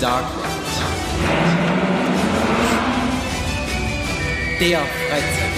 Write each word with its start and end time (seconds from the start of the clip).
dark 0.00 0.24
ones. 0.24 0.80
Der 4.60 4.78
Freizeit. 4.78 5.49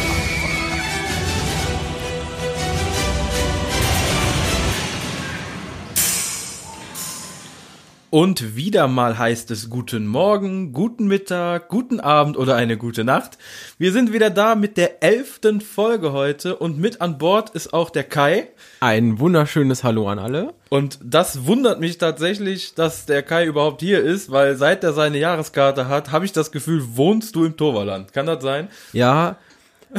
Und 8.15 8.57
wieder 8.57 8.89
mal 8.89 9.17
heißt 9.17 9.51
es 9.53 9.71
guten 9.71 10.07
Morgen, 10.07 10.75
guten 10.75 11.07
Mittag, 11.07 11.71
guten 11.71 11.99
Abend 11.99 12.37
oder 12.37 12.57
eine 12.57 12.77
gute 12.77 13.05
Nacht. 13.05 13.39
Wir 13.79 13.91
sind 13.91 14.13
wieder 14.13 14.29
da 14.29 14.55
mit 14.55 14.77
der 14.77 15.03
elften 15.03 15.63
Folge 15.63 16.13
heute 16.13 16.57
und 16.57 16.79
mit 16.79 17.01
an 17.01 17.17
Bord 17.17 17.49
ist 17.55 17.73
auch 17.73 17.89
der 17.89 18.05
Kai. 18.05 18.49
Ein 18.81 19.19
wunderschönes 19.19 19.83
Hallo 19.83 20.11
an 20.11 20.19
alle. 20.19 20.53
Und 20.69 20.99
das 21.03 21.47
wundert 21.47 21.81
mich 21.81 21.97
tatsächlich, 21.97 22.75
dass 22.75 23.07
der 23.07 23.23
Kai 23.23 23.47
überhaupt 23.47 23.81
hier 23.81 24.03
ist, 24.03 24.31
weil 24.31 24.57
seit 24.57 24.85
er 24.85 24.93
seine 24.93 25.17
Jahreskarte 25.17 25.89
hat, 25.89 26.13
habe 26.13 26.27
ich 26.27 26.33
das 26.33 26.53
Gefühl, 26.53 26.83
wohnst 26.97 27.35
du 27.35 27.47
im 27.47 27.57
Toverland. 27.57 28.13
Kann 28.13 28.27
das 28.27 28.43
sein? 28.43 28.69
Ja, 28.93 29.39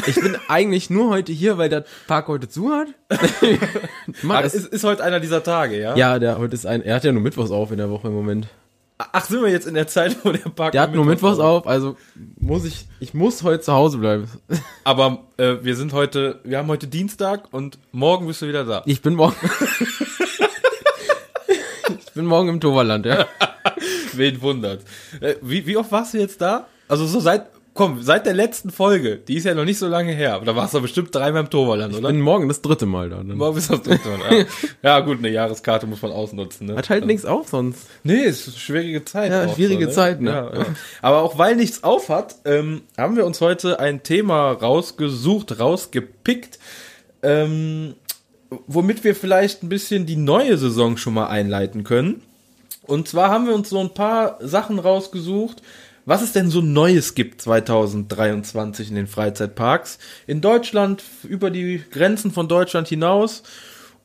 ich 0.05 0.15
bin 0.15 0.38
eigentlich 0.47 0.89
nur 0.89 1.09
heute 1.09 1.31
hier, 1.31 1.57
weil 1.57 1.70
der 1.70 1.85
Park 2.07 2.27
heute 2.27 2.49
zu 2.49 2.71
hat. 2.71 2.88
Ach, 4.29 4.43
ist, 4.43 4.55
ist 4.55 4.83
heute 4.83 5.03
einer 5.03 5.19
dieser 5.19 5.43
Tage, 5.43 5.79
ja? 5.79 5.95
ja, 5.95 6.19
der 6.19 6.38
heute 6.38 6.55
ist 6.55 6.66
ein, 6.66 6.81
er 6.81 6.95
hat 6.95 7.03
ja 7.03 7.11
nur 7.11 7.21
Mittwochs 7.21 7.52
auf 7.52 7.71
in 7.71 7.77
der 7.77 7.89
Woche 7.89 8.07
im 8.07 8.13
Moment. 8.13 8.47
Ach, 8.97 9.25
sind 9.25 9.41
wir 9.41 9.49
jetzt 9.49 9.67
in 9.67 9.73
der 9.73 9.88
Zeit, 9.88 10.17
wo 10.23 10.31
der 10.31 10.49
Park 10.49 10.71
Der 10.71 10.81
hat 10.81 10.93
nur 10.93 11.03
Mittwochs 11.05 11.39
auf, 11.39 11.67
also 11.67 11.97
muss 12.39 12.63
ich, 12.63 12.88
ich 12.99 13.13
muss 13.13 13.43
heute 13.43 13.61
zu 13.61 13.73
Hause 13.73 13.97
bleiben. 13.97 14.29
Aber 14.83 15.25
äh, 15.38 15.55
wir 15.61 15.75
sind 15.75 15.94
heute, 15.94 16.39
wir 16.44 16.57
haben 16.57 16.67
heute 16.67 16.88
Dienstag 16.88 17.52
und 17.52 17.80
morgen 17.91 18.27
bist 18.27 18.41
du 18.41 18.47
wieder 18.47 18.63
da. 18.66 18.83
Ich 18.85 19.02
bin 19.02 19.16
morgen. 19.16 19.35
ich 21.99 22.11
bin 22.13 22.25
morgen 22.25 22.49
im 22.49 22.59
Toverland, 22.61 23.05
ja. 23.05 23.25
Wen 24.13 24.41
wundert. 24.41 24.83
Äh, 25.19 25.35
wie, 25.41 25.66
wie 25.66 25.78
oft 25.78 25.91
warst 25.91 26.13
du 26.13 26.19
jetzt 26.19 26.39
da? 26.41 26.67
Also 26.88 27.05
so 27.07 27.19
seit, 27.19 27.47
komm, 27.73 28.02
seit 28.02 28.25
der 28.25 28.33
letzten 28.33 28.69
Folge, 28.69 29.17
die 29.17 29.35
ist 29.35 29.45
ja 29.45 29.55
noch 29.55 29.66
nicht 29.66 29.79
so 29.79 29.88
lange 29.88 30.11
her, 30.11 30.35
aber 30.35 30.45
da 30.45 30.55
warst 30.55 30.73
du 30.73 30.81
bestimmt 30.81 31.13
dreimal 31.13 31.41
im 31.43 31.49
Toverland, 31.49 31.93
Ich 31.93 31.99
oder? 31.99 32.09
bin 32.09 32.21
morgen 32.21 32.47
das 32.47 32.61
dritte 32.61 32.85
Mal 32.85 33.09
da. 33.09 33.17
Dann. 33.17 33.35
Morgen 33.35 33.55
bist 33.55 33.69
du 33.69 33.77
das 33.77 33.83
dritte 33.83 34.09
Mal, 34.09 34.39
ja. 34.39 34.45
ja 34.83 34.99
gut, 34.99 35.19
eine 35.19 35.29
Jahreskarte 35.29 35.88
muss 35.88 36.01
man 36.01 36.11
ausnutzen. 36.11 36.67
Ne? 36.67 36.75
Hat 36.75 36.89
halt 36.89 37.05
nichts 37.05 37.25
auf 37.25 37.49
sonst. 37.49 37.88
Nee, 38.03 38.23
ist 38.23 38.47
eine 38.47 38.57
schwierige 38.57 39.05
Zeit. 39.05 39.31
Ja, 39.31 39.49
schwierige 39.49 39.88
so, 39.88 39.91
Zeit, 39.94 40.21
ne? 40.21 40.29
Ja, 40.31 40.59
ja. 40.59 40.66
Aber 41.01 41.21
auch 41.21 41.38
weil 41.38 41.55
nichts 41.55 41.83
auf 41.83 42.09
hat, 42.09 42.35
ähm, 42.45 42.81
haben 42.97 43.16
wir 43.16 43.25
uns 43.25 43.41
heute 43.41 43.79
ein 43.79 44.03
Thema 44.03 44.51
rausgesucht, 44.51 45.59
rausgepickt, 45.59 46.59
ähm, 47.23 47.95
womit 48.67 49.03
wir 49.03 49.16
vielleicht 49.16 49.63
ein 49.63 49.69
bisschen 49.69 50.05
die 50.05 50.16
neue 50.16 50.57
Saison 50.57 50.97
schon 50.97 51.16
mal 51.16 51.27
einleiten 51.27 51.83
können. 51.83 52.21
Und 52.85 53.07
zwar 53.07 53.29
haben 53.29 53.47
wir 53.47 53.55
uns 53.55 53.69
so 53.69 53.79
ein 53.79 53.94
paar 53.94 54.38
Sachen 54.41 54.77
rausgesucht, 54.77 55.61
was 56.06 56.22
es 56.22 56.34
denn 56.34 56.50
so 56.50 56.62
Neues 56.62 57.16
gibt 57.16 57.42
2023 57.42 58.90
in 58.90 58.96
den 58.96 59.08
Freizeitparks 59.08 60.00
in 60.28 60.42
Deutschland, 60.42 61.04
über 61.23 61.50
die 61.50 61.82
Grenzen 61.92 62.32
von 62.32 62.48
Deutschland 62.48 62.88
hinaus. 62.88 63.44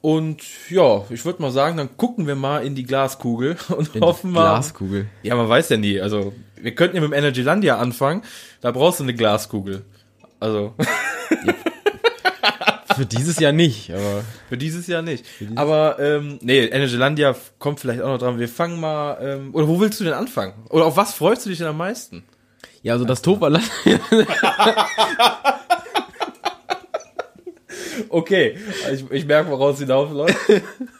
Und 0.00 0.42
ja, 0.70 1.04
ich 1.10 1.24
würde 1.24 1.42
mal 1.42 1.50
sagen, 1.50 1.76
dann 1.76 1.96
gucken 1.96 2.26
wir 2.28 2.36
mal 2.36 2.64
in 2.64 2.74
die 2.74 2.84
Glaskugel 2.84 3.56
und 3.68 3.96
In 3.96 4.02
hoffen 4.02 4.30
mal. 4.30 4.42
Glaskugel. 4.42 5.06
Ja, 5.22 5.34
man 5.34 5.48
weiß 5.48 5.70
ja 5.70 5.76
nie. 5.76 6.00
Also, 6.00 6.32
wir 6.56 6.74
könnten 6.74 6.96
ja 6.96 7.02
mit 7.02 7.10
dem 7.10 7.18
Energylandia 7.18 7.78
anfangen. 7.78 8.22
Da 8.60 8.70
brauchst 8.70 9.00
du 9.00 9.04
eine 9.04 9.14
Glaskugel. 9.14 9.84
Also, 10.38 10.74
Für 12.98 13.06
dieses 13.06 13.38
Jahr 13.38 13.52
nicht, 13.52 13.90
aber 13.92 14.24
für 14.48 14.56
dieses 14.58 14.86
Jahr 14.88 15.02
nicht. 15.02 15.24
Aber, 15.54 15.98
ähm, 16.00 16.38
nee, 16.42 16.64
Energylandia 16.64 17.34
kommt 17.58 17.80
vielleicht 17.80 18.02
auch 18.02 18.08
noch 18.08 18.18
dran. 18.18 18.38
Wir 18.38 18.48
fangen 18.48 18.80
mal, 18.80 19.18
ähm, 19.20 19.54
oder 19.54 19.68
wo 19.68 19.80
willst 19.80 20.00
du 20.00 20.04
denn 20.04 20.14
anfangen? 20.14 20.52
Oder 20.70 20.84
auf 20.84 20.96
was 20.96 21.14
freust 21.14 21.46
du 21.46 21.50
dich 21.50 21.58
denn 21.58 21.68
am 21.68 21.76
meisten? 21.76 22.24
ja, 22.82 22.92
also 22.94 23.04
das 23.04 23.22
Toverland. 23.22 23.64
Okay, 28.10 28.56
ich, 28.92 29.10
ich 29.10 29.26
merke, 29.26 29.50
woraus 29.50 29.78
hinausläuft. 29.78 30.36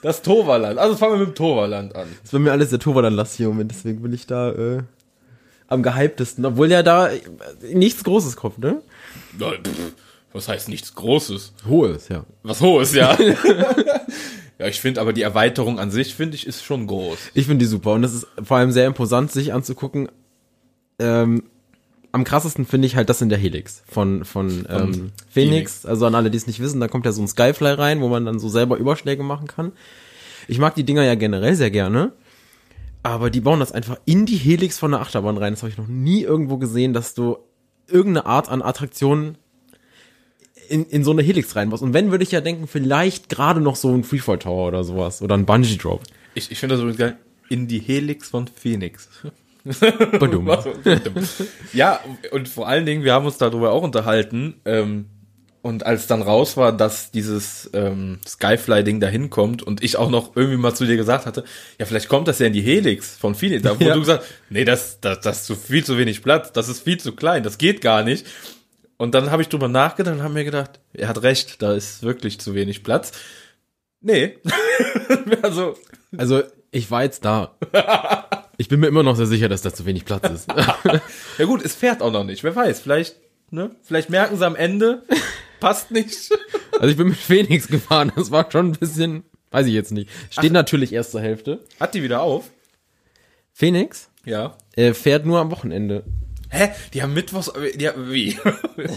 Das 0.03 0.20
Toverland. 0.22 0.78
Also 0.78 0.97
fangen 0.97 1.14
wir 1.14 1.19
mit 1.20 1.28
dem 1.28 1.34
Toverland 1.34 1.94
an. 1.94 2.08
Das 2.22 2.32
war 2.32 2.41
mir 2.41 2.53
alles 2.53 2.70
der 2.70 2.78
Toverland-Lass 2.78 3.34
hier 3.34 3.47
im 3.47 3.53
Moment, 3.53 3.70
deswegen 3.70 4.03
bin 4.03 4.12
ich 4.12 4.26
da 4.26 4.50
äh, 4.50 4.82
am 5.69 5.82
gehyptesten. 5.82 6.44
Obwohl 6.44 6.70
ja 6.70 6.82
da 6.82 7.10
nichts 7.72 8.04
Großes 8.04 8.37
kommt, 8.37 8.58
ne? 8.58 8.82
Ja, 9.38 9.53
pff, 9.53 9.92
Was 10.32 10.48
heißt 10.48 10.68
nichts 10.68 10.94
Großes? 10.94 11.52
Hohes, 11.66 12.08
ja. 12.08 12.24
Was 12.42 12.60
Hohes, 12.60 12.94
ja. 12.94 13.16
ja, 14.58 14.66
ich 14.66 14.80
finde 14.80 15.00
aber 15.00 15.12
die 15.12 15.22
Erweiterung 15.22 15.78
an 15.78 15.90
sich, 15.90 16.14
finde 16.14 16.36
ich, 16.36 16.46
ist 16.46 16.64
schon 16.64 16.86
groß. 16.86 17.18
Ich 17.34 17.46
finde 17.46 17.64
die 17.64 17.68
super 17.68 17.92
und 17.92 18.02
das 18.02 18.14
ist 18.14 18.26
vor 18.42 18.58
allem 18.58 18.70
sehr 18.70 18.86
imposant, 18.86 19.32
sich 19.32 19.52
anzugucken. 19.52 20.08
Ähm, 20.98 21.44
am 22.12 22.24
krassesten 22.24 22.66
finde 22.66 22.86
ich 22.86 22.96
halt 22.96 23.08
das 23.08 23.22
in 23.22 23.28
der 23.28 23.38
Helix 23.38 23.82
von, 23.88 24.24
von, 24.24 24.66
ähm, 24.68 25.12
Phoenix. 25.30 25.86
Also 25.86 26.06
an 26.06 26.14
alle, 26.14 26.30
die 26.30 26.38
es 26.38 26.46
nicht 26.46 26.60
wissen, 26.60 26.80
da 26.80 26.88
kommt 26.88 27.06
ja 27.06 27.12
so 27.12 27.22
ein 27.22 27.28
Skyfly 27.28 27.72
rein, 27.72 28.00
wo 28.00 28.08
man 28.08 28.24
dann 28.24 28.38
so 28.38 28.48
selber 28.48 28.76
Überschläge 28.76 29.22
machen 29.22 29.46
kann. 29.46 29.72
Ich 30.46 30.58
mag 30.58 30.74
die 30.74 30.84
Dinger 30.84 31.04
ja 31.04 31.14
generell 31.14 31.54
sehr 31.54 31.70
gerne. 31.70 32.12
Aber 33.02 33.30
die 33.30 33.40
bauen 33.40 33.60
das 33.60 33.72
einfach 33.72 33.98
in 34.06 34.26
die 34.26 34.36
Helix 34.36 34.78
von 34.78 34.90
der 34.90 35.00
Achterbahn 35.00 35.38
rein. 35.38 35.52
Das 35.52 35.62
habe 35.62 35.70
ich 35.70 35.78
noch 35.78 35.86
nie 35.86 36.22
irgendwo 36.22 36.56
gesehen, 36.56 36.92
dass 36.92 37.14
du 37.14 37.38
irgendeine 37.86 38.26
Art 38.26 38.48
an 38.48 38.62
Attraktionen 38.62 39.38
in, 40.68 40.86
in 40.86 41.04
so 41.04 41.10
eine 41.10 41.22
Helix 41.22 41.56
reinbaust. 41.56 41.82
Und 41.82 41.94
wenn, 41.94 42.10
würde 42.10 42.24
ich 42.24 42.30
ja 42.32 42.40
denken, 42.40 42.66
vielleicht 42.66 43.28
gerade 43.28 43.60
noch 43.60 43.76
so 43.76 43.92
ein 43.94 44.04
Freefall 44.04 44.38
Tower 44.38 44.68
oder 44.68 44.84
sowas. 44.84 45.22
Oder 45.22 45.36
ein 45.36 45.46
Bungee 45.46 45.76
Drop. 45.76 46.02
Ich, 46.34 46.50
ich 46.50 46.58
finde 46.58 46.74
das 46.76 46.82
übrigens 46.82 46.98
geil. 46.98 47.16
In 47.48 47.66
die 47.68 47.78
Helix 47.80 48.28
von 48.30 48.46
Phoenix. 48.48 49.08
Badum. 50.18 50.48
ja, 51.72 52.00
und 52.30 52.48
vor 52.48 52.68
allen 52.68 52.86
Dingen, 52.86 53.04
wir 53.04 53.12
haben 53.12 53.26
uns 53.26 53.38
darüber 53.38 53.72
auch 53.72 53.82
unterhalten. 53.82 54.54
Ähm, 54.64 55.06
und 55.60 55.84
als 55.84 56.06
dann 56.06 56.22
raus 56.22 56.56
war, 56.56 56.74
dass 56.74 57.10
dieses 57.10 57.68
ähm, 57.74 58.20
Skyfly-Ding 58.26 59.00
da 59.00 59.08
hinkommt 59.08 59.62
und 59.62 59.82
ich 59.82 59.96
auch 59.96 60.08
noch 60.08 60.36
irgendwie 60.36 60.56
mal 60.56 60.72
zu 60.74 60.86
dir 60.86 60.96
gesagt 60.96 61.26
hatte, 61.26 61.44
ja, 61.78 61.84
vielleicht 61.84 62.08
kommt 62.08 62.28
das 62.28 62.38
ja 62.38 62.46
in 62.46 62.52
die 62.52 62.62
Helix 62.62 63.16
von 63.16 63.34
Phoenix. 63.34 63.62
Da, 63.64 63.78
wo 63.78 63.84
Ja. 63.84 63.94
du 63.94 64.00
gesagt 64.00 64.24
nee, 64.50 64.64
das, 64.64 65.00
das, 65.00 65.20
das 65.20 65.38
ist 65.40 65.46
zu 65.46 65.56
viel 65.56 65.84
zu 65.84 65.98
wenig 65.98 66.22
Platz, 66.22 66.52
das 66.52 66.68
ist 66.68 66.82
viel 66.84 66.98
zu 66.98 67.12
klein, 67.12 67.42
das 67.42 67.58
geht 67.58 67.80
gar 67.80 68.04
nicht. 68.04 68.24
Und 68.98 69.14
dann 69.14 69.31
habe 69.31 69.41
ich 69.42 69.48
drüber 69.48 69.69
nachgedacht 69.69 70.16
und 70.16 70.22
habe 70.22 70.34
mir 70.34 70.44
gedacht, 70.44 70.81
er 70.92 71.09
hat 71.09 71.22
recht, 71.22 71.62
da 71.62 71.72
ist 71.72 72.03
wirklich 72.03 72.38
zu 72.41 72.54
wenig 72.54 72.82
Platz. 72.84 73.12
Nee. 74.00 74.38
also, 75.42 75.76
Also, 76.16 76.42
ich 76.70 76.91
war 76.91 77.03
jetzt 77.04 77.25
da. 77.25 77.56
Ich 78.60 78.66
bin 78.66 78.81
mir 78.81 78.88
immer 78.88 79.04
noch 79.04 79.14
sehr 79.14 79.26
sicher, 79.26 79.48
dass 79.48 79.62
da 79.62 79.72
zu 79.72 79.87
wenig 79.87 80.04
Platz 80.04 80.28
ist. 80.28 80.48
ja 81.38 81.44
gut, 81.44 81.64
es 81.64 81.76
fährt 81.76 82.03
auch 82.03 82.10
noch 82.10 82.25
nicht. 82.25 82.42
Wer 82.42 82.56
weiß, 82.56 82.81
vielleicht, 82.81 83.14
ne? 83.53 83.70
Vielleicht 83.84 84.10
merken 84.10 84.37
sie 84.37 84.44
am 84.44 84.56
Ende, 84.56 85.04
passt 85.60 85.92
nicht. 85.92 86.32
Also 86.72 86.88
ich 86.88 86.97
bin 86.97 87.06
mit 87.06 87.16
Phoenix 87.19 87.69
gefahren, 87.69 88.10
das 88.16 88.32
war 88.32 88.50
schon 88.50 88.70
ein 88.70 88.72
bisschen, 88.72 89.22
weiß 89.53 89.66
ich 89.69 89.75
jetzt 89.75 89.92
nicht. 89.92 90.10
Steht 90.31 90.50
natürlich 90.50 90.92
erst 90.92 91.12
zur 91.12 91.20
Hälfte. 91.20 91.60
Hat 91.78 91.94
die 91.94 92.03
wieder 92.03 92.20
auf? 92.20 92.50
Phoenix 93.53 94.10
Ja. 94.25 94.56
äh, 94.75 94.92
fährt 94.92 95.25
nur 95.25 95.38
am 95.38 95.53
Wochenende. 95.53 96.03
Hä? 96.50 96.70
Die 96.94 97.03
haben 97.03 97.14
Mittwochs, 97.14 97.53
die 97.75 97.88
haben, 97.88 98.10
wie? 98.10 98.38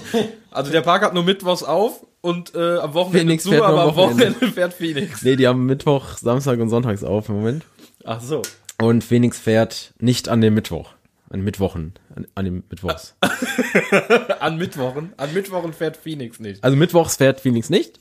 also 0.51 0.71
der 0.71 0.81
Park 0.81 1.03
hat 1.03 1.13
nur 1.13 1.23
Mittwochs 1.23 1.63
auf 1.63 2.05
und 2.21 2.55
äh, 2.55 2.77
am 2.77 2.93
Wochenende 2.93 3.19
Phoenix 3.19 3.43
zu, 3.43 3.63
aber 3.63 3.81
am 3.81 3.89
am 3.89 3.95
Wochenende. 3.95 4.35
Wochenende 4.35 4.53
fährt 4.53 4.73
Phoenix. 4.73 5.21
Nee, 5.23 5.35
die 5.35 5.47
haben 5.47 5.65
Mittwoch, 5.65 6.17
Samstag 6.17 6.59
und 6.59 6.69
Sonntags 6.69 7.03
auf 7.03 7.29
im 7.29 7.35
Moment. 7.35 7.65
Ach 8.05 8.21
so. 8.21 8.41
Und 8.79 9.03
Phoenix 9.03 9.37
fährt 9.37 9.93
nicht 9.99 10.29
an 10.29 10.41
dem 10.41 10.53
Mittwoch. 10.53 10.93
An 11.29 11.41
Mittwochen. 11.41 11.93
An, 12.15 12.27
an 12.35 12.45
dem 12.45 12.63
Mittwochs. 12.69 13.15
An 14.39 14.57
Mittwochen. 14.57 15.13
An 15.17 15.33
Mittwochen 15.33 15.71
fährt 15.71 15.97
Phoenix 15.97 16.39
nicht. 16.39 16.63
Also 16.63 16.75
Mittwochs 16.75 17.17
fährt 17.17 17.39
Phoenix 17.39 17.69
nicht. 17.69 17.99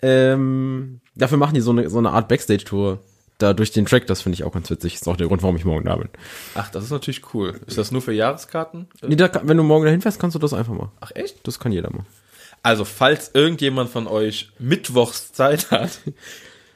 Ähm, 0.00 1.00
dafür 1.14 1.36
machen 1.36 1.54
die 1.54 1.60
so 1.60 1.72
eine, 1.72 1.90
so 1.90 1.98
eine 1.98 2.10
Art 2.10 2.28
Backstage-Tour. 2.28 3.00
Da 3.38 3.52
durch 3.54 3.70
den 3.70 3.86
Track, 3.86 4.06
das 4.08 4.22
finde 4.22 4.34
ich 4.34 4.42
auch 4.44 4.52
ganz 4.52 4.68
witzig. 4.68 4.94
Ist 4.96 5.06
auch 5.08 5.16
der 5.16 5.28
Grund, 5.28 5.42
warum 5.42 5.54
ich 5.56 5.64
morgen 5.64 5.84
da 5.84 5.94
bin. 5.96 6.08
Ach, 6.56 6.68
das 6.70 6.82
ist 6.84 6.90
natürlich 6.90 7.22
cool. 7.34 7.60
Ist 7.66 7.78
das 7.78 7.92
nur 7.92 8.02
für 8.02 8.12
Jahreskarten? 8.12 8.88
Nee, 9.06 9.14
da, 9.14 9.30
wenn 9.44 9.56
du 9.56 9.62
morgen 9.62 9.84
dahin 9.84 10.00
fährst, 10.00 10.18
kannst 10.18 10.34
du 10.34 10.40
das 10.40 10.52
einfach 10.52 10.74
mal. 10.74 10.90
Ach 11.00 11.12
echt? 11.14 11.46
Das 11.46 11.60
kann 11.60 11.70
jeder 11.70 11.90
mal. 11.92 12.04
Also, 12.64 12.84
falls 12.84 13.30
irgendjemand 13.34 13.90
von 13.90 14.08
euch 14.08 14.50
Mittwochs 14.58 15.32
Zeit 15.32 15.70
hat, 15.70 16.00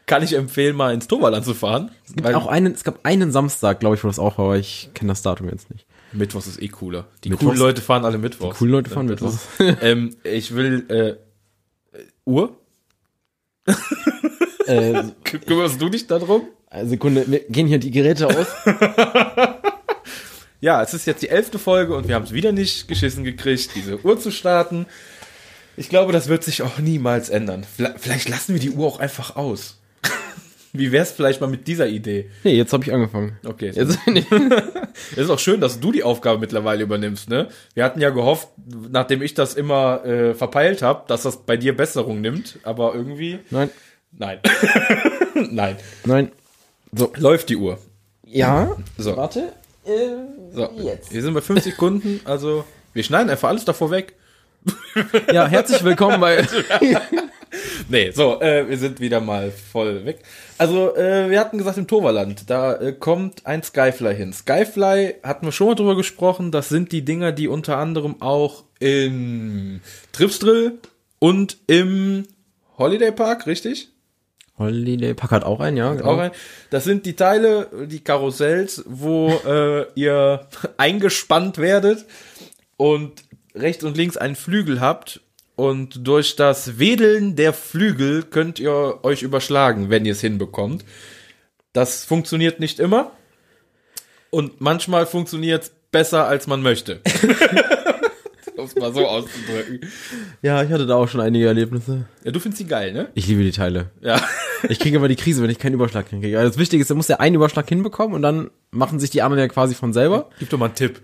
kann 0.07 0.23
ich 0.23 0.35
empfehlen, 0.35 0.77
mal 0.77 0.95
ins 0.95 1.09
Toverland 1.09 1.45
zu 1.45 1.55
fahren. 1.55 1.91
Es 2.07 2.15
gibt 2.15 2.29
auch 2.33 2.47
einen, 2.47 2.73
es 2.75 2.85
gab 2.85 3.01
einen 3.05 3.33
Samstag, 3.33 3.81
glaube 3.81 3.97
ich, 3.97 4.05
wo 4.05 4.09
das 4.09 4.21
auch 4.21 4.39
war, 4.39 4.45
aber 4.45 4.57
ich 4.59 4.91
kenne 4.95 5.09
das 5.11 5.23
Datum 5.23 5.49
jetzt 5.49 5.69
nicht. 5.71 5.85
Mittwochs 6.13 6.47
ist 6.47 6.63
eh 6.63 6.69
cooler. 6.69 7.07
Die 7.25 7.31
Mittwochs- 7.31 7.45
coolen 7.47 7.59
Leute 7.59 7.81
fahren 7.83 8.05
alle 8.05 8.19
Mittwochs. 8.19 8.59
Coole 8.59 8.71
Leute 8.71 8.91
fahren 8.91 9.09
Das 9.09 9.21
mit. 9.21 9.31
ist- 9.71 9.79
ähm, 9.83 10.15
ich 10.23 10.55
will, 10.55 10.85
äh, 10.89 11.97
äh, 11.99 12.05
Uhr? 12.25 12.57
äh, 14.67 15.03
Kü- 15.25 15.39
Kümmerst 15.47 15.81
du 15.81 15.89
dich 15.89 16.07
darum? 16.07 16.43
Sekunde, 16.85 17.25
wir 17.27 17.41
gehen 17.49 17.67
hier 17.67 17.79
die 17.79 17.91
Geräte 17.91 18.27
aus. 18.29 18.47
Ja, 20.61 20.81
es 20.81 20.95
ist 20.95 21.07
jetzt 21.09 21.23
die 21.23 21.29
elfte 21.29 21.59
Folge 21.59 21.97
und 21.97 22.07
wir 22.07 22.15
haben 22.15 22.23
es 22.23 22.33
wieder 22.33 22.53
nicht 22.53 22.87
geschissen 22.87 23.25
gekriegt, 23.25 23.71
diese 23.75 23.99
Uhr 24.05 24.21
zu 24.21 24.31
starten. 24.31 24.87
Ich 25.77 25.89
glaube, 25.89 26.13
das 26.13 26.29
wird 26.29 26.45
sich 26.45 26.63
auch 26.63 26.79
niemals 26.79 27.31
ändern. 27.31 27.67
Vielleicht 27.97 28.29
lassen 28.29 28.53
wir 28.55 28.61
die 28.61 28.71
Uhr 28.71 28.87
auch 28.87 29.01
einfach 29.01 29.35
aus. 29.35 29.81
Wie 30.73 30.93
wär's 30.93 31.11
vielleicht 31.11 31.41
mal 31.41 31.49
mit 31.49 31.67
dieser 31.67 31.89
Idee? 31.89 32.31
Nee, 32.45 32.55
jetzt 32.55 32.73
habe 32.73 32.85
ich 32.85 32.93
angefangen. 32.93 33.37
Okay. 33.45 33.73
Jetzt, 33.75 33.99
Es 35.17 35.19
ist 35.19 35.31
auch 35.31 35.41
schön, 35.41 35.61
dass 35.61 35.81
du 35.81 35.91
die 35.91 36.05
Aufgabe 36.05 36.39
mittlerweile 36.39 36.85
übernimmst, 36.85 37.29
ne? 37.29 37.49
Wir 37.75 37.83
hatten 37.83 38.01
ja 38.01 38.11
gehofft, 38.11 38.47
nachdem 38.89 39.21
ich 39.21 39.35
das 39.35 39.55
immer 39.55 40.05
äh, 40.05 40.33
verpeilt 40.35 40.81
habe, 40.83 41.03
dass 41.09 41.23
das 41.25 41.39
bei 41.39 41.57
dir 41.57 41.77
Besserung 41.77 42.21
nimmt, 42.21 42.61
aber 42.63 42.95
irgendwie 42.95 43.41
nein, 43.51 43.69
nein. 44.19 44.39
nein. 45.51 45.77
nein. 46.05 46.33
Läuft 47.17 47.49
die 47.49 47.57
Uhr. 47.57 47.79
Ja. 48.25 48.77
So. 48.99 49.17
Warte. 49.17 49.53
so. 49.85 50.71
Wir 51.11 51.23
sind 51.23 51.35
bei 51.35 51.41
5 51.41 51.63
Sekunden, 51.63 52.21
also 52.25 52.65
wir 52.93 53.03
schneiden 53.03 53.31
einfach 53.31 53.49
alles 53.49 53.65
davor 53.65 53.91
weg. 53.91 54.15
Ja, 55.33 55.47
herzlich 55.47 55.83
willkommen 55.83 56.21
bei. 56.21 56.47
Nee, 57.89 58.11
so, 58.13 58.41
äh, 58.41 58.67
wir 58.67 58.79
sind 58.79 59.01
wieder 59.01 59.21
mal 59.21 59.51
voll 59.51 60.07
weg. 60.07 60.21
Also, 60.57 60.97
äh, 60.97 61.29
wir 61.29 61.39
hatten 61.39 61.59
gesagt, 61.59 61.77
im 61.77 61.87
Toverland, 61.87 62.49
da 62.49 62.75
äh, 62.77 62.93
kommt 62.93 63.45
ein 63.47 63.63
Skyfly 63.63 64.15
hin. 64.15 64.33
Skyfly, 64.33 65.17
hatten 65.23 65.47
wir 65.47 65.53
schon 65.53 65.67
mal 65.67 65.75
drüber 65.75 65.95
gesprochen, 65.95 66.51
das 66.51 66.71
sind 66.71 66.93
die 66.93 67.05
Dinger, 67.05 67.31
die 67.33 67.49
unter 67.49 67.77
anderem 67.77 68.23
auch 68.23 68.65
in 68.79 69.83
Tripsdrill 70.13 70.79
und 71.19 71.59
im 71.67 72.27
Holiday 72.79 73.13
Park, 73.13 73.47
richtig? 73.47 73.92
Holiday 74.63 75.15
hat 75.15 75.45
auch 75.45 75.61
einen, 75.61 75.77
ja. 75.77 75.93
Genau. 75.95 76.13
Auch 76.13 76.19
ein, 76.19 76.31
das 76.71 76.85
sind 76.85 77.07
die 77.07 77.15
Teile, 77.15 77.69
die 77.87 78.01
Karussells, 78.01 78.85
wo 78.87 79.29
äh, 79.47 79.87
ihr 79.95 80.47
eingespannt 80.77 81.59
werdet 81.59 82.07
und 82.77 83.25
rechts 83.55 83.85
und 83.85 83.97
links 83.97 84.17
einen 84.17 84.37
Flügel 84.37 84.81
habt 84.81 85.21
und 85.57 86.07
durch 86.07 86.37
das 86.37 86.79
Wedeln 86.79 87.37
der 87.37 87.53
Flügel 87.53 88.23
könnt 88.23 88.59
ihr 88.59 89.01
euch 89.03 89.23
überschlagen, 89.23 89.91
wenn 89.91 90.05
ihr 90.05 90.13
es 90.13 90.21
hinbekommt. 90.21 90.85
Das 91.73 92.05
funktioniert 92.05 92.61
nicht 92.61 92.81
immer 92.81 93.13
und 94.31 94.61
manchmal 94.61 95.07
funktioniert 95.07 95.65
es 95.65 95.73
besser, 95.91 96.27
als 96.27 96.47
man 96.47 96.63
möchte. 96.63 97.01
um 98.57 98.65
es 98.65 98.75
mal 98.77 98.93
so 98.93 99.07
auszudrücken. 99.07 99.81
Ja, 100.43 100.63
ich 100.63 100.71
hatte 100.71 100.87
da 100.87 100.97
auch 100.97 101.09
schon 101.09 101.21
einige 101.21 101.47
Erlebnisse. 101.47 102.07
Ja, 102.25 102.31
du 102.31 102.41
findest 102.41 102.59
sie 102.59 102.67
geil, 102.67 102.93
ne? 102.93 103.09
Ich 103.15 103.27
liebe 103.27 103.43
die 103.43 103.53
Teile. 103.53 103.91
Ja. 104.01 104.21
Ich 104.69 104.79
kriege 104.79 104.97
aber 104.97 105.09
die 105.09 105.17
Krise, 105.17 105.43
wenn 105.43 105.51
ich 105.51 105.59
keinen 105.59 105.75
Überschlag 105.75 106.09
hinkriege. 106.09 106.39
Also 106.39 106.51
das 106.51 106.59
Wichtige 106.59 106.83
ist, 106.83 106.91
er 106.91 106.97
muss 106.97 107.09
ja 107.09 107.17
einen 107.17 107.37
Überschlag 107.37 107.69
hinbekommen 107.69 108.15
und 108.15 108.23
dann 108.23 108.51
machen 108.71 109.01
sich 109.01 109.11
die 109.11 109.23
anderen 109.23 109.41
ja 109.41 109.49
quasi 109.49 109.75
von 109.75 109.93
selber. 109.93 110.31
Gib 110.39 110.51
doch 110.51 110.59
mal 110.59 110.67
einen 110.67 110.75
Tipp. 110.75 111.03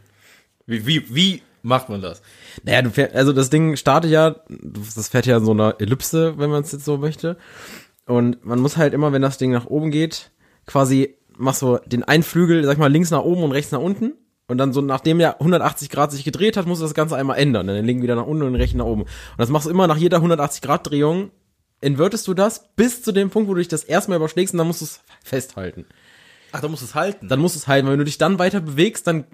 Wie, 0.66 0.86
wie, 0.86 1.14
wie 1.14 1.42
macht 1.62 1.88
man 1.88 2.02
das? 2.02 2.22
Naja, 2.64 2.82
du 2.82 2.90
fährst, 2.90 3.14
also 3.14 3.32
das 3.32 3.50
Ding 3.50 3.76
startet 3.76 4.10
ja, 4.10 4.36
das 4.48 5.08
fährt 5.08 5.26
ja 5.26 5.38
in 5.38 5.44
so 5.44 5.52
einer 5.52 5.76
Ellipse, 5.80 6.38
wenn 6.38 6.50
man 6.50 6.62
es 6.62 6.72
jetzt 6.72 6.84
so 6.84 6.98
möchte. 6.98 7.36
Und 8.06 8.44
man 8.44 8.60
muss 8.60 8.76
halt 8.76 8.94
immer, 8.94 9.12
wenn 9.12 9.22
das 9.22 9.38
Ding 9.38 9.50
nach 9.50 9.66
oben 9.66 9.90
geht, 9.90 10.30
quasi 10.66 11.16
machst 11.36 11.62
du 11.62 11.78
den 11.86 12.04
einen 12.04 12.22
Flügel, 12.22 12.64
sag 12.64 12.72
ich 12.72 12.78
mal, 12.78 12.92
links 12.92 13.10
nach 13.10 13.22
oben 13.22 13.42
und 13.42 13.52
rechts 13.52 13.72
nach 13.72 13.80
unten. 13.80 14.14
Und 14.48 14.56
dann 14.58 14.72
so, 14.72 14.80
nachdem 14.80 15.20
er 15.20 15.40
180 15.40 15.90
Grad 15.90 16.10
sich 16.10 16.24
gedreht 16.24 16.56
hat, 16.56 16.66
musst 16.66 16.80
du 16.80 16.86
das 16.86 16.94
Ganze 16.94 17.16
einmal 17.16 17.38
ändern. 17.38 17.66
Dann 17.66 17.84
linken 17.84 18.02
wieder 18.02 18.16
nach 18.16 18.26
unten 18.26 18.42
und 18.42 18.52
den 18.54 18.60
rechten 18.60 18.78
nach 18.78 18.86
oben. 18.86 19.02
Und 19.02 19.08
das 19.36 19.50
machst 19.50 19.66
du 19.66 19.70
immer 19.70 19.86
nach 19.86 19.98
jeder 19.98 20.16
180 20.16 20.62
Grad 20.62 20.90
Drehung, 20.90 21.30
invertest 21.82 22.26
du 22.26 22.34
das 22.34 22.70
bis 22.74 23.02
zu 23.02 23.12
dem 23.12 23.28
Punkt, 23.28 23.48
wo 23.48 23.54
du 23.54 23.58
dich 23.58 23.68
das 23.68 23.84
erstmal 23.84 24.16
überschlägst 24.16 24.54
und 24.54 24.58
dann 24.58 24.66
musst 24.66 24.80
du 24.80 24.86
es 24.86 25.00
festhalten. 25.22 25.86
Ach, 26.52 26.62
da 26.62 26.68
musst 26.68 26.82
du 26.82 26.86
es 26.86 26.94
halten. 26.94 27.28
Dann 27.28 27.40
musst 27.40 27.56
du 27.56 27.58
es 27.58 27.68
halten, 27.68 27.86
weil 27.86 27.92
wenn 27.92 27.98
du 27.98 28.06
dich 28.06 28.16
dann 28.16 28.38
weiter 28.38 28.60
bewegst, 28.60 29.06
dann 29.06 29.26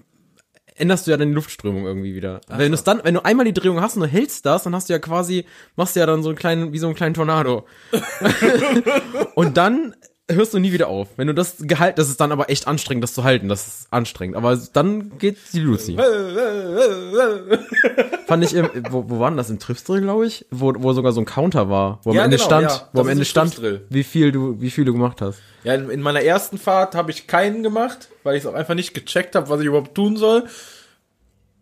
änderst 0.75 1.07
du 1.07 1.13
ja 1.13 1.17
deine 1.17 1.33
Luftströmung 1.33 1.87
irgendwie 1.87 2.17
wieder. 2.17 2.41
Wenn 2.49 2.73
du 2.73 2.75
es 2.75 2.83
dann, 2.83 3.01
wenn 3.05 3.15
du 3.15 3.25
einmal 3.25 3.47
die 3.47 3.53
Drehung 3.53 3.81
hast 3.81 3.95
und 3.95 4.03
du 4.03 4.09
hältst 4.09 4.45
das, 4.45 4.65
dann 4.65 4.75
hast 4.75 4.89
du 4.89 4.95
ja 4.95 4.99
quasi, 4.99 5.45
machst 5.77 5.95
du 5.95 6.01
ja 6.01 6.07
dann 6.07 6.25
so 6.25 6.31
einen 6.31 6.39
kleinen, 6.39 6.73
wie 6.73 6.79
so 6.79 6.87
einen 6.87 6.97
kleinen 6.97 7.15
Tornado. 7.15 7.67
und 9.37 9.57
dann 9.57 9.95
hörst 10.31 10.55
du 10.55 10.59
nie 10.59 10.73
wieder 10.73 10.89
auf. 10.89 11.09
Wenn 11.17 11.27
du 11.27 11.35
das 11.35 11.57
gehalten, 11.59 11.97
das 11.97 12.09
ist 12.09 12.19
dann 12.21 12.33
aber 12.33 12.49
echt 12.49 12.67
anstrengend, 12.67 13.05
das 13.05 13.13
zu 13.13 13.25
halten, 13.25 13.49
das 13.49 13.67
ist 13.67 13.93
anstrengend. 13.93 14.37
Aber 14.37 14.57
dann 14.73 15.19
geht 15.19 15.37
die 15.53 15.59
Lucy. 15.61 15.97
Fand 18.27 18.43
ich 18.45 18.55
im, 18.55 18.71
wo, 18.91 19.05
wo 19.09 19.19
war 19.19 19.31
denn 19.31 19.37
das? 19.37 19.51
Im 19.51 19.59
Tripsdrill, 19.59 20.01
glaube 20.01 20.27
ich? 20.27 20.47
Wo, 20.51 20.73
wo 20.77 20.95
sogar 20.95 21.13
so 21.13 21.21
ein 21.21 21.27
Counter 21.27 21.69
war, 21.69 22.01
wo 22.05 22.11
am 22.11 22.17
Ja, 22.17 22.25
Ende 22.25 22.39
genau, 22.39 22.47
stand, 22.47 22.71
ja. 22.71 22.89
wo 22.93 23.03
am 23.03 23.09
Ende 23.09 23.27
stand, 23.27 23.61
wie 23.91 24.05
viel 24.05 24.33
du, 24.33 24.61
wie 24.61 24.71
viel 24.71 24.87
du 24.87 24.93
gemacht 24.93 25.21
hast. 25.21 25.41
Ja, 25.63 25.75
in, 25.75 25.91
in 25.91 26.01
meiner 26.01 26.23
ersten 26.23 26.57
Fahrt 26.59 26.95
habe 26.95 27.11
ich 27.11 27.27
keinen 27.27 27.63
gemacht, 27.63 28.09
weil 28.23 28.37
ich 28.37 28.45
es 28.45 28.47
auch 28.47 28.55
einfach 28.55 28.75
nicht 28.75 28.95
gecheckt 28.95 29.35
habe, 29.35 29.51
was 29.51 29.61
ich 29.61 29.67
überhaupt 29.67 29.95
tun 29.95 30.17
soll. 30.17 30.45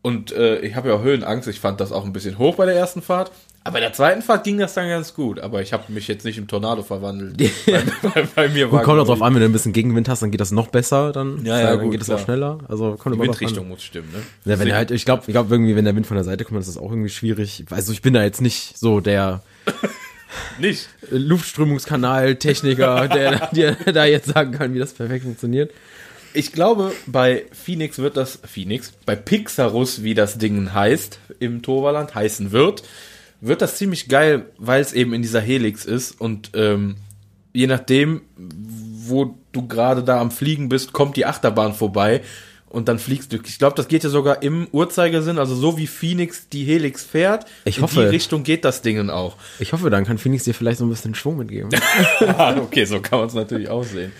Und 0.02 0.30
äh, 0.32 0.58
ich 0.60 0.76
habe 0.76 0.88
ja 0.88 0.94
auch 0.96 1.02
Höhenangst, 1.02 1.48
ich 1.48 1.58
fand 1.60 1.80
das 1.80 1.90
auch 1.92 2.04
ein 2.04 2.12
bisschen 2.12 2.36
hoch 2.38 2.56
bei 2.56 2.66
der 2.66 2.74
ersten 2.76 3.02
Fahrt. 3.02 3.30
Aber 3.64 3.74
bei 3.74 3.80
der 3.80 3.92
zweiten 3.92 4.22
Fahrt 4.22 4.42
ging 4.42 4.58
das 4.58 4.74
dann 4.74 4.88
ganz 4.88 5.14
gut. 5.14 5.38
Aber 5.38 5.62
ich 5.62 5.72
habe 5.72 5.92
mich 5.92 6.08
jetzt 6.08 6.24
nicht 6.24 6.36
im 6.36 6.48
Tornado 6.48 6.82
verwandelt. 6.82 7.36
bei, 7.66 7.82
bei, 8.02 8.28
bei 8.34 8.48
mir 8.48 8.66
Gut, 8.66 8.82
kommt 8.82 8.98
auch 9.00 9.06
drauf 9.06 9.22
an, 9.22 9.34
wenn 9.34 9.40
du 9.40 9.46
ein 9.46 9.52
bisschen 9.52 9.72
Gegenwind 9.72 10.08
hast, 10.08 10.20
dann 10.22 10.32
geht 10.32 10.40
das 10.40 10.50
noch 10.50 10.66
besser, 10.66 11.12
dann, 11.12 11.44
Ja, 11.44 11.60
ja, 11.60 11.70
dann 11.70 11.80
gut, 11.82 11.92
geht 11.92 12.02
es 12.02 12.10
auch 12.10 12.18
schneller. 12.18 12.58
Also 12.68 12.96
kommt 12.96 13.16
Die. 13.16 13.20
Windrichtung 13.20 13.68
muss 13.68 13.82
stimmen, 13.82 14.10
ne? 14.12 14.22
Ja, 14.52 14.58
wenn 14.58 14.72
halt, 14.74 14.90
ich 14.90 15.04
glaube, 15.04 15.22
ich 15.26 15.32
glaube 15.32 15.54
irgendwie, 15.54 15.76
wenn 15.76 15.84
der 15.84 15.94
Wind 15.94 16.06
von 16.08 16.16
der 16.16 16.24
Seite 16.24 16.44
kommt, 16.44 16.58
ist 16.58 16.66
das 16.66 16.76
auch 16.76 16.90
irgendwie 16.90 17.08
schwierig. 17.08 17.64
Also 17.70 17.92
ich 17.92 18.02
bin 18.02 18.14
da 18.14 18.24
jetzt 18.24 18.40
nicht 18.40 18.78
so 18.78 19.00
der 19.00 19.42
nicht. 20.58 20.88
Luftströmungskanal-Techniker, 21.10 23.06
der, 23.08 23.46
der 23.52 23.74
da 23.92 24.04
jetzt 24.04 24.28
sagen 24.28 24.52
kann, 24.52 24.74
wie 24.74 24.80
das 24.80 24.92
perfekt 24.92 25.24
funktioniert. 25.24 25.70
Ich 26.34 26.52
glaube, 26.52 26.92
bei 27.06 27.44
Phoenix 27.52 27.98
wird 27.98 28.16
das, 28.16 28.38
Phoenix, 28.44 28.92
bei 29.04 29.14
Pixarus, 29.14 30.02
wie 30.02 30.14
das 30.14 30.38
Ding 30.38 30.72
heißt, 30.72 31.18
im 31.40 31.62
Toverland 31.62 32.14
heißen 32.14 32.52
wird, 32.52 32.82
wird 33.42 33.60
das 33.60 33.76
ziemlich 33.76 34.08
geil, 34.08 34.46
weil 34.56 34.80
es 34.80 34.92
eben 34.94 35.12
in 35.12 35.20
dieser 35.20 35.40
Helix 35.40 35.84
ist 35.84 36.18
und 36.20 36.50
ähm, 36.54 36.96
je 37.52 37.66
nachdem, 37.66 38.22
wo 38.36 39.36
du 39.52 39.66
gerade 39.68 40.02
da 40.02 40.20
am 40.20 40.30
Fliegen 40.30 40.68
bist, 40.70 40.92
kommt 40.92 41.16
die 41.16 41.26
Achterbahn 41.26 41.74
vorbei 41.74 42.22
und 42.70 42.88
dann 42.88 42.98
fliegst 42.98 43.32
du. 43.32 43.38
Ich 43.44 43.58
glaube, 43.58 43.74
das 43.76 43.88
geht 43.88 44.02
ja 44.04 44.08
sogar 44.10 44.42
im 44.42 44.66
Uhrzeigersinn, 44.72 45.38
also 45.38 45.54
so 45.54 45.76
wie 45.76 45.86
Phoenix 45.86 46.48
die 46.48 46.64
Helix 46.64 47.02
fährt, 47.04 47.44
Ich 47.64 47.76
in 47.78 47.82
hoffe. 47.82 48.00
die 48.00 48.06
Richtung 48.06 48.44
geht 48.44 48.64
das 48.64 48.80
Ding 48.80 49.10
auch. 49.10 49.36
Ich 49.58 49.72
hoffe, 49.74 49.90
dann 49.90 50.06
kann 50.06 50.16
Phoenix 50.18 50.44
dir 50.44 50.54
vielleicht 50.54 50.78
so 50.78 50.86
ein 50.86 50.90
bisschen 50.90 51.14
Schwung 51.14 51.36
mitgeben. 51.36 51.68
Ah, 52.20 52.56
okay, 52.56 52.84
so 52.86 53.00
kann 53.00 53.18
man 53.18 53.28
es 53.28 53.34
natürlich 53.34 53.68
aussehen. 53.68 54.12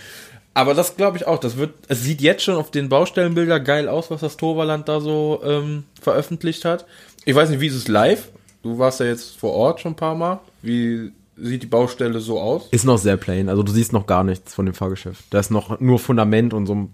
Aber 0.55 0.75
das 0.75 0.97
glaube 0.97 1.17
ich 1.17 1.27
auch. 1.27 1.39
Das 1.39 1.57
wird, 1.57 1.71
es 1.89 2.03
sieht 2.03 2.21
jetzt 2.21 2.43
schon 2.43 2.57
auf 2.57 2.71
den 2.71 2.91
Baustellenbilder 2.91 3.59
geil 3.61 3.89
aus, 3.89 4.11
was 4.11 4.21
das 4.21 4.37
Toverland 4.37 4.87
da 4.87 5.01
so 5.01 5.41
ähm, 5.47 5.85
veröffentlicht 5.99 6.67
hat. 6.67 6.85
Ich 7.25 7.35
weiß 7.35 7.49
nicht, 7.49 7.61
wie 7.61 7.69
ist 7.69 7.75
es 7.75 7.89
live? 7.89 8.29
Du 8.63 8.79
warst 8.79 9.01
ja 9.01 9.07
jetzt 9.07 9.37
vor 9.39 9.53
Ort 9.53 9.81
schon 9.81 9.93
ein 9.93 9.97
paar 9.97 10.15
Mal. 10.15 10.41
Wie 10.63 11.13
sieht 11.37 11.63
die 11.63 11.67
Baustelle 11.67 12.21
so 12.21 12.41
aus? 12.41 12.69
Ist 12.71 12.85
noch 12.85 12.99
sehr 12.99 13.17
plain, 13.17 13.49
also 13.49 13.63
du 13.63 13.73
siehst 13.73 13.93
noch 13.93 14.07
gar 14.07 14.23
nichts 14.25 14.55
von 14.55 14.67
dem 14.67 14.75
Fahrgeschäft. 14.75 15.25
Da 15.31 15.41
ist 15.41 15.51
noch 15.51 15.81
nur 15.81 15.99
Fundament 15.99 16.55
und 16.55 16.67
so 16.67 16.75
ein 16.75 16.93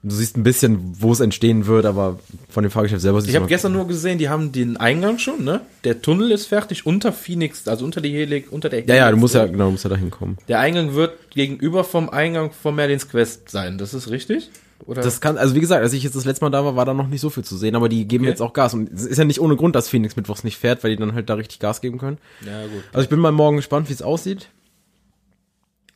Du 0.00 0.14
siehst 0.14 0.36
ein 0.36 0.44
bisschen, 0.44 0.94
wo 1.00 1.10
es 1.10 1.18
entstehen 1.18 1.66
wird, 1.66 1.84
aber 1.84 2.20
von 2.48 2.62
dem 2.62 2.70
Fahrgeschäft 2.70 3.02
selber 3.02 3.20
siehst 3.20 3.30
Ich 3.30 3.36
habe 3.36 3.48
gestern 3.48 3.72
nur 3.72 3.88
gesehen, 3.88 4.18
die 4.18 4.28
haben 4.28 4.52
den 4.52 4.76
Eingang 4.76 5.18
schon, 5.18 5.42
ne? 5.42 5.62
Der 5.82 6.00
Tunnel 6.00 6.30
ist 6.30 6.46
fertig 6.46 6.86
unter 6.86 7.12
Phoenix, 7.12 7.66
also 7.66 7.84
unter 7.84 8.00
die 8.00 8.12
Helix, 8.12 8.48
unter 8.48 8.68
der 8.68 8.86
Ja, 8.86 8.94
ja, 8.94 8.94
du 8.94 9.06
Helix. 9.06 9.20
musst 9.20 9.34
ja, 9.34 9.46
genau, 9.46 9.64
du 9.64 9.70
musst 9.72 9.82
ja 9.82 9.90
da 9.90 9.96
hinkommen. 9.96 10.38
Der 10.46 10.60
Eingang 10.60 10.94
wird 10.94 11.30
gegenüber 11.30 11.82
vom 11.82 12.10
Eingang 12.10 12.52
von 12.52 12.76
Merlins 12.76 13.08
Quest 13.08 13.50
sein. 13.50 13.76
Das 13.76 13.92
ist 13.92 14.08
richtig? 14.08 14.50
Oder? 14.86 15.02
Das 15.02 15.20
kann, 15.20 15.36
also 15.38 15.54
wie 15.54 15.60
gesagt, 15.60 15.82
als 15.82 15.92
ich 15.92 16.02
jetzt 16.02 16.14
das 16.16 16.24
letzte 16.24 16.44
Mal 16.44 16.50
da 16.50 16.64
war, 16.64 16.76
war 16.76 16.84
da 16.84 16.94
noch 16.94 17.08
nicht 17.08 17.20
so 17.20 17.30
viel 17.30 17.44
zu 17.44 17.56
sehen, 17.56 17.74
aber 17.76 17.88
die 17.88 18.06
geben 18.06 18.24
Okay. 18.24 18.30
jetzt 18.30 18.40
auch 18.40 18.52
Gas. 18.52 18.74
Und 18.74 18.90
es 18.92 19.04
ist 19.04 19.18
ja 19.18 19.24
nicht 19.24 19.40
ohne 19.40 19.56
Grund, 19.56 19.74
dass 19.74 19.88
Phoenix 19.88 20.16
mittwochs 20.16 20.44
nicht 20.44 20.56
fährt, 20.56 20.82
weil 20.84 20.90
die 20.92 20.96
dann 20.96 21.14
halt 21.14 21.28
da 21.28 21.34
richtig 21.34 21.58
Gas 21.58 21.80
geben 21.80 21.98
können. 21.98 22.18
ja, 22.46 22.62
gut. 22.62 22.84
Also 22.92 23.02
ich 23.04 23.08
bin 23.08 23.18
mal 23.18 23.32
morgen 23.32 23.56
gespannt, 23.56 23.88
wie 23.88 23.92
es 23.92 24.02
aussieht. 24.02 24.48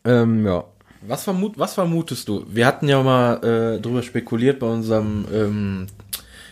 Ähm, 0.05 0.45
ja. 0.45 0.65
Was, 1.07 1.25
vermut, 1.25 1.59
was 1.59 1.75
vermutest 1.75 2.29
du? 2.29 2.45
Wir 2.49 2.67
hatten 2.67 2.89
ja 2.89 3.03
mal 3.03 3.37
äh, 3.45 3.81
drüber 3.81 4.03
spekuliert 4.03 4.59
bei 4.61 4.67
unserem 4.67 5.25
ähm, 5.33 5.87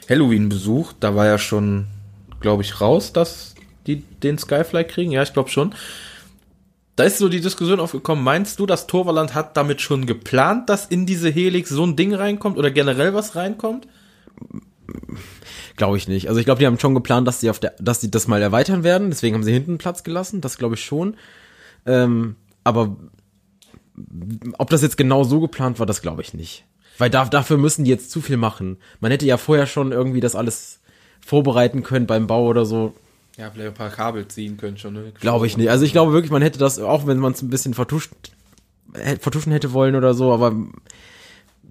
Halloween-Besuch. 0.09 0.93
Da 0.99 1.15
war 1.15 1.27
ja 1.27 1.39
schon, 1.39 1.87
glaube 2.41 2.63
ich, 2.63 2.81
raus, 2.81 3.13
dass 3.13 3.55
die 3.87 4.03
den 4.23 4.39
Skyfly 4.39 4.85
kriegen. 4.85 5.11
Ja, 5.13 5.23
ich 5.23 5.33
glaube 5.33 5.51
schon. 5.51 5.75
Da 7.01 7.07
ist 7.07 7.17
so 7.17 7.31
die 7.31 7.41
Diskussion 7.41 7.81
aufgekommen. 7.81 8.23
Meinst 8.23 8.61
du, 8.61 8.67
das 8.67 8.87
Torvaland 8.87 9.35
hat 9.35 9.57
damit 9.57 9.81
schon 9.81 10.05
geplant, 10.05 10.69
dass 10.69 10.85
in 10.85 11.07
diese 11.07 11.31
Helix 11.31 11.71
so 11.71 11.87
ein 11.87 11.97
Ding 11.97 12.13
reinkommt 12.13 12.59
oder 12.59 12.71
generell 12.71 13.15
was 13.15 13.37
reinkommt? 13.37 13.89
Glaube 15.79 15.97
ich 15.97 16.09
nicht. 16.09 16.29
Also 16.29 16.41
ich 16.41 16.45
glaube, 16.45 16.59
die 16.59 16.67
haben 16.67 16.79
schon 16.79 16.95
geplant, 16.95 17.27
dass 17.27 17.41
sie 17.41 17.49
auf 17.49 17.59
der, 17.59 17.73
dass 17.81 18.03
sie 18.03 18.11
das 18.11 18.29
mal 18.29 18.43
erweitern 18.43 18.85
werden. 18.85 19.09
Deswegen 19.09 19.35
haben 19.35 19.43
sie 19.43 19.53
hinten 19.55 19.79
Platz 19.79 20.05
gelassen. 20.05 20.43
Das 20.43 20.59
glaube 20.59 20.75
ich 20.75 20.85
schon. 20.85 21.17
Ähm, 21.87 22.37
aber 22.65 22.95
ob 24.59 24.69
das 24.69 24.83
jetzt 24.83 24.99
genau 24.99 25.25
so 25.25 25.41
geplant 25.41 25.79
war, 25.79 25.87
das 25.87 26.03
glaube 26.03 26.21
ich 26.21 26.35
nicht. 26.35 26.67
Weil 26.99 27.09
da, 27.09 27.25
dafür 27.25 27.57
müssen 27.57 27.85
die 27.85 27.91
jetzt 27.91 28.11
zu 28.11 28.21
viel 28.21 28.37
machen. 28.37 28.77
Man 29.01 29.11
hätte 29.11 29.25
ja 29.25 29.39
vorher 29.39 29.67
schon 29.67 29.93
irgendwie 29.93 30.21
das 30.21 30.37
alles 30.37 30.81
vorbereiten 31.25 31.83
können 31.83 32.07
beim 32.07 32.27
Bau 32.27 32.45
oder 32.45 32.67
so. 32.67 32.93
Ja, 33.41 33.51
vielleicht 33.51 33.69
ein 33.69 33.75
paar 33.75 33.91
Kabel 33.91 34.29
ziehen 34.29 34.59
können 34.59 34.77
schon. 34.77 34.93
Ne? 34.93 35.13
Glaube 35.19 35.47
ich 35.47 35.57
nicht. 35.57 35.71
Also 35.71 35.85
ich 35.87 35.93
glaube 35.93 36.13
wirklich, 36.13 36.31
man 36.31 36.43
hätte 36.43 36.59
das, 36.59 36.79
auch 36.79 37.07
wenn 37.07 37.19
man 37.19 37.33
es 37.33 37.41
ein 37.41 37.49
bisschen 37.49 37.73
vertuscht, 37.73 38.13
vertuschen 39.21 39.51
hätte 39.53 39.73
wollen 39.73 39.97
oder 39.97 40.13
so, 40.13 40.33
aber 40.33 40.55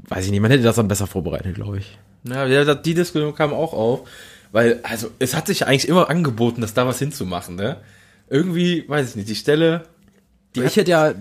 weiß 0.07 0.25
ich 0.25 0.31
nicht, 0.31 0.41
man 0.41 0.49
hätte 0.49 0.63
das 0.63 0.77
dann 0.77 0.87
besser 0.87 1.05
vorbereitet, 1.05 1.53
glaube 1.53 1.77
ich. 1.77 1.99
Ja, 2.23 2.73
die 2.73 2.93
Diskussion 2.95 3.35
kam 3.35 3.53
auch 3.53 3.73
auf, 3.73 4.09
weil, 4.51 4.79
also, 4.83 5.11
es 5.19 5.35
hat 5.35 5.47
sich 5.47 5.59
ja 5.59 5.67
eigentlich 5.67 5.87
immer 5.87 6.09
angeboten, 6.09 6.61
dass 6.61 6.73
da 6.73 6.87
was 6.87 6.97
hinzumachen, 6.97 7.55
ne? 7.55 7.77
Irgendwie, 8.29 8.83
weiß 8.87 9.11
ich 9.11 9.15
nicht, 9.15 9.29
die 9.29 9.35
Stelle 9.35 9.85
Die 10.55 10.61
ich 10.61 10.75
hätte 10.75 10.91
ja 10.91 11.13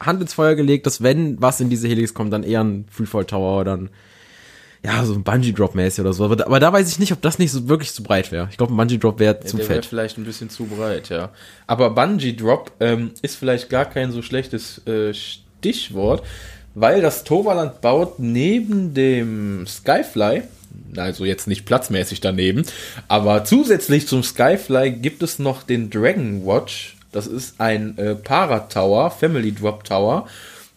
Hand 0.00 0.20
ins 0.20 0.34
Feuer 0.34 0.54
gelegt, 0.54 0.86
dass 0.86 1.02
wenn 1.02 1.40
was 1.40 1.60
in 1.60 1.70
diese 1.70 1.86
Helix 1.88 2.14
kommt, 2.14 2.32
dann 2.32 2.42
eher 2.42 2.64
ein 2.64 2.86
Freefall 2.90 3.24
Tower 3.24 3.60
oder 3.60 3.76
dann 3.76 3.90
ja, 4.84 5.04
so 5.04 5.14
ein 5.14 5.22
Bungee 5.24 5.52
Drop 5.52 5.74
mäßig 5.74 6.00
oder 6.00 6.12
so. 6.12 6.24
Aber, 6.24 6.36
da- 6.36 6.46
aber 6.46 6.60
da 6.60 6.72
weiß 6.72 6.88
ich 6.88 6.98
nicht, 6.98 7.12
ob 7.12 7.20
das 7.22 7.38
nicht 7.38 7.50
so 7.52 7.68
wirklich 7.68 7.92
zu 7.92 8.02
breit 8.02 8.30
wäre. 8.32 8.48
Ich 8.50 8.56
glaube, 8.56 8.72
ein 8.72 8.76
Bungee 8.76 8.98
Drop 8.98 9.18
wäre 9.18 9.40
zu 9.40 9.56
der 9.56 9.68
wäre 9.68 9.74
fett. 9.82 9.86
vielleicht 9.86 10.18
ein 10.18 10.24
bisschen 10.24 10.50
zu 10.50 10.64
breit, 10.66 11.08
ja. 11.08 11.30
Aber 11.66 11.90
Bungee 11.90 12.32
Drop 12.34 12.70
ähm, 12.80 13.10
ist 13.22 13.36
vielleicht 13.36 13.68
gar 13.68 13.84
kein 13.86 14.12
so 14.12 14.22
schlechtes 14.22 14.86
äh, 14.86 15.12
Stichwort, 15.14 16.22
weil 16.74 17.00
das 17.00 17.24
Toverland 17.24 17.80
baut 17.80 18.18
neben 18.18 18.94
dem 18.94 19.66
Skyfly, 19.66 20.42
also 20.96 21.24
jetzt 21.24 21.48
nicht 21.48 21.64
platzmäßig 21.64 22.20
daneben, 22.20 22.64
aber 23.08 23.44
zusätzlich 23.44 24.06
zum 24.06 24.22
Skyfly 24.22 24.92
gibt 24.92 25.22
es 25.22 25.38
noch 25.38 25.62
den 25.62 25.90
Dragon 25.90 26.44
Watch. 26.46 26.96
Das 27.12 27.26
ist 27.26 27.60
ein 27.60 27.96
äh, 27.96 28.14
Para-Tower, 28.14 29.10
Family 29.10 29.52
Drop 29.52 29.84
Tower. 29.84 30.26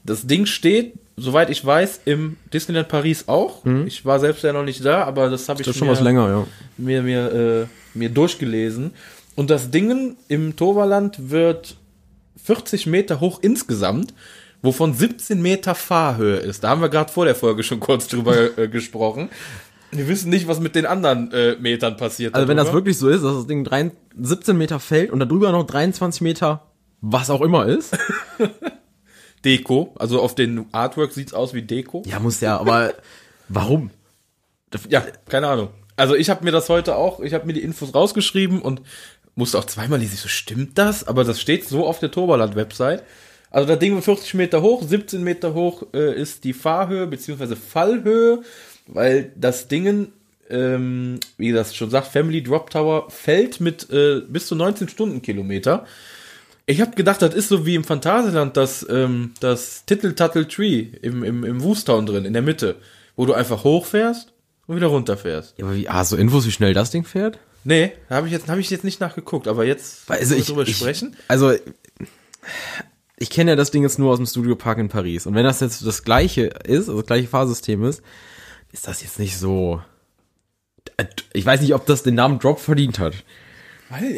Das 0.06 0.26
Ding 0.26 0.46
steht, 0.46 0.94
soweit 1.20 1.50
ich 1.50 1.64
weiß, 1.66 2.02
im 2.06 2.38
Disneyland 2.54 2.88
Paris 2.88 3.26
auch. 3.28 3.64
Ich 3.86 4.06
war 4.06 4.20
selbst 4.20 4.44
ja 4.44 4.54
noch 4.54 4.64
nicht 4.64 4.84
da, 4.84 5.04
aber 5.04 5.30
das 5.30 5.48
habe 5.50 5.62
ich 5.62 5.68
Das 5.68 5.76
schon 5.76 5.88
mir- 5.88 5.94
was 5.94 6.02
länger, 6.02 6.28
ja. 6.30 6.48
mir, 6.78 7.02
mir, 7.04 7.32
äh, 7.64 7.98
mir 7.98 8.10
durchgelesen. 8.10 8.92
Und 9.36 9.50
das 9.50 9.70
Ding 9.72 10.18
im 10.28 10.56
Toverland 10.56 11.30
wird 11.30 11.76
40 12.44 12.88
Meter 12.88 13.20
hoch 13.20 13.40
insgesamt, 13.42 14.14
wovon 14.62 14.94
17 14.94 15.42
Meter 15.42 15.76
Fahrhöhe 15.76 16.38
ist. 16.38 16.64
Da 16.64 16.70
haben 16.70 16.82
wir 16.82 16.90
gerade 16.90 17.12
vor 17.12 17.26
der 17.26 17.36
Folge 17.36 17.64
schon 17.64 17.80
kurz 17.80 18.08
drüber 18.08 18.36
äh, 18.58 18.68
gesprochen. 18.68 19.30
Wir 19.92 20.08
wissen 20.08 20.30
nicht, 20.30 20.48
was 20.48 20.60
mit 20.60 20.76
den 20.76 20.86
anderen 20.86 21.32
äh, 21.32 21.56
Metern 21.60 21.98
passiert. 21.98 22.36
Also 22.36 22.48
wenn 22.48 22.58
das 22.58 22.72
wirklich 22.74 22.98
so 22.98 23.10
ist, 23.10 23.24
dass 23.24 23.34
das 23.36 23.48
Ding 23.48 23.64
drei, 23.64 23.92
17 24.20 24.58
Meter 24.58 24.80
fällt 24.80 25.10
und 25.12 25.20
darüber 25.20 25.52
noch 25.52 25.66
23 25.66 26.22
Meter, 26.22 26.62
was 27.02 27.30
auch 27.30 27.42
immer 27.42 27.66
ist. 27.66 27.98
Deko, 29.46 29.94
also 29.98 30.22
auf 30.22 30.36
den 30.36 30.66
Artwork 30.72 31.12
sieht's 31.12 31.34
aus 31.34 31.54
wie 31.54 31.62
Deko. 31.62 32.04
Ja, 32.06 32.20
muss 32.20 32.42
ja, 32.42 32.58
aber 32.58 32.94
warum? 33.48 33.92
Ja, 34.90 35.06
keine 35.28 35.48
Ahnung. 35.48 35.70
Also 35.96 36.16
ich 36.16 36.30
habe 36.30 36.46
mir 36.46 36.52
das 36.52 36.70
heute 36.70 36.96
auch, 36.96 37.20
ich 37.20 37.34
habe 37.34 37.46
mir 37.46 37.54
die 37.54 37.64
Infos 37.64 37.94
rausgeschrieben 37.94 38.62
und 38.62 38.82
musste 39.36 39.58
auch 39.58 39.66
zweimal 39.66 40.00
lesen, 40.00 40.18
so, 40.18 40.28
stimmt 40.28 40.78
das? 40.78 41.08
Aber 41.08 41.24
das 41.24 41.42
steht 41.42 41.68
so 41.68 41.86
auf 41.86 42.00
der 42.00 42.12
Toverland-Website. 42.12 43.04
Also 43.52 43.68
das 43.68 43.80
Ding 43.80 43.96
wird 43.96 44.04
40 44.04 44.36
Meter 44.36 44.62
hoch, 44.62 44.84
17 44.84 45.24
Meter 45.24 45.54
hoch 45.54 45.88
äh, 45.94 46.14
ist 46.14 46.44
die 46.44 46.54
Fahrhöhe 46.54 47.08
beziehungsweise 47.08 47.56
Fallhöhe, 47.56 48.44
weil 48.86 49.32
das 49.36 49.68
Ding, 49.68 50.10
ähm, 50.50 51.20
wie 51.38 51.52
das 51.52 51.76
schon 51.76 51.90
sagt, 51.90 52.08
Family 52.08 52.44
Drop 52.44 52.70
Tower 52.70 53.10
fällt 53.10 53.60
mit 53.60 53.90
äh, 53.90 54.22
bis 54.22 54.48
zu 54.48 54.56
19 54.56 54.88
Stundenkilometer. 54.90 55.86
Ich 56.70 56.82
habe 56.82 56.92
gedacht, 56.92 57.20
das 57.24 57.34
ist 57.34 57.50
so 57.50 57.66
wie 57.66 57.74
im 57.74 57.84
Phantasialand 57.84 58.56
das, 58.56 58.86
ähm, 58.88 59.34
das 59.40 59.86
Tittle 59.86 60.14
Tuttle 60.14 60.48
Tree 60.48 60.86
im, 61.02 61.24
im, 61.24 61.44
im 61.44 61.64
Woostown 61.64 62.06
drin, 62.06 62.26
in 62.26 62.34
der 62.34 62.44
Mitte, 62.44 62.76
wo 63.16 63.26
du 63.26 63.34
einfach 63.34 63.64
hochfährst 63.64 64.32
und 64.68 64.76
wieder 64.76 64.86
runterfährst. 64.86 65.56
Ja, 65.58 65.66
aber 65.66 65.76
wie, 65.76 65.90
hast 65.90 66.12
du 66.12 66.16
Infos, 66.16 66.46
wie 66.46 66.52
schnell 66.52 66.76
das 66.76 66.92
Ding 66.92 67.06
fährt? 67.06 67.40
Nee, 67.64 67.94
habe 68.08 68.28
ich 68.28 68.34
jetzt 68.34 68.48
habe 68.50 68.62
ich 68.62 68.70
jetzt 68.70 68.84
nicht 68.84 69.02
nachgeguckt, 69.02 69.48
aber 69.48 69.66
jetzt 69.66 70.12
Also 70.12 70.36
ich, 70.36 70.46
drüber 70.46 70.62
ich 70.62 70.78
sprechen. 70.78 71.16
also 71.28 71.54
ich 73.18 73.32
kenne 73.32 73.52
ja 73.52 73.56
das 73.56 73.72
Ding 73.72 73.82
jetzt 73.82 73.98
nur 73.98 74.12
aus 74.12 74.18
dem 74.18 74.28
Studiopark 74.28 74.78
in 74.78 74.90
Paris 74.90 75.26
und 75.26 75.34
wenn 75.34 75.46
das 75.46 75.62
jetzt 75.62 75.84
das 75.84 76.04
gleiche 76.04 76.44
ist, 76.44 76.88
also 76.88 76.98
das 76.98 77.08
gleiche 77.08 77.28
Fahrsystem 77.28 77.84
ist, 77.84 78.04
ist 78.72 78.88
das 78.88 79.02
jetzt 79.02 79.18
nicht 79.18 79.40
so 79.40 79.82
ich 81.34 81.44
weiß 81.44 81.62
nicht, 81.62 81.74
ob 81.74 81.88
das 81.88 82.04
den 82.04 82.14
Namen 82.14 82.38
Drop 82.38 82.60
verdient 82.60 83.00
hat. 83.00 83.16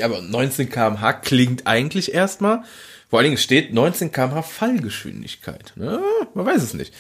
Aber 0.02 0.22
19 0.22 0.70
km/h 0.70 1.14
klingt 1.14 1.68
eigentlich 1.68 2.14
erstmal. 2.14 2.64
Vor 3.10 3.20
allen 3.20 3.26
Dingen 3.26 3.38
steht 3.38 3.74
19 3.74 4.12
km/h 4.12 4.42
Fallgeschwindigkeit. 4.42 5.74
Ne? 5.76 6.02
Man 6.34 6.46
weiß 6.46 6.64
es 6.64 6.74
nicht. 6.74 6.94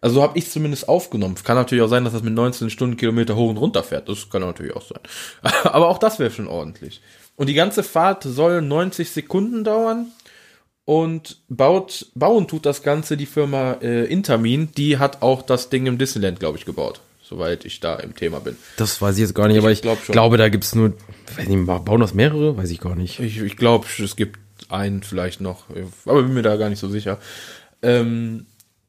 Also 0.00 0.16
so 0.16 0.22
habe 0.22 0.36
ich 0.36 0.50
zumindest 0.50 0.88
aufgenommen. 0.88 1.36
Kann 1.44 1.56
natürlich 1.56 1.82
auch 1.82 1.88
sein, 1.88 2.04
dass 2.04 2.12
das 2.12 2.24
mit 2.24 2.34
19 2.34 2.70
Stundenkilometer 2.70 3.36
hoch 3.36 3.50
und 3.50 3.56
runter 3.56 3.84
fährt. 3.84 4.08
Das 4.08 4.28
kann 4.30 4.42
natürlich 4.42 4.74
auch 4.74 4.82
sein. 4.82 4.98
Aber 5.62 5.88
auch 5.88 5.98
das 5.98 6.18
wäre 6.18 6.30
schon 6.32 6.48
ordentlich. 6.48 7.00
Und 7.36 7.48
die 7.48 7.54
ganze 7.54 7.82
Fahrt 7.82 8.24
soll 8.24 8.62
90 8.62 9.10
Sekunden 9.10 9.64
dauern. 9.64 10.10
Und 10.84 11.38
baut, 11.48 12.06
bauen 12.16 12.48
tut 12.48 12.66
das 12.66 12.82
Ganze 12.82 13.16
die 13.16 13.26
Firma 13.26 13.74
äh, 13.80 14.04
Intermin. 14.06 14.70
Die 14.76 14.98
hat 14.98 15.22
auch 15.22 15.42
das 15.42 15.70
Ding 15.70 15.86
im 15.86 15.98
Disneyland, 15.98 16.40
glaube 16.40 16.58
ich, 16.58 16.64
gebaut. 16.64 17.00
Soweit 17.32 17.64
ich 17.64 17.80
da 17.80 17.94
im 17.94 18.14
Thema 18.14 18.40
bin. 18.40 18.58
Das 18.76 19.00
weiß 19.00 19.14
ich 19.14 19.22
jetzt 19.22 19.34
gar 19.34 19.48
nicht, 19.48 19.56
aber 19.56 19.70
ich 19.70 19.80
glaub 19.80 19.98
schon. 20.04 20.12
glaube, 20.12 20.36
da 20.36 20.50
gibt's 20.50 20.74
nur, 20.74 20.92
weiß 21.34 21.48
nicht, 21.48 21.64
bauen 21.66 22.00
das 22.02 22.12
mehrere? 22.12 22.58
Weiß 22.58 22.70
ich 22.70 22.78
gar 22.78 22.94
nicht. 22.94 23.20
Ich, 23.20 23.40
ich 23.40 23.56
glaube, 23.56 23.86
es 23.98 24.16
gibt 24.16 24.38
einen 24.68 25.02
vielleicht 25.02 25.40
noch, 25.40 25.64
aber 26.04 26.24
bin 26.24 26.34
mir 26.34 26.42
da 26.42 26.56
gar 26.56 26.68
nicht 26.68 26.78
so 26.78 26.90
sicher. 26.90 27.18
Ähm, 27.80 28.44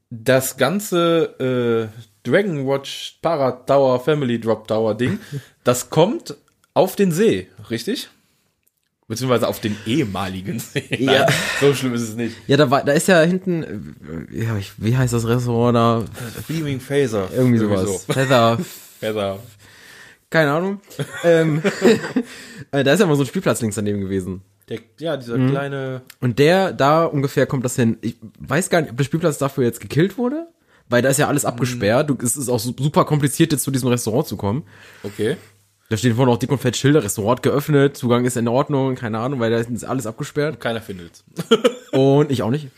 das 0.09 0.57
ganze 0.57 1.89
äh, 1.95 2.29
Dragon 2.29 2.67
Watch 2.67 3.19
Para 3.21 3.51
Tower 3.51 4.01
Family 4.01 4.41
Drop 4.41 4.67
Tower 4.67 4.93
Ding, 4.93 5.19
das 5.63 5.89
kommt 5.89 6.35
auf 6.73 6.97
den 6.97 7.13
See, 7.13 7.47
richtig? 7.69 8.09
Beziehungsweise 9.07 9.47
auf 9.47 9.59
den 9.59 9.75
ehemaligen 9.85 10.59
See. 10.59 10.83
Ja. 10.99 11.27
So 11.59 11.73
schlimm 11.73 11.93
ist 11.93 12.01
es 12.03 12.15
nicht. 12.15 12.35
Ja, 12.47 12.57
da 12.57 12.69
war, 12.71 12.83
da 12.83 12.93
ist 12.93 13.07
ja 13.07 13.21
hinten, 13.21 13.63
äh, 14.31 14.43
ja, 14.43 14.57
ich, 14.57 14.71
wie 14.77 14.95
heißt 14.97 15.13
das 15.13 15.27
Restaurant 15.27 15.75
da? 15.75 16.05
Flaming 16.45 16.79
Phaser. 16.79 17.29
Irgendwie 17.35 17.57
sowas. 17.59 18.05
Feather, 18.05 18.57
Phaser. 18.99 19.39
keine 20.29 20.51
Ahnung. 20.51 20.79
ähm, 21.23 21.61
äh, 22.71 22.83
da 22.83 22.93
ist 22.93 22.99
ja 22.99 23.05
mal 23.05 23.15
so 23.15 23.23
ein 23.23 23.27
Spielplatz 23.27 23.61
links 23.61 23.75
daneben 23.75 24.01
gewesen. 24.01 24.41
Der, 24.69 24.79
ja, 24.99 25.17
dieser 25.17 25.37
Mhm. 25.37 25.49
kleine. 25.51 26.01
Und 26.21 26.39
der, 26.39 26.71
da 26.71 27.03
ungefähr 27.05 27.45
kommt 27.45 27.65
das 27.65 27.75
hin. 27.75 27.97
Ich 28.01 28.15
weiß 28.39 28.69
gar 28.69 28.81
nicht, 28.81 28.91
ob 28.91 28.97
der 28.97 29.03
Spielplatz 29.03 29.37
dafür 29.37 29.65
jetzt 29.65 29.81
gekillt 29.81 30.17
wurde, 30.17 30.47
weil 30.89 31.01
da 31.01 31.09
ist 31.09 31.19
ja 31.19 31.27
alles 31.27 31.43
abgesperrt. 31.45 32.09
Du, 32.09 32.17
es 32.23 32.37
ist 32.37 32.47
auch 32.49 32.59
su- 32.59 32.73
super 32.79 33.03
kompliziert, 33.05 33.51
jetzt 33.51 33.63
zu 33.63 33.71
diesem 33.71 33.89
Restaurant 33.89 34.25
zu 34.27 34.37
kommen. 34.37 34.63
Okay. 35.03 35.35
Da 35.93 35.97
stehen 35.97 36.15
vorne 36.15 36.31
auch 36.31 36.37
dick 36.37 36.49
und 36.51 36.57
fett 36.57 36.75
Schilder, 36.75 37.03
Restaurant 37.03 37.43
geöffnet, 37.43 37.95
Zugang 37.95 38.25
ist 38.25 38.35
in 38.35 38.47
Ordnung, 38.47 38.95
keine 38.95 39.19
Ahnung, 39.19 39.39
weil 39.39 39.51
da 39.51 39.57
ist 39.59 39.83
alles 39.85 40.07
abgesperrt. 40.07 40.59
Keiner 40.59 40.81
findet's. 40.81 41.23
Und 41.91 42.31
ich 42.31 42.41
auch 42.41 42.49
nicht. 42.49 42.69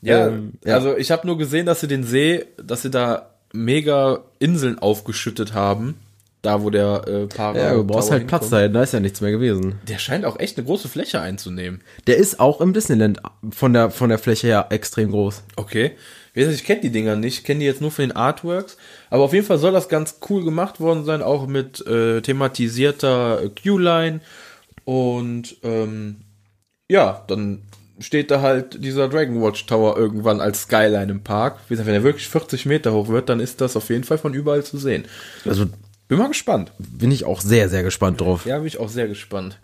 Ja, 0.00 0.28
Ähm, 0.28 0.52
ja. 0.64 0.74
also 0.76 0.96
ich 0.96 1.10
habe 1.10 1.26
nur 1.26 1.36
gesehen, 1.36 1.66
dass 1.66 1.80
sie 1.80 1.88
den 1.88 2.04
See, 2.04 2.46
dass 2.56 2.80
sie 2.80 2.90
da 2.90 3.34
mega 3.52 4.20
Inseln 4.38 4.78
aufgeschüttet 4.78 5.52
haben. 5.52 6.00
Da, 6.40 6.62
wo 6.62 6.70
der 6.70 7.02
äh, 7.06 7.26
Para 7.26 7.54
Ja, 7.58 7.74
du 7.74 7.84
brauchst 7.84 8.10
halt 8.10 8.26
Platz 8.26 8.44
hinkommt. 8.44 8.62
da, 8.62 8.78
da 8.78 8.82
ist 8.82 8.94
ja 8.94 9.00
nichts 9.00 9.20
mehr 9.20 9.32
gewesen. 9.32 9.74
Der 9.88 9.98
scheint 9.98 10.24
auch 10.24 10.38
echt 10.38 10.56
eine 10.56 10.64
große 10.64 10.88
Fläche 10.88 11.20
einzunehmen. 11.20 11.82
Der 12.06 12.16
ist 12.16 12.40
auch 12.40 12.62
im 12.62 12.72
Disneyland 12.72 13.20
von 13.50 13.74
der, 13.74 13.90
von 13.90 14.08
der 14.08 14.18
Fläche 14.18 14.46
her 14.46 14.66
extrem 14.70 15.10
groß. 15.10 15.42
Okay. 15.56 15.92
Ich 16.36 16.64
kenne 16.64 16.82
die 16.82 16.90
Dinger 16.90 17.16
nicht, 17.16 17.44
kenne 17.44 17.60
die 17.60 17.66
jetzt 17.66 17.80
nur 17.80 17.90
von 17.90 18.04
den 18.08 18.16
Artworks. 18.16 18.76
Aber 19.08 19.24
auf 19.24 19.32
jeden 19.32 19.46
Fall 19.46 19.58
soll 19.58 19.72
das 19.72 19.88
ganz 19.88 20.18
cool 20.28 20.44
gemacht 20.44 20.80
worden 20.80 21.04
sein, 21.04 21.22
auch 21.22 21.46
mit 21.46 21.84
äh, 21.86 22.20
thematisierter 22.20 23.42
äh, 23.42 23.48
Q-Line. 23.48 24.20
Und 24.84 25.56
ähm, 25.62 26.16
ja, 26.90 27.24
dann 27.26 27.62
steht 27.98 28.30
da 28.30 28.42
halt 28.42 28.84
dieser 28.84 29.08
Dragon 29.08 29.42
Watch 29.42 29.64
Tower 29.66 29.96
irgendwann 29.96 30.40
als 30.42 30.62
Skyline 30.62 31.10
im 31.10 31.22
Park. 31.22 31.58
Wie 31.68 31.72
gesagt, 31.74 31.86
wenn 31.86 31.94
er 31.94 32.02
wirklich 32.04 32.28
40 32.28 32.66
Meter 32.66 32.92
hoch 32.92 33.08
wird, 33.08 33.30
dann 33.30 33.40
ist 33.40 33.62
das 33.62 33.74
auf 33.74 33.88
jeden 33.88 34.04
Fall 34.04 34.18
von 34.18 34.34
überall 34.34 34.62
zu 34.62 34.76
sehen. 34.76 35.06
Also 35.46 35.64
Bin 36.06 36.18
mal 36.18 36.28
gespannt. 36.28 36.70
bin 36.78 37.10
ich 37.10 37.24
auch 37.24 37.40
sehr, 37.40 37.70
sehr 37.70 37.82
gespannt 37.82 38.20
drauf. 38.20 38.44
Ja, 38.44 38.58
bin 38.58 38.66
ich 38.66 38.78
auch 38.78 38.90
sehr 38.90 39.08
gespannt. 39.08 39.58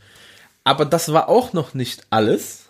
Aber 0.64 0.86
das 0.86 1.12
war 1.12 1.28
auch 1.28 1.52
noch 1.52 1.74
nicht 1.74 2.06
alles, 2.08 2.64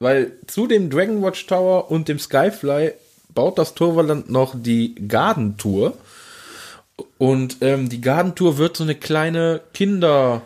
weil 0.00 0.32
zu 0.48 0.66
dem 0.66 0.90
Dragon 0.90 1.22
Watch 1.22 1.46
Tower 1.46 1.90
und 1.90 2.08
dem 2.08 2.18
Skyfly 2.18 2.92
baut 3.34 3.58
das 3.58 3.74
Toverland 3.74 4.30
noch 4.30 4.54
die 4.56 4.94
Garden 5.08 5.56
Tour. 5.56 5.94
Und 7.18 7.56
ähm, 7.60 7.88
die 7.88 8.00
Garden 8.00 8.34
Tour 8.34 8.58
wird 8.58 8.76
so 8.76 8.84
eine 8.84 8.94
kleine 8.94 9.60
Kinder 9.72 10.42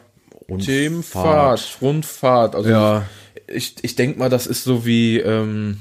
Themenfahrt, 0.64 1.78
Rundfahrt. 1.80 2.54
Also 2.54 2.70
Ja. 2.70 3.04
ich, 3.48 3.74
ich 3.82 3.96
denke 3.96 4.18
mal, 4.18 4.30
das 4.30 4.46
ist 4.46 4.64
so 4.64 4.86
wie, 4.86 5.18
ähm, 5.18 5.80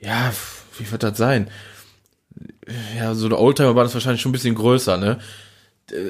ja, 0.00 0.32
wie 0.78 0.90
wird 0.90 1.02
das 1.02 1.18
sein? 1.18 1.48
Ja, 2.96 3.14
so 3.14 3.26
eine 3.26 3.38
Oldtimer 3.38 3.74
war 3.74 3.84
das 3.84 3.94
wahrscheinlich 3.94 4.22
schon 4.22 4.30
ein 4.30 4.32
bisschen 4.32 4.54
größer, 4.54 4.96
ne? 4.96 5.18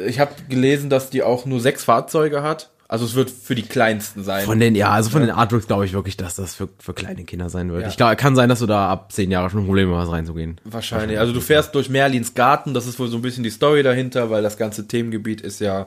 Ich 0.06 0.20
habe 0.20 0.34
gelesen, 0.48 0.90
dass 0.90 1.10
die 1.10 1.22
auch 1.22 1.46
nur 1.46 1.58
sechs 1.60 1.84
Fahrzeuge 1.84 2.42
hat. 2.42 2.68
Also 2.90 3.04
es 3.04 3.14
wird 3.14 3.30
für 3.30 3.54
die 3.54 3.62
kleinsten 3.62 4.24
sein. 4.24 4.44
Von 4.44 4.58
den, 4.58 4.74
ja, 4.74 4.90
also 4.90 5.10
von 5.10 5.20
den 5.20 5.30
Artworks 5.30 5.68
glaube 5.68 5.84
ich 5.84 5.92
wirklich, 5.92 6.16
dass 6.16 6.34
das 6.34 6.56
für, 6.56 6.68
für 6.80 6.92
kleine 6.92 7.22
Kinder 7.22 7.48
sein 7.48 7.70
wird. 7.70 7.82
Ja. 7.82 7.88
Ich 7.88 7.96
glaube, 7.96 8.16
kann 8.16 8.34
sein, 8.34 8.48
dass 8.48 8.58
du 8.58 8.66
da 8.66 8.90
ab 8.90 9.12
zehn 9.12 9.30
Jahre 9.30 9.48
schon 9.48 9.64
Probleme 9.64 9.96
hast, 9.96 10.10
reinzugehen. 10.10 10.60
Wahrscheinlich. 10.64 11.16
Also 11.16 11.32
du 11.32 11.40
fährst 11.40 11.72
durch 11.76 11.88
Merlins 11.88 12.34
Garten, 12.34 12.74
das 12.74 12.88
ist 12.88 12.98
wohl 12.98 13.06
so 13.06 13.16
ein 13.18 13.22
bisschen 13.22 13.44
die 13.44 13.50
Story 13.50 13.84
dahinter, 13.84 14.28
weil 14.30 14.42
das 14.42 14.56
ganze 14.56 14.88
Themengebiet 14.88 15.40
ist 15.40 15.60
ja 15.60 15.86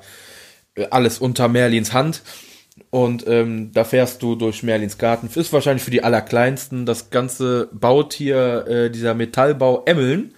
äh, 0.76 0.88
alles 0.92 1.20
unter 1.20 1.50
Merlins 1.50 1.92
Hand. 1.92 2.22
Und 2.90 3.28
ähm, 3.28 3.74
da 3.74 3.84
fährst 3.84 4.24
du 4.24 4.36
durch 4.36 4.64
Merlins 4.64 4.98
Garten. 4.98 5.28
Ist 5.28 5.52
wahrscheinlich 5.52 5.84
für 5.84 5.92
die 5.92 6.06
Allerkleinsten. 6.06 6.86
Das 6.86 7.10
Ganze 7.10 7.68
baut 7.74 8.14
hier 8.14 8.66
äh, 8.66 8.90
dieser 8.90 9.14
Metallbau 9.14 9.84
Emmeln. 9.86 10.34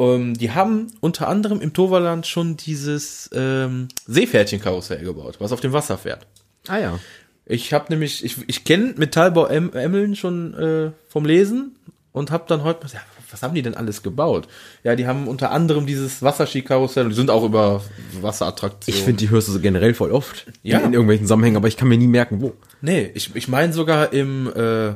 Ähm, 0.00 0.34
die 0.34 0.50
haben 0.50 0.86
unter 1.00 1.28
anderem 1.28 1.60
im 1.60 1.74
Toverland 1.74 2.26
schon 2.26 2.56
dieses 2.56 3.28
ähm, 3.34 3.88
Seepferdchenkarussell 4.06 5.04
gebaut, 5.04 5.36
was 5.38 5.52
auf 5.52 5.60
dem 5.60 5.72
Wasser 5.72 5.98
fährt. 5.98 6.26
Ah 6.66 6.78
ja. 6.78 6.98
Ich 7.44 7.72
habe 7.74 7.86
nämlich, 7.90 8.24
ich, 8.24 8.36
ich 8.46 8.64
kenne 8.64 8.94
Metallbau 8.96 9.46
em 9.46 9.72
Emmeln 9.74 10.16
schon 10.16 10.54
äh, 10.54 10.90
vom 11.08 11.26
Lesen 11.26 11.76
und 12.12 12.30
habe 12.30 12.44
dann 12.48 12.64
heute, 12.64 12.86
ja, 12.86 13.00
was 13.30 13.42
haben 13.42 13.54
die 13.54 13.62
denn 13.62 13.74
alles 13.74 14.02
gebaut? 14.02 14.48
Ja, 14.84 14.96
die 14.96 15.06
haben 15.06 15.28
unter 15.28 15.50
anderem 15.50 15.86
dieses 15.86 16.22
Wasserskikarussell 16.22 17.04
und 17.04 17.10
die 17.10 17.16
sind 17.16 17.30
auch 17.30 17.44
über 17.44 17.82
Wasserattraktionen. 18.20 18.98
Ich 18.98 19.04
finde, 19.04 19.18
die 19.18 19.30
hörst 19.30 19.48
du 19.48 19.52
so 19.52 19.60
generell 19.60 19.92
voll 19.92 20.12
oft. 20.12 20.46
Ja. 20.62 20.78
In, 20.78 20.86
in 20.86 20.92
irgendwelchen 20.94 21.26
Zusammenhängen, 21.26 21.56
aber 21.56 21.68
ich 21.68 21.76
kann 21.76 21.88
mir 21.88 21.98
nie 21.98 22.06
merken, 22.06 22.40
wo. 22.40 22.54
Nee, 22.80 23.10
ich, 23.14 23.36
ich 23.36 23.48
meine 23.48 23.72
sogar 23.72 24.12
im 24.12 24.50
äh, 24.54 24.94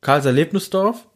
Karlser 0.00 0.32
Lebnisdorf 0.32 1.06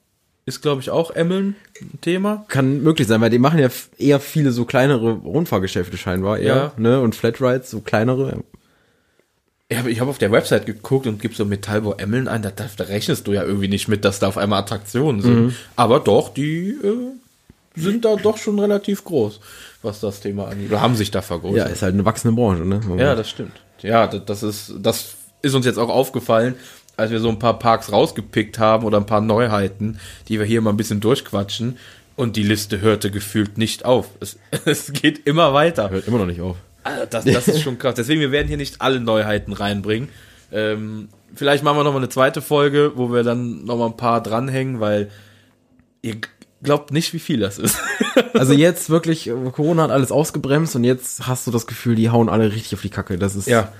ist, 0.46 0.60
glaube 0.60 0.80
ich, 0.82 0.90
auch 0.90 1.10
Emmeln 1.10 1.56
ein 1.80 1.98
Thema. 2.02 2.44
Kann 2.48 2.82
möglich 2.82 3.08
sein, 3.08 3.20
weil 3.20 3.30
die 3.30 3.38
machen 3.38 3.58
ja 3.58 3.68
eher 3.98 4.20
viele 4.20 4.52
so 4.52 4.64
kleinere 4.64 5.12
Rundfahrgeschäfte 5.12 5.96
scheinbar, 5.96 6.38
eher, 6.38 6.54
Ja. 6.56 6.72
ne? 6.76 7.00
Und 7.00 7.14
Flatrides, 7.14 7.70
so 7.70 7.80
kleinere. 7.80 8.42
Ich 9.68 9.78
habe 9.78 9.90
ich 9.90 10.00
hab 10.00 10.08
auf 10.08 10.18
der 10.18 10.30
Website 10.30 10.66
geguckt 10.66 11.06
und 11.06 11.20
gibst 11.20 11.38
so 11.38 11.44
Metallbau 11.46 11.94
Emmeln 11.94 12.28
ein, 12.28 12.42
da, 12.42 12.50
da, 12.50 12.66
rechnest 12.84 13.26
du 13.26 13.32
ja 13.32 13.42
irgendwie 13.42 13.68
nicht 13.68 13.88
mit, 13.88 14.04
dass 14.04 14.18
da 14.18 14.28
auf 14.28 14.36
einmal 14.36 14.60
Attraktionen 14.60 15.22
sind. 15.22 15.54
Aber 15.76 16.00
doch, 16.00 16.34
die 16.34 16.68
äh, 16.70 17.14
sind 17.74 18.04
da 18.04 18.16
doch 18.16 18.36
schon 18.36 18.58
relativ 18.58 19.02
groß, 19.04 19.40
was 19.82 20.00
das 20.00 20.20
Thema 20.20 20.48
angeht. 20.48 20.68
Oder 20.70 20.82
haben 20.82 20.94
sich 20.94 21.10
da 21.10 21.20
Ja, 21.20 21.22
vergrößert. 21.22 21.72
ist 21.72 21.82
halt 21.82 21.94
eine 21.94 22.04
wachsende 22.04 22.36
Branche, 22.36 22.64
ne? 22.66 22.80
Ja, 22.98 23.14
das 23.14 23.30
stimmt. 23.30 23.52
Ja, 23.80 24.06
das, 24.06 24.24
das 24.26 24.42
ist, 24.42 24.74
das 24.80 25.14
ist 25.40 25.54
uns 25.54 25.64
jetzt 25.66 25.78
auch 25.78 25.88
aufgefallen, 25.88 26.54
als 26.96 27.10
wir 27.10 27.20
so 27.20 27.28
ein 27.28 27.38
paar 27.38 27.58
Parks 27.58 27.92
rausgepickt 27.92 28.58
haben 28.58 28.84
oder 28.84 28.98
ein 28.98 29.06
paar 29.06 29.20
Neuheiten, 29.20 29.98
die 30.28 30.38
wir 30.38 30.46
hier 30.46 30.60
mal 30.60 30.70
ein 30.70 30.76
bisschen 30.76 31.00
durchquatschen. 31.00 31.78
Und 32.16 32.36
die 32.36 32.44
Liste 32.44 32.80
hörte 32.80 33.10
gefühlt 33.10 33.58
nicht 33.58 33.84
auf. 33.84 34.08
Es, 34.20 34.38
es 34.64 34.92
geht 34.92 35.26
immer 35.26 35.52
weiter. 35.52 35.90
Hört 35.90 36.06
immer 36.06 36.18
noch 36.18 36.26
nicht 36.26 36.40
auf. 36.40 36.56
Also 36.84 37.06
das, 37.08 37.24
das 37.24 37.48
ist 37.48 37.62
schon 37.62 37.78
krass. 37.78 37.94
Deswegen, 37.94 38.20
wir 38.20 38.30
werden 38.30 38.46
hier 38.48 38.56
nicht 38.56 38.80
alle 38.80 39.00
Neuheiten 39.00 39.52
reinbringen. 39.52 40.08
Ähm, 40.52 41.08
vielleicht 41.34 41.64
machen 41.64 41.78
wir 41.78 41.84
noch 41.84 41.92
mal 41.92 41.98
eine 41.98 42.10
zweite 42.10 42.42
Folge, 42.42 42.92
wo 42.94 43.10
wir 43.10 43.22
dann 43.22 43.64
noch 43.64 43.76
mal 43.78 43.86
ein 43.86 43.96
paar 43.96 44.22
dranhängen, 44.22 44.80
weil 44.80 45.10
ihr 46.02 46.16
glaubt 46.62 46.92
nicht, 46.92 47.12
wie 47.12 47.18
viel 47.18 47.40
das 47.40 47.58
ist. 47.58 47.78
Also 48.32 48.52
jetzt 48.52 48.90
wirklich, 48.90 49.28
äh, 49.28 49.32
Corona 49.52 49.84
hat 49.84 49.90
alles 49.92 50.10
ausgebremst 50.10 50.74
und 50.74 50.82
jetzt 50.82 51.28
hast 51.28 51.46
du 51.46 51.52
das 51.52 51.68
Gefühl, 51.68 51.94
die 51.94 52.10
hauen 52.10 52.28
alle 52.28 52.52
richtig 52.52 52.74
auf 52.74 52.82
die 52.82 52.88
Kacke. 52.88 53.16
Das 53.16 53.36
ist, 53.36 53.46
Ja. 53.46 53.72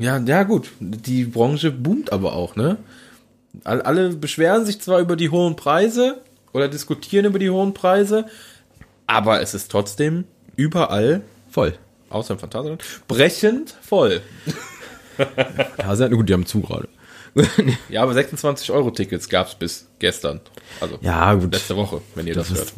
Ja, 0.00 0.16
ja, 0.18 0.42
gut. 0.42 0.70
Die 0.80 1.24
Branche 1.24 1.70
boomt 1.70 2.12
aber 2.12 2.32
auch, 2.34 2.56
ne? 2.56 2.78
All- 3.64 3.82
Alle 3.82 4.08
beschweren 4.10 4.64
sich 4.66 4.80
zwar 4.80 4.98
über 5.00 5.14
die 5.16 5.28
hohen 5.30 5.54
Preise 5.56 6.20
oder 6.52 6.68
diskutieren 6.68 7.26
über 7.26 7.38
die 7.38 7.50
hohen 7.50 7.74
Preise, 7.74 8.26
aber 9.06 9.40
es 9.40 9.54
ist 9.54 9.70
trotzdem 9.70 10.24
überall, 10.56 11.20
voll. 11.50 11.74
außer 12.10 12.34
im 12.34 12.40
Phantasialand, 12.40 12.82
brechend 13.08 13.76
voll. 13.82 14.20
Ja, 15.78 15.94
sehr 15.96 16.08
gut, 16.08 16.28
die 16.28 16.32
haben 16.32 16.46
zu 16.46 16.60
gerade. 16.62 16.88
Ja, 17.90 18.02
aber 18.02 18.14
26 18.14 18.70
Euro 18.72 18.90
Tickets 18.90 19.28
gab's 19.28 19.54
bis 19.54 19.86
gestern. 19.98 20.40
Also 20.80 20.96
ja, 21.02 21.34
gut. 21.34 21.52
letzte 21.52 21.76
Woche, 21.76 22.00
wenn 22.14 22.26
ihr 22.26 22.34
das, 22.34 22.48
Das 22.48 22.56
hört. 22.58 22.68
ist, 22.68 22.74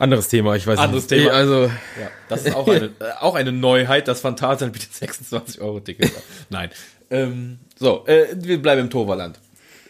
anderes 0.00 0.28
Thema, 0.28 0.56
ich 0.56 0.66
weiß 0.66 0.78
Anderes 0.78 1.08
nicht. 1.08 1.22
Thema. 1.22 1.32
Also, 1.32 1.64
Ja, 1.64 2.10
das 2.28 2.46
ist 2.46 2.56
auch 2.56 2.66
eine, 2.68 2.86
äh, 2.98 3.12
auch 3.20 3.34
eine 3.34 3.52
Neuheit, 3.52 4.08
dass 4.08 4.20
Phantasialand 4.20 4.72
bietet 4.72 4.94
26 4.94 5.60
Euro 5.60 5.80
Tickets. 5.80 6.14
an. 6.16 6.22
Nein. 6.48 6.70
Ähm, 7.10 7.58
so, 7.78 8.06
äh, 8.06 8.26
wir 8.36 8.60
bleiben 8.60 8.82
im 8.82 8.90
Toverland. 8.90 9.38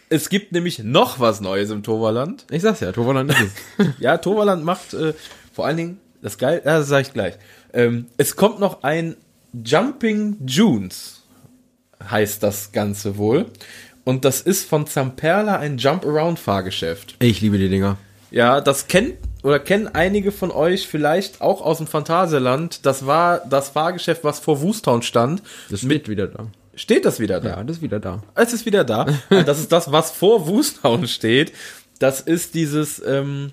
Es 0.09 0.29
gibt 0.29 0.53
nämlich 0.53 0.81
noch 0.81 1.21
was 1.21 1.41
Neues 1.41 1.71
im 1.71 1.83
Toverland. 1.83 2.45
ich 2.51 2.63
sag's 2.63 2.81
ja, 2.81 2.91
Toverland 2.91 3.31
ist 3.31 3.41
es. 3.79 3.87
Ja, 4.01 4.19
Toverland 4.19 4.65
macht 4.65 4.93
äh, 4.93 5.15
vor 5.53 5.67
allen 5.67 5.77
Dingen 5.77 6.01
das 6.23 6.37
geil, 6.37 6.61
ja, 6.65 6.79
das 6.79 6.89
sage 6.89 7.03
ich 7.03 7.13
gleich. 7.13 7.35
Ähm, 7.73 8.07
es 8.17 8.37
kommt 8.37 8.59
noch 8.59 8.83
ein 8.83 9.17
Jumping 9.53 10.37
Junes, 10.47 11.23
heißt 12.09 12.43
das 12.43 12.73
Ganze 12.73 13.17
wohl. 13.17 13.47
Und 14.05 14.25
das 14.25 14.41
ist 14.41 14.69
von 14.69 14.87
Zamperla 14.87 15.59
ein 15.59 15.79
Jump-Around-Fahrgeschäft. 15.79 17.17
Ich 17.21 17.41
liebe 17.41 17.59
die 17.59 17.69
Dinger. 17.69 17.97
Ja, 18.31 18.61
das 18.61 18.89
kennt 18.89 19.15
oder 19.43 19.59
kennen 19.59 19.89
einige 19.89 20.33
von 20.33 20.51
euch 20.51 20.87
vielleicht 20.87 21.41
auch 21.41 21.63
aus 21.63 21.79
dem 21.79 21.87
Phantasialand. 21.87 22.85
Das 22.85 23.07
war 23.07 23.39
das 23.49 23.71
Fahrgeschäft, 23.71 24.25
was 24.25 24.41
vor 24.41 24.61
Woostown 24.61 25.03
stand. 25.03 25.43
Das 25.71 25.81
steht 25.81 26.09
wieder 26.09 26.27
da. 26.27 26.47
Steht 26.75 27.05
das 27.05 27.21
wieder 27.21 27.41
da? 27.41 27.49
Ja, 27.49 27.65
das 27.65 27.79
ist 27.79 27.83
wieder 27.83 28.01
da. 28.01 28.23
Es 28.35 28.53
ist 28.53 28.65
wieder 28.67 28.85
da. 28.85 29.07
Das 29.29 29.59
ist 29.59 29.73
das, 29.73 29.93
was 29.93 30.11
vor 30.11 30.47
Woostown 30.47 31.07
steht. 31.09 31.53
Das 31.99 32.21
ist 32.21 32.55
dieses 32.55 33.03
ähm, 33.07 33.51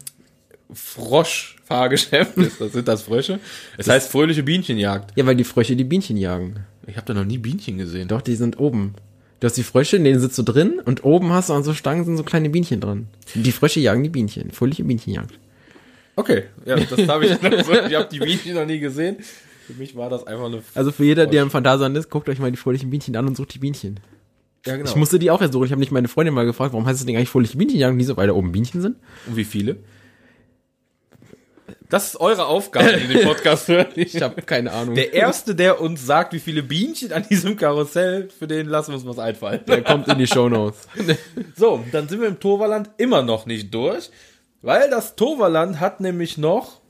Frosch-Fahrgeschäft. 0.73 2.33
Das 2.59 2.71
sind 2.73 2.87
das 2.87 3.03
Frösche. 3.03 3.39
Es 3.77 3.89
heißt 3.89 4.09
fröhliche 4.09 4.43
Bienchenjagd. 4.43 5.11
Ja, 5.15 5.25
weil 5.25 5.35
die 5.35 5.43
Frösche 5.43 5.75
die 5.75 5.83
Bienchen 5.83 6.17
jagen. 6.17 6.65
Ich 6.85 6.95
habe 6.95 7.05
da 7.05 7.13
noch 7.13 7.25
nie 7.25 7.37
Bienchen 7.37 7.77
gesehen. 7.77 8.07
Doch, 8.07 8.21
die 8.21 8.35
sind 8.35 8.59
oben. 8.59 8.95
Du 9.39 9.45
hast 9.45 9.57
die 9.57 9.63
Frösche, 9.63 9.97
in 9.97 10.03
denen 10.03 10.19
sitzt 10.19 10.37
du 10.37 10.43
drin 10.43 10.81
und 10.83 11.03
oben 11.03 11.31
hast 11.31 11.49
du 11.49 11.53
an 11.53 11.63
so 11.63 11.73
Stangen 11.73 12.05
sind 12.05 12.17
so 12.17 12.23
kleine 12.23 12.49
Bienchen 12.49 12.79
drin. 12.79 13.07
Die 13.35 13.51
Frösche 13.51 13.79
jagen 13.79 14.03
die 14.03 14.09
Bienchen. 14.09 14.51
Fröhliche 14.51 14.83
Bienchenjagd. 14.83 15.37
Okay, 16.17 16.45
ja, 16.65 16.75
das 16.75 17.07
habe 17.07 17.25
ich. 17.25 17.31
ich 17.31 17.95
habe 17.95 18.09
die 18.11 18.19
Bienchen 18.19 18.55
noch 18.55 18.65
nie 18.65 18.79
gesehen. 18.79 19.17
Für 19.67 19.73
mich 19.73 19.95
war 19.95 20.09
das 20.09 20.25
einfach 20.25 20.45
eine. 20.45 20.63
Also 20.73 20.91
für 20.91 21.05
jeder, 21.05 21.27
der 21.27 21.43
im 21.43 21.51
Phantasialand 21.51 21.95
ist, 21.95 22.09
guckt 22.09 22.27
euch 22.27 22.39
mal 22.39 22.51
die 22.51 22.57
fröhlichen 22.57 22.89
Bienchen 22.89 23.15
an 23.15 23.27
und 23.27 23.37
sucht 23.37 23.53
die 23.53 23.59
Bienchen. 23.59 23.99
Ja, 24.65 24.75
genau. 24.75 24.89
Ich 24.89 24.95
musste 24.95 25.19
die 25.19 25.29
auch 25.29 25.41
erst 25.41 25.53
suchen. 25.53 25.65
Ich 25.65 25.71
habe 25.71 25.79
nicht 25.79 25.91
meine 25.91 26.07
Freundin 26.07 26.33
mal 26.33 26.45
gefragt, 26.45 26.73
warum 26.73 26.87
heißt 26.87 26.99
das 26.99 27.05
Ding 27.05 27.15
eigentlich 27.15 27.29
fröhliche 27.29 27.57
Bienchen 27.57 27.83
Und 27.83 27.99
die 27.99 28.03
so, 28.03 28.17
weil 28.17 28.27
da 28.27 28.33
oben 28.33 28.51
Bienchen 28.51 28.81
sind. 28.81 28.97
Und 29.27 29.37
wie 29.37 29.43
viele? 29.43 29.77
Das 31.89 32.07
ist 32.07 32.19
eure 32.19 32.47
Aufgabe, 32.47 32.97
die 32.97 33.13
den 33.13 33.25
Podcast 33.25 33.67
hört. 33.67 33.95
Ich 33.95 34.21
habe 34.21 34.41
keine 34.41 34.71
Ahnung. 34.71 34.95
Der 34.95 35.13
erste, 35.13 35.53
der 35.55 35.79
uns 35.79 36.05
sagt, 36.05 36.33
wie 36.33 36.39
viele 36.39 36.63
Bienchen 36.63 37.13
an 37.13 37.25
diesem 37.29 37.55
Karussell, 37.55 38.29
für 38.37 38.47
den 38.47 38.67
lassen 38.67 38.91
wir 38.91 38.95
uns 38.95 39.05
was 39.05 39.19
einfallen. 39.19 39.61
Der 39.67 39.83
kommt 39.83 40.07
in 40.07 40.17
die 40.17 40.27
Shownotes. 40.27 40.87
So, 41.55 41.83
dann 41.91 42.09
sind 42.09 42.21
wir 42.21 42.27
im 42.27 42.39
Toverland 42.39 42.89
immer 42.97 43.21
noch 43.21 43.45
nicht 43.45 43.73
durch, 43.73 44.09
weil 44.61 44.89
das 44.89 45.15
Toverland 45.15 45.79
hat 45.79 45.99
nämlich 45.99 46.37
noch 46.37 46.81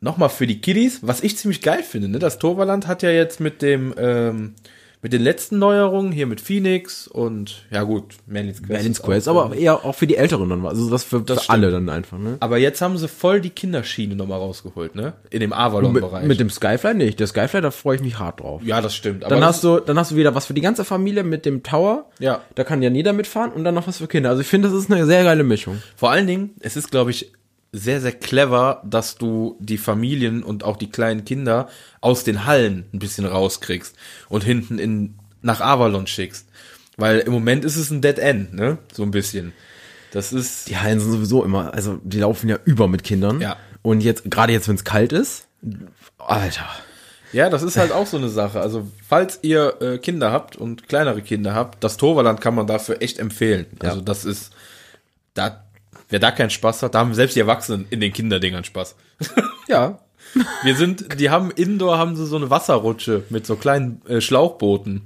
nochmal 0.00 0.28
für 0.28 0.46
die 0.46 0.60
Kiddies, 0.60 1.00
was 1.02 1.22
ich 1.22 1.36
ziemlich 1.36 1.60
geil 1.60 1.82
finde. 1.82 2.08
Ne? 2.08 2.18
Das 2.18 2.38
Toverland 2.38 2.86
hat 2.86 3.02
ja 3.02 3.10
jetzt 3.10 3.40
mit 3.40 3.62
dem 3.62 3.94
ähm, 3.98 4.54
mit 5.00 5.12
den 5.12 5.22
letzten 5.22 5.58
Neuerungen 5.58 6.10
hier 6.12 6.26
mit 6.26 6.40
Phoenix 6.40 7.06
und 7.06 7.66
ja 7.70 7.82
gut, 7.84 8.14
Merlin's 8.26 8.58
Quest. 8.58 8.70
Merlin's 8.70 9.02
Quest, 9.02 9.28
aber 9.28 9.54
eher 9.54 9.84
auch 9.84 9.94
für 9.94 10.06
die 10.06 10.16
Älteren 10.16 10.48
dann. 10.50 10.66
Also 10.66 10.90
das 10.90 11.04
für, 11.04 11.20
Das 11.20 11.44
für 11.44 11.50
alle 11.50 11.70
dann 11.70 11.88
einfach, 11.88 12.18
ne? 12.18 12.36
aber 12.40 12.58
jetzt 12.58 12.80
haben 12.82 12.98
sie 12.98 13.06
voll 13.08 13.40
die 13.40 13.50
Kinderschiene 13.50 14.16
nochmal 14.16 14.38
rausgeholt, 14.38 14.94
ne? 14.94 15.12
In 15.30 15.40
dem 15.40 15.52
Avalon-Bereich. 15.52 16.22
Mit, 16.22 16.28
mit 16.28 16.40
dem 16.40 16.50
Skyfly 16.50 16.94
nicht. 16.94 17.20
Der 17.20 17.26
Skyfly, 17.26 17.60
da 17.60 17.70
freue 17.70 17.96
ich 17.96 18.02
mich 18.02 18.18
hart 18.18 18.40
drauf. 18.40 18.62
ja, 18.64 18.80
das 18.80 18.94
stimmt. 18.94 19.22
Dann 19.22 19.30
das 19.30 19.44
hast 19.44 19.64
du, 19.64 19.78
dann 19.80 19.98
hast 19.98 20.10
du 20.10 20.16
wieder 20.16 20.34
was 20.34 20.46
für 20.46 20.54
die 20.54 20.60
ganze 20.62 20.84
Familie 20.84 21.22
mit 21.22 21.44
dem 21.46 21.62
Tower. 21.62 22.06
Ja. 22.18 22.40
Da 22.54 22.64
kann 22.64 22.82
ja 22.82 22.90
jeder 22.90 23.12
mitfahren 23.12 23.52
und 23.52 23.64
dann 23.64 23.74
noch 23.74 23.86
was 23.86 23.98
für 23.98 24.08
Kinder. 24.08 24.30
Also 24.30 24.40
ich 24.42 24.48
finde, 24.48 24.68
das 24.68 24.76
ist 24.76 24.90
eine 24.90 25.06
sehr 25.06 25.22
geile 25.24 25.44
Mischung. 25.44 25.80
Vor 25.96 26.10
allen 26.10 26.26
Dingen, 26.26 26.50
es 26.60 26.76
ist, 26.76 26.90
glaube 26.90 27.10
ich, 27.12 27.32
sehr, 27.72 28.00
sehr 28.00 28.12
clever, 28.12 28.82
dass 28.84 29.16
du 29.16 29.56
die 29.60 29.78
Familien 29.78 30.42
und 30.42 30.64
auch 30.64 30.76
die 30.76 30.90
kleinen 30.90 31.24
Kinder 31.24 31.68
aus 32.00 32.24
den 32.24 32.46
Hallen 32.46 32.86
ein 32.92 32.98
bisschen 32.98 33.26
rauskriegst 33.26 33.94
und 34.28 34.44
hinten 34.44 34.78
in, 34.78 35.18
nach 35.42 35.60
Avalon 35.60 36.06
schickst. 36.06 36.48
Weil 36.96 37.20
im 37.20 37.32
Moment 37.32 37.64
ist 37.64 37.76
es 37.76 37.90
ein 37.90 38.00
Dead 38.02 38.18
End, 38.18 38.54
ne? 38.54 38.78
So 38.92 39.02
ein 39.02 39.10
bisschen. 39.10 39.52
Das 40.10 40.32
ist, 40.32 40.68
Die 40.68 40.78
Hallen 40.78 40.98
sind 40.98 41.12
sowieso 41.12 41.44
immer, 41.44 41.74
also 41.74 42.00
die 42.02 42.18
laufen 42.18 42.48
ja 42.48 42.58
über 42.64 42.88
mit 42.88 43.04
Kindern. 43.04 43.40
Ja. 43.40 43.56
Und 43.82 44.00
jetzt, 44.00 44.30
gerade 44.30 44.52
jetzt, 44.52 44.68
wenn 44.68 44.74
es 44.74 44.84
kalt 44.84 45.12
ist, 45.12 45.46
Alter. 46.18 46.66
ja, 47.32 47.50
das 47.50 47.62
ist 47.62 47.76
halt 47.76 47.92
auch 47.92 48.06
so 48.06 48.16
eine 48.16 48.28
Sache. 48.28 48.60
Also, 48.60 48.88
falls 49.06 49.38
ihr 49.42 49.80
äh, 49.80 49.98
Kinder 49.98 50.32
habt 50.32 50.56
und 50.56 50.88
kleinere 50.88 51.22
Kinder 51.22 51.54
habt, 51.54 51.84
das 51.84 51.96
Toverland 51.96 52.40
kann 52.40 52.54
man 52.54 52.66
dafür 52.66 53.00
echt 53.02 53.18
empfehlen. 53.18 53.66
Also, 53.80 54.00
das 54.00 54.24
ist, 54.24 54.52
da, 55.34 55.64
wer 56.08 56.18
da 56.18 56.30
keinen 56.30 56.50
Spaß 56.50 56.82
hat, 56.82 56.94
da 56.94 57.00
haben 57.00 57.14
selbst 57.14 57.36
die 57.36 57.40
Erwachsenen 57.40 57.86
in 57.90 58.00
den 58.00 58.12
Kinderdingern 58.12 58.64
Spaß. 58.64 58.96
Ja. 59.68 60.00
Wir 60.62 60.76
sind, 60.76 61.20
die 61.20 61.30
haben 61.30 61.50
Indoor 61.50 61.98
haben 61.98 62.16
sie 62.16 62.26
so 62.26 62.36
eine 62.36 62.50
Wasserrutsche 62.50 63.24
mit 63.30 63.46
so 63.46 63.56
kleinen 63.56 64.02
äh, 64.06 64.20
Schlauchbooten. 64.20 65.02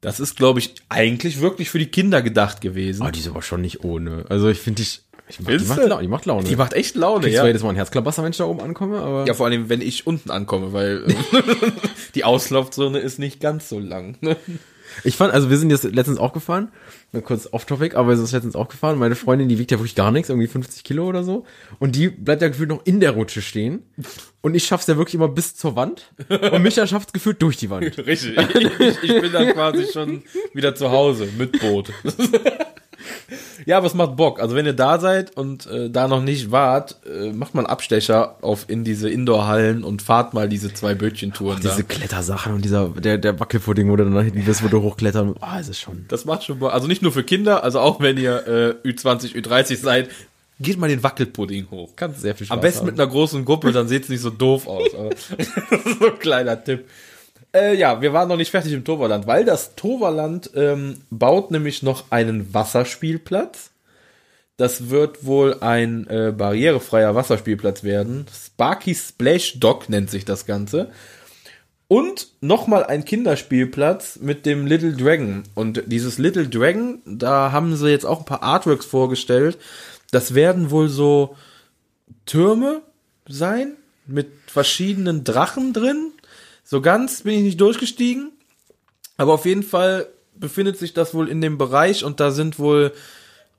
Das 0.00 0.18
ist, 0.18 0.36
glaube 0.36 0.60
ich, 0.60 0.74
eigentlich 0.88 1.40
wirklich 1.40 1.68
für 1.68 1.78
die 1.78 1.90
Kinder 1.90 2.22
gedacht 2.22 2.60
gewesen. 2.60 3.02
Aber 3.02 3.12
die 3.12 3.20
ist 3.20 3.28
aber 3.28 3.42
schon 3.42 3.60
nicht 3.60 3.84
ohne. 3.84 4.24
Also 4.30 4.48
ich 4.48 4.58
finde, 4.58 4.80
ich, 4.80 5.02
ich 5.28 5.36
die, 5.36 5.44
Findest 5.44 5.68
macht? 5.68 5.86
Laune, 5.86 6.02
die 6.02 6.08
macht 6.08 6.24
Laune. 6.24 6.48
Die 6.48 6.56
macht 6.56 6.72
echt 6.72 6.96
Laune, 6.96 7.20
Kriegst 7.20 7.34
ja. 7.34 7.40
zwar 7.40 7.48
jedes 7.48 7.62
Mal 7.62 7.70
ein 7.70 7.76
Herzklapper, 7.76 8.16
wenn 8.16 8.30
ich 8.30 8.38
da 8.38 8.44
oben 8.44 8.60
ankomme, 8.60 8.98
aber 8.98 9.26
Ja, 9.26 9.34
vor 9.34 9.46
allem, 9.46 9.68
wenn 9.68 9.82
ich 9.82 10.06
unten 10.06 10.30
ankomme, 10.30 10.72
weil 10.72 11.04
äh, 11.10 11.14
die 12.14 12.24
Auslaufzone 12.24 12.98
ist 12.98 13.18
nicht 13.18 13.40
ganz 13.40 13.68
so 13.68 13.78
lang. 13.78 14.16
Ich 15.04 15.16
fand, 15.16 15.32
also 15.32 15.50
wir 15.50 15.56
sind 15.56 15.70
jetzt 15.70 15.84
letztens 15.84 16.18
auch 16.18 16.32
gefahren, 16.32 16.70
mal 17.12 17.22
kurz 17.22 17.48
off-topic, 17.50 17.96
aber 17.96 18.10
wir 18.10 18.16
sind 18.16 18.30
letztens 18.32 18.56
auch 18.56 18.68
gefahren. 18.68 18.98
Meine 18.98 19.14
Freundin, 19.14 19.48
die 19.48 19.58
wiegt 19.58 19.70
ja 19.70 19.78
wirklich 19.78 19.94
gar 19.94 20.10
nichts, 20.10 20.28
irgendwie 20.28 20.46
50 20.46 20.84
Kilo 20.84 21.06
oder 21.06 21.24
so. 21.24 21.44
Und 21.78 21.96
die 21.96 22.08
bleibt 22.08 22.42
ja 22.42 22.48
gefühlt 22.48 22.68
noch 22.68 22.84
in 22.84 23.00
der 23.00 23.12
Rutsche 23.12 23.42
stehen. 23.42 23.82
Und 24.40 24.54
ich 24.54 24.64
schaff's 24.64 24.86
ja 24.86 24.96
wirklich 24.96 25.14
immer 25.14 25.28
bis 25.28 25.56
zur 25.56 25.76
Wand. 25.76 26.12
Und 26.28 26.62
Micha 26.62 26.86
schafft's 26.86 27.12
gefühlt 27.12 27.42
durch 27.42 27.56
die 27.56 27.70
Wand. 27.70 27.96
Richtig. 28.06 28.36
Ich, 28.38 29.02
ich 29.02 29.20
bin 29.20 29.32
dann 29.32 29.52
quasi 29.52 29.86
schon 29.92 30.22
wieder 30.54 30.74
zu 30.74 30.90
Hause 30.90 31.28
mit 31.36 31.60
Boot. 31.60 31.92
Ja, 33.66 33.78
aber 33.78 33.86
es 33.86 33.94
macht 33.94 34.16
Bock. 34.16 34.40
Also 34.40 34.54
wenn 34.54 34.66
ihr 34.66 34.72
da 34.72 34.98
seid 34.98 35.36
und 35.36 35.66
äh, 35.66 35.90
da 35.90 36.08
noch 36.08 36.22
nicht 36.22 36.50
wart, 36.50 36.96
äh, 37.06 37.32
macht 37.32 37.54
mal 37.54 37.62
einen 37.62 37.70
Abstecher 37.70 38.36
auf 38.42 38.64
in 38.68 38.84
diese 38.84 39.10
Indoor-Hallen 39.10 39.84
und 39.84 40.02
fahrt 40.02 40.34
mal 40.34 40.48
diese 40.48 40.72
zwei 40.72 40.94
Bötchentouren 40.94 41.60
da. 41.62 41.70
Diese 41.70 41.84
Klettersachen 41.84 42.54
und 42.54 42.64
dieser, 42.64 42.88
der, 42.88 43.18
der 43.18 43.38
Wackelpudding, 43.38 43.90
wo 43.90 43.96
du 43.96 44.04
dann 44.04 44.22
hinten 44.22 44.44
bist, 44.44 44.62
wo 44.62 44.68
du 44.68 44.82
hochklettern. 44.82 45.34
Ah, 45.40 45.58
es 45.60 45.68
ist 45.68 45.80
schon. 45.80 46.04
Das 46.08 46.24
macht 46.24 46.44
schon 46.44 46.58
Bock. 46.58 46.72
Also 46.72 46.86
nicht 46.86 47.02
nur 47.02 47.12
für 47.12 47.24
Kinder, 47.24 47.64
also 47.64 47.80
auch 47.80 48.00
wenn 48.00 48.16
ihr 48.16 48.76
äh, 48.84 48.88
Ü20, 48.88 49.34
Ü30 49.34 49.76
seid, 49.76 50.08
geht 50.60 50.78
mal 50.78 50.88
den 50.88 51.02
Wackelpudding 51.02 51.68
hoch. 51.70 51.96
Kann 51.96 52.14
sehr 52.14 52.34
viel 52.34 52.46
Spaß 52.46 52.56
Am 52.56 52.60
besten 52.60 52.80
haben. 52.80 52.86
mit 52.86 53.00
einer 53.00 53.10
großen 53.10 53.44
Gruppe, 53.44 53.72
dann 53.72 53.88
sieht's 53.88 54.08
nicht 54.08 54.20
so 54.20 54.30
doof 54.30 54.66
aus. 54.66 54.90
Das 55.70 55.86
ist 55.86 55.98
so 55.98 56.06
ein 56.06 56.18
kleiner 56.18 56.62
Tipp. 56.62 56.84
Äh, 57.52 57.76
ja, 57.76 58.00
wir 58.00 58.12
waren 58.12 58.28
noch 58.28 58.36
nicht 58.36 58.50
fertig 58.50 58.72
im 58.72 58.84
Toverland, 58.84 59.26
weil 59.26 59.44
das 59.44 59.74
Toverland 59.74 60.50
ähm, 60.54 61.02
baut 61.10 61.50
nämlich 61.50 61.82
noch 61.82 62.10
einen 62.10 62.54
Wasserspielplatz. 62.54 63.70
Das 64.56 64.90
wird 64.90 65.24
wohl 65.24 65.56
ein 65.60 66.06
äh, 66.08 66.32
barrierefreier 66.36 67.14
Wasserspielplatz 67.14 67.82
werden. 67.82 68.26
Sparky 68.30 68.94
Splash 68.94 69.58
Dock 69.58 69.88
nennt 69.88 70.10
sich 70.10 70.24
das 70.24 70.44
Ganze. 70.44 70.90
Und 71.88 72.28
nochmal 72.40 72.84
ein 72.84 73.04
Kinderspielplatz 73.04 74.20
mit 74.20 74.46
dem 74.46 74.66
Little 74.66 74.92
Dragon. 74.92 75.42
Und 75.54 75.82
dieses 75.86 76.18
Little 76.18 76.46
Dragon, 76.46 77.00
da 77.04 77.50
haben 77.50 77.74
sie 77.74 77.88
jetzt 77.88 78.04
auch 78.04 78.20
ein 78.20 78.26
paar 78.26 78.44
Artworks 78.44 78.86
vorgestellt. 78.86 79.58
Das 80.12 80.34
werden 80.34 80.70
wohl 80.70 80.88
so 80.88 81.36
Türme 82.26 82.82
sein 83.26 83.72
mit 84.06 84.28
verschiedenen 84.46 85.24
Drachen 85.24 85.72
drin. 85.72 86.12
So 86.70 86.80
ganz 86.80 87.22
bin 87.22 87.34
ich 87.34 87.42
nicht 87.42 87.60
durchgestiegen. 87.60 88.30
Aber 89.16 89.34
auf 89.34 89.44
jeden 89.44 89.64
Fall 89.64 90.06
befindet 90.36 90.78
sich 90.78 90.94
das 90.94 91.14
wohl 91.14 91.28
in 91.28 91.40
dem 91.40 91.58
Bereich 91.58 92.04
und 92.04 92.20
da 92.20 92.30
sind 92.30 92.60
wohl 92.60 92.92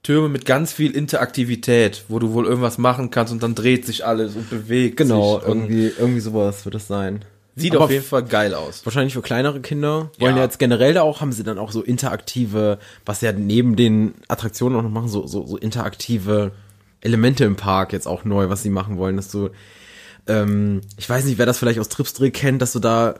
Türme 0.01 0.29
mit 0.29 0.45
ganz 0.45 0.71
viel 0.71 0.91
Interaktivität, 0.91 2.05
wo 2.07 2.19
du 2.19 2.31
wohl 2.31 2.45
irgendwas 2.45 2.77
machen 2.77 3.11
kannst 3.11 3.33
und 3.33 3.43
dann 3.43 3.53
dreht 3.53 3.85
sich 3.85 4.05
alles 4.05 4.35
und 4.37 4.49
bewegt 4.49 4.95
Genau, 4.95 5.39
sich. 5.39 5.47
Und 5.49 5.57
irgendwie, 5.59 5.91
irgendwie 5.99 6.21
sowas 6.21 6.63
wird 6.63 6.75
es 6.75 6.87
sein. 6.87 7.25
sieht 7.57 7.75
Aber 7.75 7.83
auf 7.83 7.91
jeden 7.91 8.05
Fall 8.05 8.23
geil 8.23 8.53
aus. 8.53 8.85
Wahrscheinlich 8.85 9.13
für 9.13 9.21
kleinere 9.21 9.59
Kinder. 9.59 10.09
Wollen 10.17 10.35
Ja. 10.35 10.37
ja 10.37 10.43
jetzt 10.45 10.57
generell 10.57 10.93
da 10.93 11.01
auch, 11.01 11.19
haben 11.19 11.33
sie 11.33 11.43
dann 11.43 11.59
auch 11.59 11.73
so 11.73 11.81
interaktive, 11.83 12.79
was 13.05 13.19
ja 13.19 13.33
neben 13.33 13.75
den 13.75 14.13
Attraktionen 14.29 14.79
auch 14.79 14.83
noch 14.83 14.89
machen, 14.89 15.09
so, 15.09 15.27
so, 15.27 15.45
so 15.45 15.57
interaktive 15.57 16.53
Elemente 17.01 17.43
im 17.43 17.57
Park 17.57 17.91
jetzt 17.91 18.07
auch 18.07 18.23
neu, 18.23 18.47
was 18.47 18.63
sie 18.63 18.69
machen 18.69 18.97
wollen, 18.97 19.17
dass 19.17 19.29
du, 19.29 19.49
ähm, 20.31 20.81
ich 20.97 21.09
weiß 21.09 21.25
nicht, 21.25 21.37
wer 21.37 21.45
das 21.45 21.57
vielleicht 21.57 21.79
aus 21.79 21.89
Tripsdrill 21.89 22.31
kennt, 22.31 22.61
dass 22.61 22.73
du 22.73 22.79
da 22.79 23.15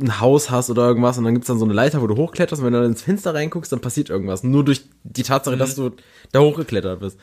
ein 0.00 0.20
Haus 0.20 0.50
hast 0.50 0.70
oder 0.70 0.86
irgendwas 0.86 1.18
und 1.18 1.24
dann 1.24 1.34
gibt's 1.34 1.48
dann 1.48 1.58
so 1.58 1.64
eine 1.64 1.74
Leiter, 1.74 2.00
wo 2.00 2.06
du 2.06 2.16
hochkletterst 2.16 2.60
und 2.60 2.66
wenn 2.66 2.72
du 2.72 2.80
dann 2.80 2.90
ins 2.90 3.02
Fenster 3.02 3.34
reinguckst, 3.34 3.72
dann 3.72 3.80
passiert 3.80 4.10
irgendwas. 4.10 4.44
Nur 4.44 4.64
durch 4.64 4.82
die 5.02 5.22
Tatsache, 5.22 5.56
dass 5.56 5.74
du 5.74 5.90
da 6.32 6.40
hochgeklettert 6.40 7.00
bist. 7.00 7.18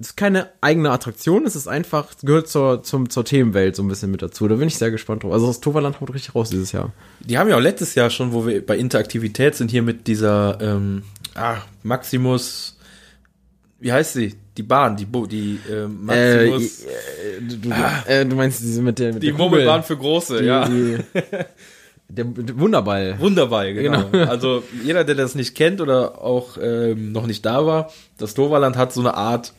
Es 0.00 0.08
ist 0.08 0.16
keine 0.16 0.48
eigene 0.62 0.90
Attraktion, 0.90 1.44
es 1.44 1.56
ist 1.56 1.68
einfach, 1.68 2.10
es 2.16 2.24
gehört 2.24 2.48
zur, 2.48 2.82
zum, 2.82 3.10
zur 3.10 3.24
Themenwelt 3.24 3.76
so 3.76 3.82
ein 3.82 3.88
bisschen 3.88 4.10
mit 4.10 4.22
dazu. 4.22 4.48
Da 4.48 4.54
bin 4.54 4.68
ich 4.68 4.78
sehr 4.78 4.90
gespannt 4.90 5.24
drauf. 5.24 5.32
Also 5.32 5.46
das 5.48 5.60
Toverland 5.60 6.00
haut 6.00 6.14
richtig 6.14 6.34
raus 6.34 6.48
dieses 6.48 6.72
Jahr. 6.72 6.92
Die 7.20 7.36
haben 7.36 7.50
ja 7.50 7.56
auch 7.56 7.60
letztes 7.60 7.94
Jahr 7.94 8.08
schon, 8.08 8.32
wo 8.32 8.46
wir 8.46 8.64
bei 8.64 8.78
Interaktivität 8.78 9.56
sind, 9.56 9.70
hier 9.70 9.82
mit 9.82 10.06
dieser 10.06 10.58
ähm, 10.62 11.02
ah, 11.34 11.58
Maximus, 11.82 12.78
wie 13.78 13.92
heißt 13.92 14.14
sie? 14.14 14.36
Die 14.60 14.66
Bahn, 14.66 14.94
die 14.94 15.06
Bo 15.06 15.24
die 15.24 15.58
ähm, 15.70 16.04
Maximus, 16.04 16.84
Äh, 16.84 17.40
du, 17.40 17.56
du, 17.56 17.70
äh, 18.06 18.26
du 18.26 18.36
meinst 18.36 18.60
diese 18.60 18.82
mit 18.82 18.98
der 18.98 19.14
mit 19.14 19.22
die 19.22 19.28
der. 19.28 19.36
Murmelbahn 19.38 19.82
für 19.82 19.96
Große, 19.96 20.40
die, 20.40 20.44
ja. 20.44 20.68
Die, 20.68 20.98
der, 22.10 22.24
der 22.26 22.58
Wunderball. 22.58 23.18
Wunderbar, 23.18 23.72
genau. 23.72 24.04
Also 24.12 24.62
jeder, 24.84 25.04
der 25.04 25.14
das 25.14 25.34
nicht 25.34 25.54
kennt 25.54 25.80
oder 25.80 26.20
auch 26.22 26.58
ähm, 26.60 27.12
noch 27.12 27.26
nicht 27.26 27.46
da 27.46 27.64
war, 27.64 27.90
das 28.18 28.34
Toverland 28.34 28.76
hat 28.76 28.92
so 28.92 29.00
eine 29.00 29.14
Art, 29.14 29.54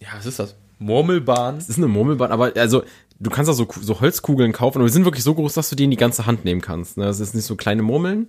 ja, 0.00 0.08
was 0.16 0.26
ist 0.26 0.40
das? 0.40 0.56
Murmelbahn. 0.80 1.58
Es 1.58 1.68
ist 1.68 1.78
eine 1.78 1.86
Murmelbahn, 1.86 2.32
aber 2.32 2.50
also 2.56 2.82
du 3.20 3.30
kannst 3.30 3.48
da 3.48 3.52
so, 3.52 3.68
so 3.80 4.00
Holzkugeln 4.00 4.50
kaufen, 4.50 4.78
aber 4.78 4.88
die 4.88 4.92
sind 4.92 5.04
wirklich 5.04 5.22
so 5.22 5.34
groß, 5.36 5.54
dass 5.54 5.70
du 5.70 5.76
die 5.76 5.84
in 5.84 5.92
die 5.92 5.96
ganze 5.96 6.26
Hand 6.26 6.44
nehmen 6.44 6.62
kannst. 6.62 6.96
Ne? 6.96 7.04
Das 7.04 7.20
ist 7.20 7.36
nicht 7.36 7.44
so 7.44 7.54
kleine 7.54 7.82
Murmeln. 7.82 8.26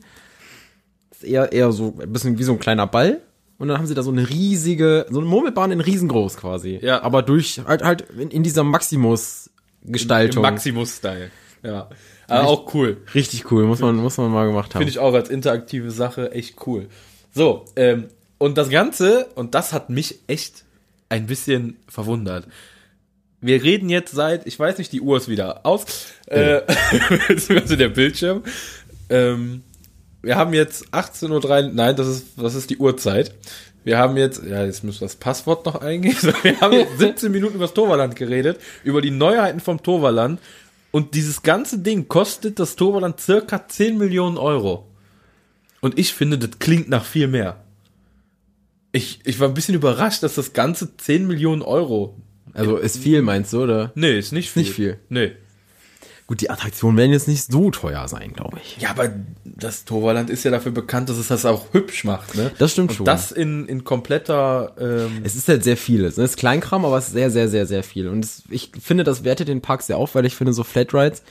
Das 1.10 1.24
ist 1.24 1.28
eher, 1.28 1.52
eher 1.52 1.72
so 1.72 1.96
ein 2.00 2.14
bisschen 2.14 2.38
wie 2.38 2.44
so 2.44 2.52
ein 2.52 2.60
kleiner 2.60 2.86
Ball. 2.86 3.20
Und 3.58 3.68
dann 3.68 3.78
haben 3.78 3.88
sie 3.88 3.94
da 3.94 4.04
so 4.04 4.12
eine 4.12 4.30
riesige, 4.30 5.06
so 5.10 5.20
eine 5.20 5.28
Murmelbahn 5.28 5.72
in 5.72 5.80
riesengroß 5.80 6.38
quasi. 6.38 6.80
Ja. 6.82 7.02
Aber 7.04 7.22
durch, 7.22 7.62
halt, 7.66 7.84
halt 7.84 8.02
in, 8.18 8.30
in 8.30 8.44
dieser 8.44 8.64
Maximus-Gestaltung. 8.64 10.42
Maximus-Style. 10.42 11.32
Ja. 11.64 11.90
Aber 12.28 12.48
auch 12.48 12.74
cool. 12.74 12.98
Richtig 13.14 13.52
cool, 13.52 13.66
muss 13.66 13.80
man, 13.80 13.96
muss 13.96 14.18
man 14.18 14.32
mal 14.32 14.48
gemacht 14.48 14.74
haben. 14.74 14.82
Finde 14.82 14.92
ich 14.92 15.00
auch 15.00 15.14
als 15.14 15.30
interaktive 15.30 15.92
Sache 15.92 16.32
echt 16.32 16.66
cool. 16.66 16.88
So, 17.34 17.66
ähm, 17.76 18.08
und 18.38 18.58
das 18.58 18.70
Ganze, 18.70 19.28
und 19.36 19.56
das 19.56 19.72
hat 19.72 19.90
mich 19.90 20.20
echt 20.28 20.66
ein 21.10 21.28
bisschen 21.28 21.78
verwundert. 21.88 22.48
Wir 23.40 23.62
reden 23.62 23.90
jetzt 23.90 24.14
seit, 24.14 24.48
ich 24.48 24.58
weiß 24.58 24.78
nicht, 24.78 24.92
die 24.92 25.02
Uhr 25.02 25.18
ist 25.18 25.28
wieder 25.28 25.66
aus, 25.66 25.86
äh, 26.28 26.62
beziehungsweise 27.28 27.78
der 27.78 27.90
Bildschirm. 27.90 28.44
Ähm, 29.10 29.64
wir 30.24 30.38
haben 30.38 30.54
jetzt 30.54 30.88
18.03 30.94 31.66
Uhr, 31.66 31.72
nein, 31.74 31.96
das 31.96 32.08
ist, 32.08 32.28
das 32.38 32.56
ist 32.56 32.70
die 32.70 32.78
Uhrzeit. 32.78 33.36
Wir 33.84 33.98
haben 33.98 34.16
jetzt, 34.16 34.42
ja, 34.44 34.64
jetzt 34.64 34.84
müssen 34.84 35.02
wir 35.02 35.08
das 35.08 35.18
Passwort 35.18 35.66
noch 35.66 35.76
eingeben. 35.76 36.16
Wir 36.44 36.62
haben 36.62 36.72
jetzt 36.72 37.00
17 37.00 37.30
Minuten 37.30 37.56
über 37.56 37.66
das 37.66 37.74
Toverland 37.74 38.16
geredet, 38.16 38.58
über 38.86 39.02
die 39.02 39.12
Neuheiten 39.12 39.60
vom 39.60 39.84
Toverland. 39.84 40.40
Und 40.92 41.16
dieses 41.16 41.42
ganze 41.42 41.80
Ding 41.80 42.08
kostet 42.08 42.60
das 42.60 42.78
Toverland 42.78 43.20
circa 43.20 43.68
10 43.68 43.98
Millionen 43.98 44.38
Euro. 44.38 44.88
Und 45.82 46.00
ich 46.00 46.14
finde, 46.14 46.38
das 46.38 46.60
klingt 46.60 46.88
nach 46.88 47.04
viel 47.04 47.28
mehr. 47.28 47.62
Ich, 48.94 49.20
ich 49.26 49.42
war 49.42 49.50
ein 49.50 49.54
bisschen 49.54 49.76
überrascht, 49.76 50.24
dass 50.24 50.36
das 50.36 50.54
Ganze 50.54 50.96
10 50.96 51.28
Millionen 51.28 51.62
Euro. 51.62 52.16
Also 52.54 52.78
ist 52.78 53.00
viel, 53.00 53.22
meinst 53.22 53.52
du, 53.52 53.64
oder? 53.64 53.92
Nee, 53.96 54.18
ist 54.18 54.32
nicht 54.32 54.50
viel. 54.50 54.64
Nicht 54.64 54.74
viel. 54.74 55.00
Nee. 55.10 55.34
Gut, 56.26 56.40
die 56.40 56.50
Attraktionen 56.50 56.98
werden 56.98 57.12
jetzt 57.12 57.28
nicht 57.28 57.52
so 57.52 57.70
teuer 57.70 58.08
sein, 58.08 58.32
glaube 58.34 58.58
ich. 58.64 58.78
Ja, 58.82 58.92
aber 58.92 59.12
das 59.44 59.84
Toverland 59.84 60.30
ist 60.30 60.44
ja 60.46 60.52
dafür 60.52 60.72
bekannt, 60.72 61.10
dass 61.10 61.18
es 61.18 61.28
das 61.28 61.46
auch 61.46 61.66
hübsch 61.74 62.06
macht, 62.06 62.36
ne? 62.36 62.52
Das 62.60 62.72
stimmt 62.72 62.92
Und 62.92 62.96
schon. 62.96 63.06
Das 63.06 63.32
in, 63.32 63.68
in 63.68 63.84
kompletter, 63.84 64.74
ähm, 64.80 65.22
Es 65.24 65.36
ist 65.36 65.50
halt 65.50 65.64
sehr 65.66 65.76
vieles. 65.76 66.18
Es 66.18 66.32
ist 66.32 66.38
Kleinkram, 66.38 66.86
aber 66.86 66.98
es 66.98 67.08
ist 67.08 67.14
sehr, 67.14 67.30
sehr, 67.30 67.50
sehr, 67.50 67.66
sehr 67.66 67.84
viel. 67.84 68.08
Und 68.08 68.24
es, 68.24 68.44
ich 68.50 68.72
finde, 68.82 69.04
das 69.04 69.26
wertet 69.26 69.50
den 69.50 69.62
Park 69.62 69.82
sehr 69.82 69.98
auf, 69.98 70.16
weil 70.16 70.26
ich 70.26 70.36
finde, 70.36 70.54
so 70.54 70.64
Flatrides, 70.64 71.24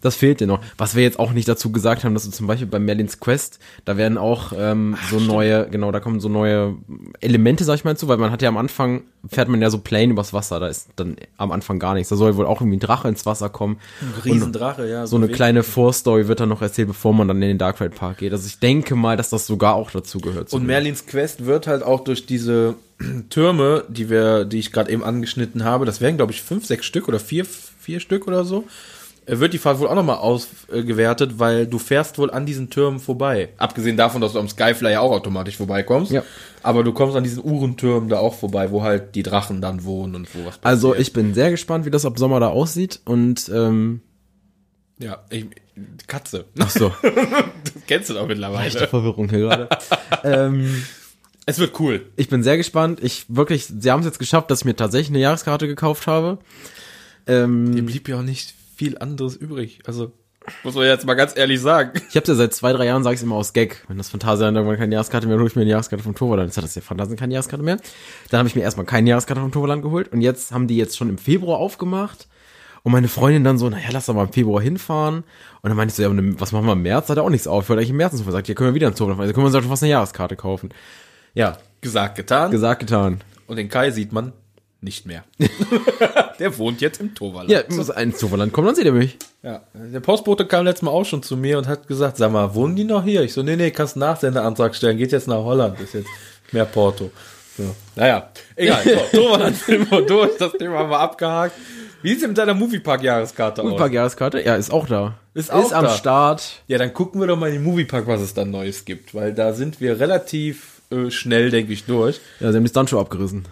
das 0.00 0.16
fehlt 0.16 0.40
dir 0.40 0.46
noch. 0.46 0.60
Was 0.76 0.94
wir 0.94 1.02
jetzt 1.02 1.18
auch 1.18 1.32
nicht 1.32 1.48
dazu 1.48 1.72
gesagt 1.72 2.04
haben, 2.04 2.14
dass 2.14 2.24
du 2.24 2.30
zum 2.30 2.46
Beispiel 2.46 2.66
bei 2.66 2.78
Merlins 2.78 3.20
Quest, 3.20 3.58
da 3.84 3.96
werden 3.96 4.18
auch 4.18 4.52
ähm, 4.56 4.96
so 5.10 5.18
neue, 5.20 5.68
genau, 5.70 5.90
da 5.92 6.00
kommen 6.00 6.20
so 6.20 6.28
neue 6.28 6.74
Elemente, 7.20 7.64
sag 7.64 7.74
ich 7.76 7.84
mal 7.84 7.96
zu, 7.96 8.08
weil 8.08 8.18
man 8.18 8.30
hat 8.30 8.42
ja 8.42 8.48
am 8.48 8.56
Anfang, 8.56 9.02
fährt 9.28 9.48
man 9.48 9.60
ja 9.60 9.70
so 9.70 9.78
plain 9.78 10.10
übers 10.10 10.32
Wasser, 10.32 10.60
da 10.60 10.68
ist 10.68 10.88
dann 10.96 11.16
am 11.36 11.50
Anfang 11.52 11.78
gar 11.78 11.94
nichts. 11.94 12.08
Da 12.08 12.16
soll 12.16 12.36
wohl 12.36 12.46
auch 12.46 12.60
irgendwie 12.60 12.76
ein 12.76 12.80
Drache 12.80 13.08
ins 13.08 13.26
Wasser 13.26 13.48
kommen. 13.48 13.78
Riesendrache, 14.24 14.88
ja. 14.88 15.06
So 15.06 15.16
eine 15.16 15.28
Weg- 15.28 15.34
kleine 15.36 15.62
Vorstory 15.62 16.28
wird 16.28 16.40
dann 16.40 16.48
noch 16.48 16.62
erzählt, 16.62 16.88
bevor 16.88 17.12
man 17.14 17.28
dann 17.28 17.42
in 17.42 17.48
den 17.48 17.58
Dark 17.58 17.80
Ride 17.80 17.94
Park 17.94 18.18
geht. 18.18 18.32
Also 18.32 18.46
ich 18.46 18.58
denke 18.58 18.94
mal, 18.94 19.16
dass 19.16 19.30
das 19.30 19.46
sogar 19.46 19.74
auch 19.74 19.90
dazu 19.90 20.18
gehört. 20.20 20.52
Und 20.52 20.66
Merlins 20.66 21.06
Quest 21.06 21.44
wird 21.46 21.66
halt 21.66 21.82
auch 21.82 22.04
durch 22.04 22.26
diese 22.26 22.74
Türme, 23.30 23.84
die 23.88 24.10
wir, 24.10 24.44
die 24.44 24.58
ich 24.58 24.72
gerade 24.72 24.90
eben 24.90 25.04
angeschnitten 25.04 25.64
habe, 25.64 25.84
das 25.86 26.00
wären 26.00 26.16
glaube 26.16 26.32
ich 26.32 26.42
fünf, 26.42 26.66
sechs 26.66 26.86
Stück 26.86 27.08
oder 27.08 27.18
vier, 27.20 27.44
vier 27.44 28.00
Stück 28.00 28.26
oder 28.26 28.44
so, 28.44 28.64
wird 29.28 29.52
die 29.52 29.58
Fahrt 29.58 29.78
wohl 29.78 29.88
auch 29.88 29.94
nochmal 29.94 30.16
ausgewertet, 30.18 31.38
weil 31.38 31.66
du 31.66 31.78
fährst 31.78 32.18
wohl 32.18 32.30
an 32.30 32.46
diesen 32.46 32.70
Türmen 32.70 32.98
vorbei. 32.98 33.50
Abgesehen 33.58 33.96
davon, 33.96 34.20
dass 34.20 34.32
du 34.32 34.38
am 34.38 34.48
Skyflyer 34.48 35.00
auch 35.02 35.12
automatisch 35.12 35.56
vorbeikommst. 35.56 36.10
Ja. 36.12 36.22
Aber 36.62 36.82
du 36.84 36.92
kommst 36.92 37.16
an 37.16 37.24
diesen 37.24 37.44
Uhrentürmen 37.44 38.08
da 38.08 38.18
auch 38.18 38.34
vorbei, 38.34 38.70
wo 38.70 38.82
halt 38.82 39.14
die 39.14 39.22
Drachen 39.22 39.60
dann 39.60 39.84
wohnen 39.84 40.14
und 40.14 40.34
wo 40.34 40.38
was 40.40 40.58
passiert. 40.58 40.64
Also 40.64 40.94
ich 40.94 41.12
bin 41.12 41.34
sehr 41.34 41.50
gespannt, 41.50 41.84
wie 41.84 41.90
das 41.90 42.04
ab 42.06 42.18
Sommer 42.18 42.40
da 42.40 42.48
aussieht 42.48 43.00
und 43.04 43.48
ähm, 43.54 44.00
Ja, 44.98 45.22
ich, 45.30 45.46
Katze. 46.06 46.46
ach 46.58 46.70
so, 46.70 46.90
Das 47.02 47.72
kennst 47.86 48.10
du 48.10 48.14
doch 48.14 48.26
mittlerweile. 48.26 48.66
echte 48.66 48.88
Verwirrung 48.88 49.28
hier 49.28 49.40
gerade. 49.40 49.68
ähm, 50.24 50.82
Es 51.46 51.58
wird 51.58 51.78
cool. 51.80 52.06
ich 52.16 52.28
bin 52.28 52.42
sehr 52.42 52.56
gespannt. 52.56 52.98
Ich 53.02 53.26
wirklich, 53.28 53.66
sie 53.66 53.90
haben 53.90 54.00
es 54.00 54.06
jetzt 54.06 54.18
geschafft, 54.18 54.50
dass 54.50 54.60
ich 54.60 54.64
mir 54.64 54.74
tatsächlich 54.76 55.10
eine 55.10 55.20
Jahreskarte 55.20 55.66
gekauft 55.68 56.06
habe. 56.06 56.38
Ähm, 57.26 57.74
Dem 57.76 57.86
blieb 57.86 58.08
ja 58.08 58.18
auch 58.18 58.22
nicht 58.22 58.54
viel 58.78 58.96
anderes 58.98 59.36
übrig. 59.36 59.80
Also, 59.86 60.12
muss 60.64 60.74
man 60.74 60.84
jetzt 60.86 61.04
mal 61.04 61.14
ganz 61.14 61.36
ehrlich 61.36 61.60
sagen. 61.60 62.00
ich 62.08 62.16
habe 62.16 62.26
ja 62.26 62.34
seit 62.34 62.54
zwei, 62.54 62.72
drei 62.72 62.86
Jahren, 62.86 63.02
sage 63.02 63.16
ich 63.16 63.22
immer 63.22 63.34
aus 63.34 63.52
Gag, 63.52 63.84
wenn 63.88 63.98
das 63.98 64.08
Phantasialand 64.08 64.56
irgendwann 64.56 64.78
keine 64.78 64.94
Jahreskarte 64.94 65.26
mehr, 65.26 65.36
hole 65.36 65.46
ich 65.48 65.56
mir 65.56 65.62
eine 65.62 65.70
Jahreskarte 65.72 66.02
vom 66.02 66.14
Toverland. 66.14 66.48
Jetzt 66.48 66.56
hat 66.56 66.64
das 66.64 66.74
ja 66.74 66.80
Phantasialand 66.80 67.20
keine 67.20 67.34
Jahreskarte 67.34 67.62
mehr. 67.62 67.76
Dann 68.30 68.38
habe 68.38 68.48
ich 68.48 68.54
mir 68.54 68.62
erstmal 68.62 68.86
keine 68.86 69.10
Jahreskarte 69.10 69.42
vom 69.42 69.52
Toverland 69.52 69.82
geholt 69.82 70.08
und 70.12 70.22
jetzt 70.22 70.52
haben 70.52 70.66
die 70.68 70.76
jetzt 70.76 70.96
schon 70.96 71.08
im 71.08 71.18
Februar 71.18 71.58
aufgemacht. 71.58 72.28
Und 72.84 72.92
meine 72.92 73.08
Freundin 73.08 73.44
dann 73.44 73.58
so, 73.58 73.68
naja, 73.68 73.88
lass 73.90 74.06
doch 74.06 74.14
mal 74.14 74.24
im 74.24 74.32
Februar 74.32 74.62
hinfahren. 74.62 75.16
Und 75.62 75.68
dann 75.68 75.76
meinte 75.76 75.92
ich 75.92 75.96
so, 75.96 76.02
ja, 76.02 76.10
was 76.38 76.52
machen 76.52 76.64
wir 76.66 76.72
im 76.72 76.82
März? 76.82 77.08
Hat 77.10 77.16
er 77.18 77.24
auch 77.24 77.28
nichts 77.28 77.48
auf. 77.48 77.64
Ich 77.64 77.68
wollte 77.68 77.80
eigentlich 77.80 77.90
im 77.90 77.96
März 77.96 78.12
ins 78.14 78.24
Sagt, 78.24 78.48
ja, 78.48 78.54
können 78.54 78.70
wir 78.70 78.74
wieder 78.74 78.86
ins 78.88 78.96
Toverland 78.96 79.18
fahren. 79.18 79.24
Also 79.24 79.34
können 79.34 79.44
wir 79.44 79.54
uns 79.54 79.64
doch 79.64 79.70
fast 79.70 79.82
eine 79.82 79.90
Jahreskarte 79.90 80.36
kaufen. 80.36 80.70
Ja, 81.34 81.58
Gesagt, 81.80 82.16
getan. 82.16 82.50
gesagt, 82.50 82.80
getan. 82.80 83.20
Und 83.46 83.56
den 83.56 83.68
Kai 83.68 83.90
sieht 83.90 84.12
man 84.12 84.32
nicht 84.80 85.06
mehr. 85.06 85.24
Der 86.38 86.56
wohnt 86.56 86.80
jetzt 86.80 87.00
im 87.00 87.14
Toverland. 87.14 87.50
Ja, 87.50 87.62
muss 87.68 87.88
ins 87.88 88.18
Toverland 88.18 88.52
kommen, 88.52 88.68
dann 88.68 88.76
seht 88.76 88.84
ihr 88.84 88.92
mich. 88.92 89.16
ja. 89.42 89.62
Der 89.74 90.00
Postbote 90.00 90.46
kam 90.46 90.64
letztes 90.64 90.82
Mal 90.82 90.90
auch 90.92 91.04
schon 91.04 91.22
zu 91.22 91.36
mir 91.36 91.58
und 91.58 91.66
hat 91.66 91.88
gesagt, 91.88 92.16
sag 92.16 92.30
mal, 92.30 92.54
wohnen 92.54 92.76
die 92.76 92.84
noch 92.84 93.02
hier? 93.04 93.22
Ich 93.22 93.32
so, 93.32 93.42
nee, 93.42 93.56
nee, 93.56 93.70
kannst 93.70 93.96
einen 93.96 94.00
Nachsendeantrag 94.00 94.74
stellen, 94.74 94.96
geht 94.98 95.12
jetzt 95.12 95.26
nach 95.28 95.42
Holland, 95.42 95.80
ist 95.80 95.94
jetzt 95.94 96.08
mehr 96.52 96.64
Porto. 96.64 97.10
Ja. 97.58 97.64
Naja, 97.96 98.30
egal. 98.54 98.82
So, 98.84 98.96
Thomas, 99.20 99.66
sind 99.66 99.90
wir 99.90 100.02
durch. 100.02 100.36
Das 100.38 100.52
Thema 100.52 100.78
haben 100.78 100.90
wir 100.90 101.00
abgehakt. 101.00 101.54
Wie 102.02 102.10
sieht's 102.10 102.20
denn 102.20 102.30
mit 102.30 102.38
deiner 102.38 102.54
Moviepark-Jahreskarte 102.54 103.60
aus? 103.62 103.66
Moviepark-Jahreskarte? 103.66 104.40
Ja, 104.42 104.54
ist 104.54 104.72
auch 104.72 104.86
da. 104.86 105.14
Ist 105.34 105.52
auch 105.52 105.64
ist 105.64 105.72
am 105.72 105.86
da. 105.86 105.90
Start. 105.90 106.62
Ja, 106.68 106.78
dann 106.78 106.94
gucken 106.94 107.20
wir 107.20 107.26
doch 107.26 107.36
mal 107.36 107.48
in 107.48 107.54
den 107.54 107.64
Moviepark, 107.64 108.06
was 108.06 108.20
es 108.20 108.34
da 108.34 108.44
Neues 108.44 108.84
gibt, 108.84 109.12
weil 109.12 109.34
da 109.34 109.52
sind 109.52 109.80
wir 109.80 109.98
relativ 109.98 110.82
äh, 110.92 111.10
schnell, 111.10 111.50
denke 111.50 111.72
ich, 111.72 111.86
durch. 111.86 112.20
Ja, 112.38 112.52
sie 112.52 112.56
haben 112.56 112.64
die 112.64 112.70
Stuntshow 112.70 113.00
abgerissen. 113.00 113.44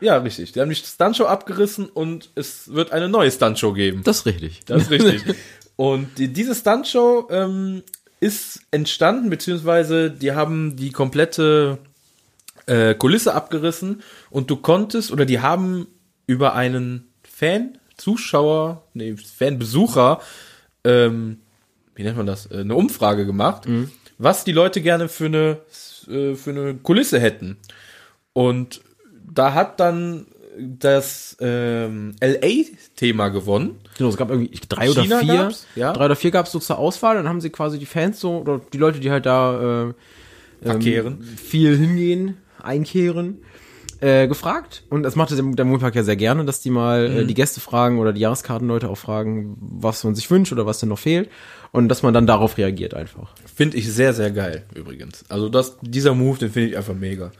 Ja, 0.00 0.18
richtig. 0.18 0.52
Die 0.52 0.60
haben 0.60 0.68
die 0.68 0.74
Stuntshow 0.76 1.24
abgerissen 1.24 1.86
und 1.86 2.30
es 2.34 2.72
wird 2.72 2.92
eine 2.92 3.08
neue 3.08 3.30
Stuntshow 3.30 3.72
geben. 3.72 4.02
Das 4.04 4.18
ist 4.18 4.26
richtig. 4.26 4.64
Das 4.66 4.82
ist 4.82 4.90
richtig. 4.90 5.22
Und 5.76 6.18
die, 6.18 6.28
diese 6.28 6.54
Stuntshow 6.54 7.28
ähm, 7.30 7.82
ist 8.20 8.60
entstanden, 8.70 9.30
beziehungsweise 9.30 10.10
die 10.10 10.32
haben 10.32 10.76
die 10.76 10.90
komplette 10.90 11.78
äh, 12.66 12.94
Kulisse 12.94 13.34
abgerissen 13.34 14.02
und 14.30 14.50
du 14.50 14.56
konntest, 14.56 15.12
oder 15.12 15.24
die 15.24 15.40
haben 15.40 15.86
über 16.26 16.54
einen 16.54 17.08
Fan, 17.22 17.78
Zuschauer, 17.96 18.82
nee, 18.94 19.16
Fanbesucher, 19.16 20.20
ähm, 20.84 21.38
wie 21.94 22.02
nennt 22.02 22.16
man 22.16 22.26
das, 22.26 22.50
äh, 22.50 22.58
eine 22.58 22.74
Umfrage 22.74 23.26
gemacht, 23.26 23.66
was 24.18 24.44
die 24.44 24.52
Leute 24.52 24.80
gerne 24.80 25.08
für 25.08 25.26
eine, 25.26 25.58
äh, 26.08 26.34
für 26.34 26.50
eine 26.50 26.74
Kulisse 26.74 27.20
hätten. 27.20 27.58
Und 28.32 28.80
da 29.32 29.54
hat 29.54 29.80
dann 29.80 30.26
das 30.58 31.36
ähm, 31.40 32.14
LA-Thema 32.22 33.28
gewonnen. 33.28 33.76
Genau, 33.98 34.08
es 34.10 34.16
gab 34.16 34.30
irgendwie 34.30 34.58
drei 34.68 34.90
oder 34.90 35.02
China 35.02 35.18
vier. 35.20 35.34
gab's, 35.34 35.66
ja. 35.74 35.92
Drei 35.92 36.04
oder 36.06 36.16
vier 36.16 36.30
gab 36.30 36.46
es 36.46 36.52
so 36.52 36.58
zur 36.58 36.78
Auswahl. 36.78 37.16
Dann 37.16 37.28
haben 37.28 37.40
sie 37.40 37.50
quasi 37.50 37.78
die 37.78 37.86
Fans 37.86 38.20
so, 38.20 38.38
oder 38.38 38.60
die 38.72 38.78
Leute, 38.78 38.98
die 39.00 39.10
halt 39.10 39.26
da 39.26 39.90
äh, 39.90 39.94
ähm, 40.64 41.20
viel 41.22 41.76
hingehen, 41.76 42.38
einkehren, 42.62 43.38
äh, 44.00 44.26
gefragt. 44.28 44.84
Und 44.88 45.02
das 45.02 45.14
machte 45.16 45.36
der 45.36 45.44
der 45.44 45.64
Moonpark 45.66 45.94
ja 45.94 46.02
sehr 46.04 46.16
gerne, 46.16 46.44
dass 46.44 46.60
die 46.60 46.70
mal 46.70 47.08
Mhm. 47.08 47.16
äh, 47.18 47.24
die 47.24 47.34
Gäste 47.34 47.60
fragen 47.60 47.98
oder 47.98 48.12
die 48.12 48.20
Jahreskartenleute 48.20 48.88
auch 48.88 48.98
fragen, 48.98 49.56
was 49.60 50.04
man 50.04 50.14
sich 50.14 50.30
wünscht 50.30 50.52
oder 50.52 50.64
was 50.66 50.80
denn 50.80 50.88
noch 50.88 50.98
fehlt. 50.98 51.28
Und 51.72 51.88
dass 51.88 52.02
man 52.02 52.14
dann 52.14 52.26
darauf 52.26 52.56
reagiert 52.56 52.94
einfach. 52.94 53.34
Finde 53.54 53.76
ich 53.76 53.92
sehr, 53.92 54.14
sehr 54.14 54.30
geil, 54.30 54.64
übrigens. 54.74 55.24
Also 55.28 55.50
das, 55.50 55.76
dieser 55.82 56.14
Move, 56.14 56.38
den 56.38 56.50
finde 56.50 56.70
ich 56.70 56.76
einfach 56.78 56.94
mega. 56.94 57.32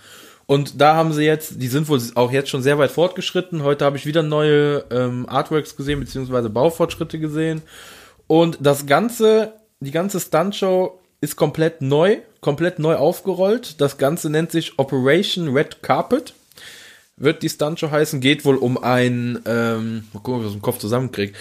Und 0.46 0.80
da 0.80 0.94
haben 0.94 1.12
sie 1.12 1.24
jetzt, 1.24 1.60
die 1.60 1.68
sind 1.68 1.88
wohl 1.88 2.00
auch 2.14 2.30
jetzt 2.30 2.50
schon 2.50 2.62
sehr 2.62 2.78
weit 2.78 2.92
fortgeschritten. 2.92 3.64
Heute 3.64 3.84
habe 3.84 3.96
ich 3.96 4.06
wieder 4.06 4.22
neue 4.22 4.84
ähm, 4.90 5.28
Artworks 5.28 5.76
gesehen, 5.76 5.98
beziehungsweise 5.98 6.48
Baufortschritte 6.48 7.18
gesehen. 7.18 7.62
Und 8.28 8.58
das 8.60 8.86
Ganze, 8.86 9.54
die 9.80 9.90
ganze 9.90 10.20
Stuntshow 10.20 11.00
ist 11.20 11.36
komplett 11.36 11.82
neu, 11.82 12.18
komplett 12.40 12.78
neu 12.78 12.94
aufgerollt. 12.94 13.80
Das 13.80 13.98
Ganze 13.98 14.30
nennt 14.30 14.52
sich 14.52 14.78
Operation 14.78 15.48
Red 15.48 15.82
Carpet. 15.82 16.32
Wird 17.16 17.42
die 17.42 17.48
Stuntshow 17.48 17.90
heißen, 17.90 18.20
geht 18.20 18.44
wohl 18.44 18.56
um 18.56 18.76
ein, 18.78 19.40
ähm, 19.46 20.04
mal 20.12 20.20
gucken, 20.20 20.34
ob 20.34 20.40
ich 20.42 20.46
das 20.48 20.54
im 20.54 20.62
Kopf 20.62 20.78
zusammenkriege, 20.78 21.32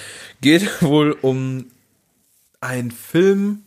geht 0.42 0.68
wohl 0.82 1.12
um 1.22 1.66
ein 2.62 2.92
Film, 2.92 3.64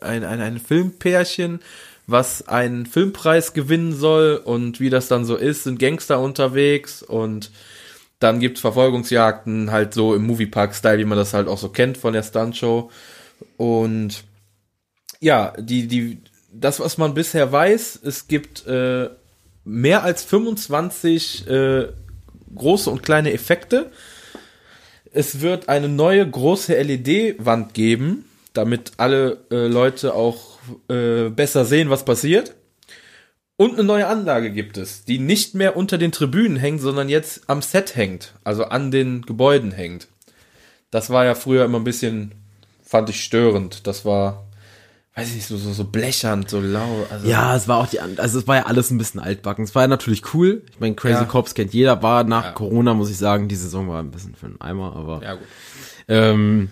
ein, 0.00 0.24
ein, 0.24 0.40
ein 0.40 0.58
Filmpärchen, 0.58 1.60
was 2.06 2.48
einen 2.48 2.86
Filmpreis 2.86 3.54
gewinnen 3.54 3.92
soll 3.92 4.36
und 4.36 4.80
wie 4.80 4.90
das 4.90 5.08
dann 5.08 5.24
so 5.24 5.36
ist, 5.36 5.64
sind 5.64 5.78
Gangster 5.78 6.20
unterwegs 6.20 7.02
und 7.02 7.50
dann 8.18 8.40
gibt's 8.40 8.60
Verfolgungsjagden, 8.60 9.70
halt 9.70 9.94
so 9.94 10.14
im 10.14 10.26
Moviepark-Style, 10.26 10.98
wie 10.98 11.04
man 11.04 11.18
das 11.18 11.34
halt 11.34 11.48
auch 11.48 11.58
so 11.58 11.68
kennt 11.68 11.98
von 11.98 12.12
der 12.12 12.22
Stuntshow. 12.22 12.90
Und 13.56 14.24
ja, 15.20 15.52
die, 15.58 15.86
die, 15.88 16.18
das, 16.52 16.80
was 16.80 16.98
man 16.98 17.14
bisher 17.14 17.50
weiß, 17.50 18.00
es 18.02 18.28
gibt 18.28 18.66
äh, 18.66 19.10
mehr 19.64 20.04
als 20.04 20.24
25 20.24 21.48
äh, 21.48 21.88
große 22.54 22.90
und 22.90 23.02
kleine 23.02 23.32
Effekte. 23.32 23.90
Es 25.12 25.40
wird 25.40 25.68
eine 25.68 25.88
neue 25.88 26.28
große 26.28 26.74
LED-Wand 26.80 27.74
geben, 27.74 28.24
damit 28.52 28.92
alle 28.96 29.38
äh, 29.50 29.66
Leute 29.66 30.14
auch 30.14 30.53
äh, 30.88 31.28
besser 31.30 31.64
sehen, 31.64 31.90
was 31.90 32.04
passiert. 32.04 32.54
Und 33.56 33.74
eine 33.74 33.84
neue 33.84 34.06
Anlage 34.08 34.50
gibt 34.50 34.76
es, 34.76 35.04
die 35.04 35.18
nicht 35.20 35.54
mehr 35.54 35.76
unter 35.76 35.96
den 35.96 36.10
Tribünen 36.10 36.56
hängt, 36.56 36.80
sondern 36.80 37.08
jetzt 37.08 37.42
am 37.48 37.62
Set 37.62 37.94
hängt, 37.94 38.34
also 38.42 38.64
an 38.64 38.90
den 38.90 39.22
Gebäuden 39.22 39.70
hängt. 39.70 40.08
Das 40.90 41.10
war 41.10 41.24
ja 41.24 41.34
früher 41.36 41.64
immer 41.64 41.78
ein 41.78 41.84
bisschen, 41.84 42.32
fand 42.82 43.10
ich 43.10 43.22
störend. 43.22 43.86
Das 43.86 44.04
war, 44.04 44.46
weiß 45.14 45.28
ich 45.28 45.34
nicht, 45.36 45.46
so, 45.46 45.56
so, 45.56 45.72
so 45.72 45.84
blechernd, 45.84 46.50
so 46.50 46.60
lau. 46.60 47.06
Also, 47.10 47.28
Ja, 47.28 47.54
es 47.54 47.68
war 47.68 47.78
auch 47.78 47.86
die, 47.86 48.00
also 48.00 48.38
es 48.40 48.48
war 48.48 48.56
ja 48.56 48.66
alles 48.66 48.90
ein 48.90 48.98
bisschen 48.98 49.20
altbacken. 49.20 49.64
Es 49.64 49.74
war 49.76 49.82
ja 49.82 49.88
natürlich 49.88 50.34
cool. 50.34 50.62
Ich 50.72 50.80
meine, 50.80 50.96
Crazy 50.96 51.14
Ja. 51.14 51.24
Cops 51.24 51.54
kennt 51.54 51.72
jeder. 51.74 52.02
War 52.02 52.24
nach 52.24 52.44
Ja. 52.46 52.52
Corona, 52.52 52.92
muss 52.94 53.10
ich 53.10 53.18
sagen, 53.18 53.46
die 53.46 53.56
Saison 53.56 53.88
war 53.88 54.00
ein 54.02 54.10
bisschen 54.10 54.34
für 54.34 54.46
einen 54.46 54.60
Eimer, 54.60 54.96
aber. 54.96 55.22
ja 55.22 55.34
gut. 55.34 55.46
Ähm, 56.08 56.70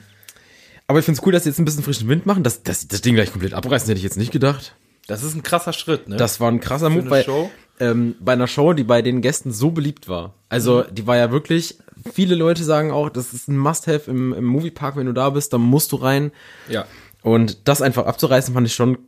aber 0.92 0.98
ich 0.98 1.06
finde 1.06 1.18
es 1.18 1.26
cool, 1.26 1.32
dass 1.32 1.44
sie 1.44 1.48
jetzt 1.48 1.58
ein 1.58 1.64
bisschen 1.64 1.82
frischen 1.82 2.06
Wind 2.06 2.26
machen. 2.26 2.42
Dass, 2.42 2.62
dass 2.62 2.82
sie 2.82 2.88
das 2.88 3.00
Ding 3.00 3.14
gleich 3.14 3.32
komplett 3.32 3.54
abreißen, 3.54 3.88
hätte 3.88 3.96
ich 3.96 4.04
jetzt 4.04 4.18
nicht 4.18 4.30
gedacht. 4.30 4.76
Das 5.06 5.22
ist 5.22 5.34
ein 5.34 5.42
krasser 5.42 5.72
Schritt, 5.72 6.06
ne? 6.06 6.16
Das 6.16 6.38
war 6.38 6.50
ein 6.50 6.60
krasser 6.60 6.90
Move, 6.90 7.22
Show? 7.24 7.50
Ähm, 7.80 8.14
bei 8.20 8.34
einer 8.34 8.46
Show, 8.46 8.74
die 8.74 8.84
bei 8.84 9.00
den 9.00 9.22
Gästen 9.22 9.52
so 9.52 9.70
beliebt 9.70 10.06
war. 10.06 10.34
Also 10.50 10.82
die 10.82 11.06
war 11.06 11.16
ja 11.16 11.30
wirklich, 11.32 11.78
viele 12.12 12.34
Leute 12.34 12.62
sagen 12.62 12.90
auch, 12.90 13.08
das 13.08 13.32
ist 13.32 13.48
ein 13.48 13.56
Must-Have 13.56 14.10
im, 14.10 14.34
im 14.34 14.44
Moviepark, 14.44 14.96
wenn 14.96 15.06
du 15.06 15.14
da 15.14 15.30
bist, 15.30 15.54
dann 15.54 15.62
musst 15.62 15.92
du 15.92 15.96
rein. 15.96 16.30
ja. 16.68 16.84
Und 17.22 17.68
das 17.68 17.82
einfach 17.82 18.06
abzureißen, 18.06 18.52
fand 18.52 18.66
ich 18.66 18.74
schon 18.74 18.98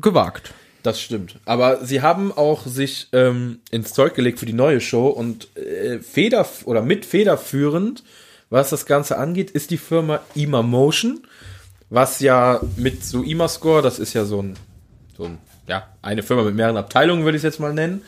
gewagt. 0.00 0.52
Das 0.82 1.00
stimmt. 1.00 1.38
Aber 1.46 1.84
sie 1.86 2.02
haben 2.02 2.30
auch 2.30 2.66
sich 2.66 3.08
ähm, 3.12 3.60
ins 3.70 3.94
Zeug 3.94 4.14
gelegt 4.14 4.40
für 4.40 4.46
die 4.46 4.52
neue 4.52 4.80
Show 4.80 5.06
und 5.06 5.48
äh, 5.56 6.00
feder 6.00 6.46
oder 6.64 6.82
mit 6.82 7.06
federführend, 7.06 8.02
was 8.54 8.70
das 8.70 8.86
Ganze 8.86 9.18
angeht, 9.18 9.50
ist 9.50 9.72
die 9.72 9.78
Firma 9.78 10.20
IMA 10.36 10.62
Motion, 10.62 11.26
was 11.90 12.20
ja 12.20 12.60
mit 12.76 13.04
so 13.04 13.22
IMA 13.22 13.48
Score, 13.48 13.82
das 13.82 13.98
ist 13.98 14.14
ja 14.14 14.24
so 14.24 14.40
ein, 14.40 14.54
so 15.16 15.24
ein, 15.24 15.38
ja, 15.66 15.88
eine 16.02 16.22
Firma 16.22 16.44
mit 16.44 16.54
mehreren 16.54 16.76
Abteilungen, 16.76 17.24
würde 17.24 17.36
ich 17.36 17.40
es 17.40 17.44
jetzt 17.44 17.58
mal 17.58 17.74
nennen. 17.74 18.02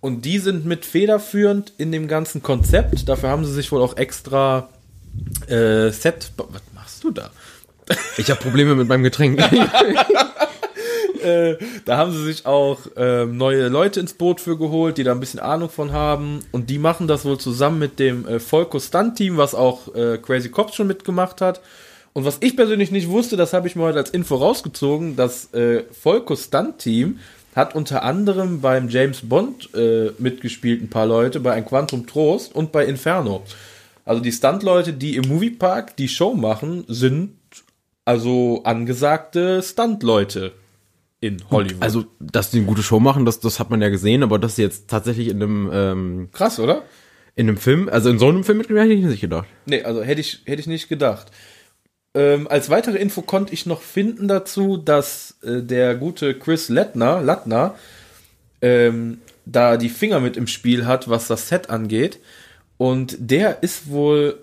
Und 0.00 0.26
die 0.26 0.38
sind 0.40 0.66
mit 0.66 0.84
federführend 0.84 1.72
in 1.78 1.90
dem 1.90 2.06
ganzen 2.06 2.42
Konzept. 2.42 3.08
Dafür 3.08 3.30
haben 3.30 3.46
sie 3.46 3.52
sich 3.52 3.72
wohl 3.72 3.80
auch 3.80 3.96
extra 3.96 4.68
äh, 5.48 5.90
Set. 5.90 6.32
Was 6.36 6.62
machst 6.74 7.02
du 7.02 7.10
da? 7.10 7.30
Ich 8.18 8.30
habe 8.30 8.40
Probleme 8.40 8.74
mit 8.74 8.88
meinem 8.88 9.02
Getränk. 9.02 9.40
Äh, 11.22 11.58
da 11.84 11.96
haben 11.96 12.12
sie 12.12 12.24
sich 12.24 12.46
auch 12.46 12.78
ähm, 12.96 13.36
neue 13.36 13.68
Leute 13.68 14.00
ins 14.00 14.14
Boot 14.14 14.40
für 14.40 14.56
geholt, 14.56 14.98
die 14.98 15.04
da 15.04 15.12
ein 15.12 15.20
bisschen 15.20 15.40
Ahnung 15.40 15.70
von 15.70 15.92
haben. 15.92 16.40
Und 16.52 16.70
die 16.70 16.78
machen 16.78 17.08
das 17.08 17.24
wohl 17.24 17.38
zusammen 17.38 17.78
mit 17.78 17.98
dem 17.98 18.26
äh, 18.26 18.38
Volko 18.38 18.78
Stunt-Team, 18.78 19.36
was 19.36 19.54
auch 19.54 19.94
äh, 19.94 20.18
Crazy 20.18 20.50
Cops 20.50 20.74
schon 20.74 20.86
mitgemacht 20.86 21.40
hat. 21.40 21.60
Und 22.12 22.24
was 22.24 22.38
ich 22.40 22.56
persönlich 22.56 22.90
nicht 22.90 23.08
wusste, 23.08 23.36
das 23.36 23.52
habe 23.52 23.68
ich 23.68 23.76
mir 23.76 23.84
heute 23.84 23.98
als 23.98 24.10
Info 24.10 24.36
rausgezogen, 24.36 25.16
das 25.16 25.52
äh, 25.54 25.84
Volko 26.02 26.34
Stunt-Team 26.34 27.18
hat 27.54 27.74
unter 27.74 28.02
anderem 28.02 28.60
beim 28.60 28.88
James 28.88 29.28
Bond 29.28 29.74
äh, 29.74 30.10
mitgespielt, 30.18 30.82
ein 30.82 30.90
paar 30.90 31.06
Leute, 31.06 31.40
bei 31.40 31.52
Ein 31.52 31.64
Quantum 31.64 32.06
Trost 32.06 32.54
und 32.54 32.72
bei 32.72 32.84
Inferno. 32.86 33.42
Also 34.04 34.22
die 34.22 34.32
Stunt-Leute, 34.32 34.92
die 34.92 35.16
im 35.16 35.28
Moviepark 35.28 35.96
die 35.96 36.08
Show 36.08 36.34
machen, 36.34 36.84
sind 36.88 37.34
also 38.04 38.62
angesagte 38.64 39.62
Stunt-Leute 39.62 40.52
in 41.20 41.38
Hollywood. 41.50 41.82
Also, 41.82 42.06
dass 42.20 42.50
die 42.50 42.58
eine 42.58 42.66
gute 42.66 42.82
Show 42.82 43.00
machen, 43.00 43.24
das, 43.24 43.40
das 43.40 43.58
hat 43.58 43.70
man 43.70 43.82
ja 43.82 43.88
gesehen, 43.88 44.22
aber 44.22 44.38
dass 44.38 44.56
sie 44.56 44.62
jetzt 44.62 44.88
tatsächlich 44.88 45.28
in 45.28 45.42
einem, 45.42 45.70
ähm, 45.72 46.28
krass, 46.32 46.58
oder? 46.60 46.84
in 47.38 47.48
einem 47.48 47.56
Film, 47.56 47.88
also 47.88 48.10
in 48.10 48.18
so 48.18 48.28
einem 48.28 48.42
Film 48.42 48.58
mitgespielt, 48.58 48.90
hätte 48.90 48.94
ich 48.94 49.04
nicht 49.04 49.20
gedacht. 49.20 49.46
Nee, 49.64 49.84
also 49.84 50.02
hätte 50.02 50.20
ich, 50.20 50.40
hätte 50.44 50.60
ich 50.60 50.66
nicht 50.66 50.88
gedacht. 50.88 51.30
Ähm, 52.12 52.48
als 52.48 52.68
weitere 52.68 52.98
Info 52.98 53.22
konnte 53.22 53.54
ich 53.54 53.64
noch 53.64 53.80
finden 53.80 54.26
dazu, 54.26 54.76
dass 54.76 55.38
äh, 55.44 55.62
der 55.62 55.94
gute 55.94 56.34
Chris 56.34 56.68
Lettner, 56.68 57.22
Lattner 57.22 57.76
ähm, 58.60 59.18
da 59.46 59.76
die 59.76 59.88
Finger 59.88 60.18
mit 60.18 60.36
im 60.36 60.48
Spiel 60.48 60.84
hat, 60.84 61.08
was 61.08 61.28
das 61.28 61.48
Set 61.48 61.70
angeht. 61.70 62.18
Und 62.76 63.16
der 63.20 63.62
ist 63.62 63.88
wohl 63.88 64.40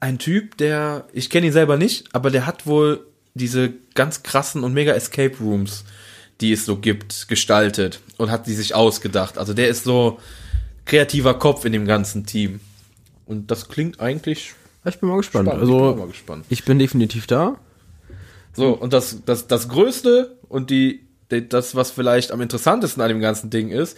ein 0.00 0.18
Typ, 0.18 0.56
der, 0.56 1.06
ich 1.12 1.30
kenne 1.30 1.46
ihn 1.46 1.52
selber 1.52 1.76
nicht, 1.76 2.08
aber 2.12 2.32
der 2.32 2.46
hat 2.46 2.66
wohl 2.66 3.06
diese 3.34 3.74
ganz 3.94 4.24
krassen 4.24 4.64
und 4.64 4.74
mega 4.74 4.92
Escape 4.92 5.36
Rooms, 5.38 5.84
die 6.40 6.52
es 6.52 6.64
so 6.66 6.76
gibt, 6.76 7.28
gestaltet 7.28 8.00
und 8.16 8.30
hat 8.30 8.46
die 8.46 8.54
sich 8.54 8.74
ausgedacht. 8.74 9.38
Also 9.38 9.54
der 9.54 9.68
ist 9.68 9.84
so 9.84 10.18
kreativer 10.84 11.34
Kopf 11.34 11.64
in 11.64 11.72
dem 11.72 11.86
ganzen 11.86 12.26
Team. 12.26 12.60
Und 13.26 13.50
das 13.50 13.68
klingt 13.68 14.00
eigentlich 14.00 14.52
Ich 14.84 14.98
bin 14.98 15.08
mal 15.08 15.16
gespannt. 15.18 15.48
spannend. 15.48 15.64
Ich 15.64 15.70
bin 15.70 15.78
Also, 15.82 16.06
gespannt. 16.06 16.46
ich 16.50 16.64
bin 16.64 16.78
definitiv 16.78 17.26
da. 17.26 17.56
So, 18.52 18.72
und 18.72 18.92
das, 18.92 19.18
das, 19.24 19.46
das 19.48 19.68
Größte 19.68 20.36
und 20.48 20.70
die, 20.70 21.06
die, 21.30 21.48
das, 21.48 21.74
was 21.74 21.90
vielleicht 21.90 22.30
am 22.32 22.40
interessantesten 22.40 23.02
an 23.02 23.08
dem 23.08 23.20
ganzen 23.20 23.50
Ding 23.50 23.70
ist, 23.70 23.96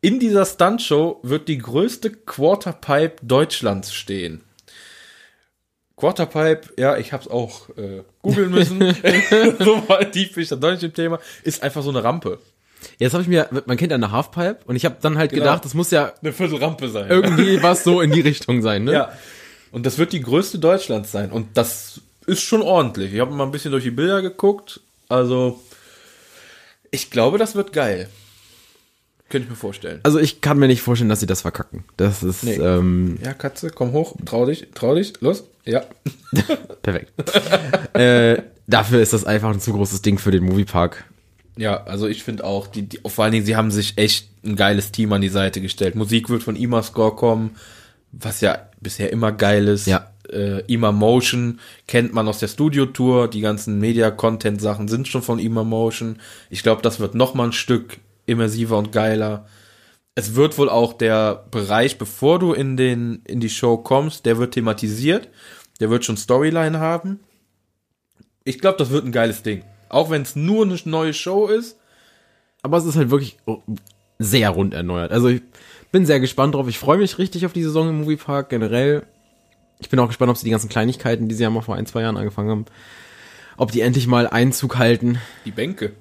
in 0.00 0.20
dieser 0.20 0.44
Stuntshow 0.44 1.20
wird 1.22 1.48
die 1.48 1.56
größte 1.58 2.10
Quarterpipe 2.10 3.16
Deutschlands 3.24 3.94
stehen. 3.94 4.42
Quarterpipe, 5.96 6.70
ja, 6.76 6.96
ich 6.96 7.12
hab's 7.12 7.28
auch 7.28 7.68
äh, 7.76 8.02
googeln 8.22 8.50
müssen. 8.50 8.80
so 9.60 9.82
mal 9.88 10.10
tief 10.10 10.34
bin 10.34 10.42
ich 10.42 10.48
da 10.48 10.56
doch 10.56 10.70
nicht 10.72 10.82
im 10.82 10.92
Thema. 10.94 11.18
Ist 11.44 11.62
einfach 11.62 11.82
so 11.82 11.90
eine 11.90 12.02
Rampe. 12.02 12.38
Jetzt 12.98 13.12
habe 13.14 13.22
ich 13.22 13.28
mir, 13.28 13.48
man 13.66 13.76
kennt 13.76 13.90
ja 13.92 13.96
eine 13.96 14.10
Halfpipe 14.10 14.58
und 14.66 14.76
ich 14.76 14.84
habe 14.84 14.96
dann 15.00 15.16
halt 15.16 15.30
Genau. 15.30 15.44
gedacht, 15.44 15.64
das 15.64 15.72
muss 15.74 15.90
ja 15.90 16.12
Eine 16.20 16.32
Viertelrampe 16.32 16.88
sein. 16.88 17.08
irgendwie 17.08 17.60
was 17.62 17.84
so 17.84 18.00
in 18.00 18.10
die 18.10 18.20
Richtung 18.20 18.60
sein, 18.62 18.84
ne? 18.84 18.92
Ja. 18.92 19.12
Und 19.72 19.86
das 19.86 19.98
wird 19.98 20.12
die 20.12 20.20
größte 20.20 20.58
Deutschlands 20.58 21.10
sein. 21.10 21.30
Und 21.32 21.56
das 21.56 22.00
ist 22.26 22.42
schon 22.42 22.62
ordentlich. 22.62 23.12
Ich 23.14 23.20
habe 23.20 23.32
mal 23.34 23.44
ein 23.44 23.50
bisschen 23.52 23.70
durch 23.72 23.84
die 23.84 23.90
Bilder 23.90 24.20
geguckt. 24.22 24.80
Also, 25.08 25.60
ich 26.90 27.10
glaube, 27.10 27.38
das 27.38 27.54
wird 27.54 27.72
geil. 27.72 28.08
Könnte 29.30 29.46
ich 29.46 29.50
mir 29.50 29.56
vorstellen. 29.56 30.00
Also 30.02 30.18
ich 30.18 30.40
kann 30.42 30.58
mir 30.58 30.66
nicht 30.66 30.82
vorstellen, 30.82 31.08
dass 31.08 31.20
sie 31.20 31.26
das 31.26 31.40
verkacken. 31.42 31.84
Das 31.96 32.22
ist 32.22 32.44
Nee. 32.44 32.56
ähm, 32.56 33.18
Ja, 33.24 33.32
Katze, 33.34 33.70
komm 33.70 33.92
hoch. 33.92 34.14
Trau 34.26 34.46
dich, 34.46 34.68
trau 34.74 34.94
dich. 34.94 35.14
Los. 35.20 35.44
Ja. 35.64 35.82
perfekt. 36.82 37.12
äh, 37.96 38.42
dafür 38.66 39.00
ist 39.00 39.12
das 39.12 39.24
einfach 39.24 39.50
ein 39.50 39.60
zu 39.60 39.72
großes 39.72 40.02
Ding 40.02 40.18
für 40.18 40.30
den 40.30 40.44
Moviepark. 40.44 41.04
Ja, 41.56 41.84
also 41.84 42.06
ich 42.06 42.22
finde 42.22 42.44
auch, 42.44 42.66
die, 42.66 42.82
die, 42.82 43.00
vor 43.06 43.24
allen 43.24 43.32
Dingen, 43.32 43.46
sie 43.46 43.56
haben 43.56 43.70
sich 43.70 43.96
echt 43.96 44.28
ein 44.44 44.56
geiles 44.56 44.92
Team 44.92 45.12
an 45.12 45.20
die 45.20 45.28
Seite 45.28 45.60
gestellt. 45.60 45.94
Musik 45.94 46.28
wird 46.28 46.42
von 46.42 46.56
IMA 46.56 46.82
Score 46.82 47.14
kommen, 47.14 47.56
was 48.12 48.40
ja 48.40 48.58
bisher 48.80 49.10
immer 49.12 49.32
geil 49.32 49.68
ist. 49.68 49.86
Ja. 49.86 50.10
Äh, 50.30 50.60
IMA 50.72 50.90
Motion 50.92 51.60
kennt 51.86 52.12
man 52.12 52.26
aus 52.28 52.38
der 52.40 52.48
Studio-Tour. 52.48 53.28
Die 53.28 53.40
ganzen 53.40 53.78
Media-Content-Sachen 53.78 54.88
sind 54.88 55.06
schon 55.08 55.22
von 55.22 55.38
IMA 55.38 55.64
Motion. 55.64 56.16
Ich 56.50 56.62
glaube, 56.62 56.82
das 56.82 56.98
wird 57.00 57.14
noch 57.14 57.34
mal 57.34 57.44
ein 57.46 57.52
Stück 57.52 57.98
immersiver 58.26 58.78
und 58.78 58.92
geiler. 58.92 59.46
Es 60.14 60.34
wird 60.34 60.58
wohl 60.58 60.68
auch 60.68 60.92
der 60.92 61.44
Bereich, 61.50 61.98
bevor 61.98 62.38
du 62.38 62.52
in 62.52 62.76
den, 62.76 63.22
in 63.24 63.40
die 63.40 63.50
Show 63.50 63.76
kommst, 63.78 64.26
der 64.26 64.38
wird 64.38 64.54
thematisiert. 64.54 65.28
Der 65.80 65.90
wird 65.90 66.04
schon 66.04 66.16
Storyline 66.16 66.78
haben. 66.78 67.20
Ich 68.44 68.60
glaube, 68.60 68.78
das 68.78 68.90
wird 68.90 69.04
ein 69.04 69.12
geiles 69.12 69.42
Ding. 69.42 69.64
Auch 69.88 70.10
wenn 70.10 70.22
es 70.22 70.36
nur 70.36 70.64
eine 70.64 70.78
neue 70.84 71.12
Show 71.12 71.46
ist. 71.46 71.78
Aber 72.62 72.76
es 72.76 72.84
ist 72.84 72.96
halt 72.96 73.10
wirklich 73.10 73.38
oh, 73.46 73.62
sehr 74.18 74.50
rund 74.50 74.72
erneuert. 74.72 75.10
Also 75.10 75.28
ich 75.28 75.42
bin 75.90 76.06
sehr 76.06 76.20
gespannt 76.20 76.54
drauf. 76.54 76.68
Ich 76.68 76.78
freue 76.78 76.98
mich 76.98 77.18
richtig 77.18 77.44
auf 77.44 77.52
die 77.52 77.62
Saison 77.62 77.88
im 77.88 78.02
Moviepark 78.02 78.48
generell. 78.48 79.02
Ich 79.80 79.88
bin 79.88 79.98
auch 79.98 80.06
gespannt, 80.06 80.30
ob 80.30 80.36
sie 80.36 80.44
die 80.44 80.50
ganzen 80.50 80.68
Kleinigkeiten, 80.68 81.28
die 81.28 81.34
sie 81.34 81.42
ja 81.42 81.50
mal 81.50 81.60
vor 81.60 81.76
ein, 81.76 81.86
zwei 81.86 82.02
Jahren 82.02 82.16
angefangen 82.16 82.50
haben, 82.50 82.64
ob 83.56 83.72
die 83.72 83.80
endlich 83.80 84.06
mal 84.06 84.26
Einzug 84.26 84.78
halten. 84.78 85.18
Die 85.44 85.50
Bänke. 85.50 85.92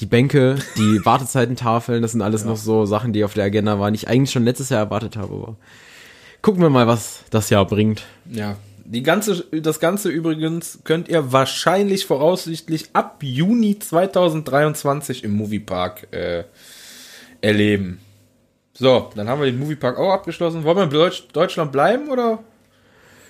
Die 0.00 0.06
Bänke, 0.06 0.56
die 0.76 1.00
Wartezeitentafeln, 1.04 2.02
das 2.02 2.12
sind 2.12 2.22
alles 2.22 2.44
noch 2.44 2.56
so 2.56 2.84
Sachen, 2.86 3.12
die 3.12 3.24
auf 3.24 3.34
der 3.34 3.44
Agenda 3.44 3.78
waren, 3.78 3.92
die 3.92 3.98
ich 3.98 4.08
eigentlich 4.08 4.30
schon 4.30 4.44
letztes 4.44 4.68
Jahr 4.68 4.80
erwartet 4.80 5.16
habe. 5.16 5.34
Aber 5.34 5.56
gucken 6.42 6.62
wir 6.62 6.70
mal, 6.70 6.86
was 6.86 7.24
das 7.30 7.50
Jahr 7.50 7.64
bringt. 7.64 8.04
Ja. 8.30 8.56
Die 8.84 9.02
ganze, 9.02 9.44
das 9.50 9.80
Ganze 9.80 10.10
übrigens 10.10 10.78
könnt 10.84 11.08
ihr 11.08 11.32
wahrscheinlich 11.32 12.06
voraussichtlich 12.06 12.90
ab 12.92 13.18
Juni 13.20 13.80
2023 13.80 15.24
im 15.24 15.32
Moviepark 15.32 16.06
äh, 16.12 16.44
erleben. 17.40 17.98
So, 18.74 19.10
dann 19.16 19.28
haben 19.28 19.40
wir 19.40 19.46
den 19.46 19.58
Moviepark 19.58 19.98
auch 19.98 20.12
abgeschlossen. 20.12 20.62
Wollen 20.62 20.76
wir 20.76 20.84
in 20.84 20.90
Deutsch, 20.90 21.26
Deutschland 21.32 21.72
bleiben 21.72 22.10
oder 22.10 22.38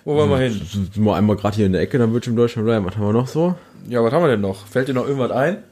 wo 0.04 0.14
wollen 0.14 0.30
wir 0.30 0.38
hin? 0.38 0.60
Sind 0.70 0.96
wir 0.98 1.16
einmal 1.16 1.36
gerade 1.36 1.56
hier 1.56 1.66
in 1.66 1.72
der 1.72 1.80
Ecke, 1.80 1.98
dann 1.98 2.12
wird 2.12 2.24
schon 2.24 2.34
in 2.34 2.38
Deutschland 2.38 2.66
bleiben. 2.66 2.84
Was 2.84 2.96
haben 2.96 3.06
wir 3.06 3.12
noch 3.12 3.26
so? 3.26 3.54
Ja, 3.88 4.04
was 4.04 4.12
haben 4.12 4.22
wir 4.22 4.28
denn 4.28 4.40
noch? 4.40 4.66
Fällt 4.66 4.88
dir 4.88 4.94
noch 4.94 5.06
irgendwas 5.06 5.30
ein? 5.30 5.64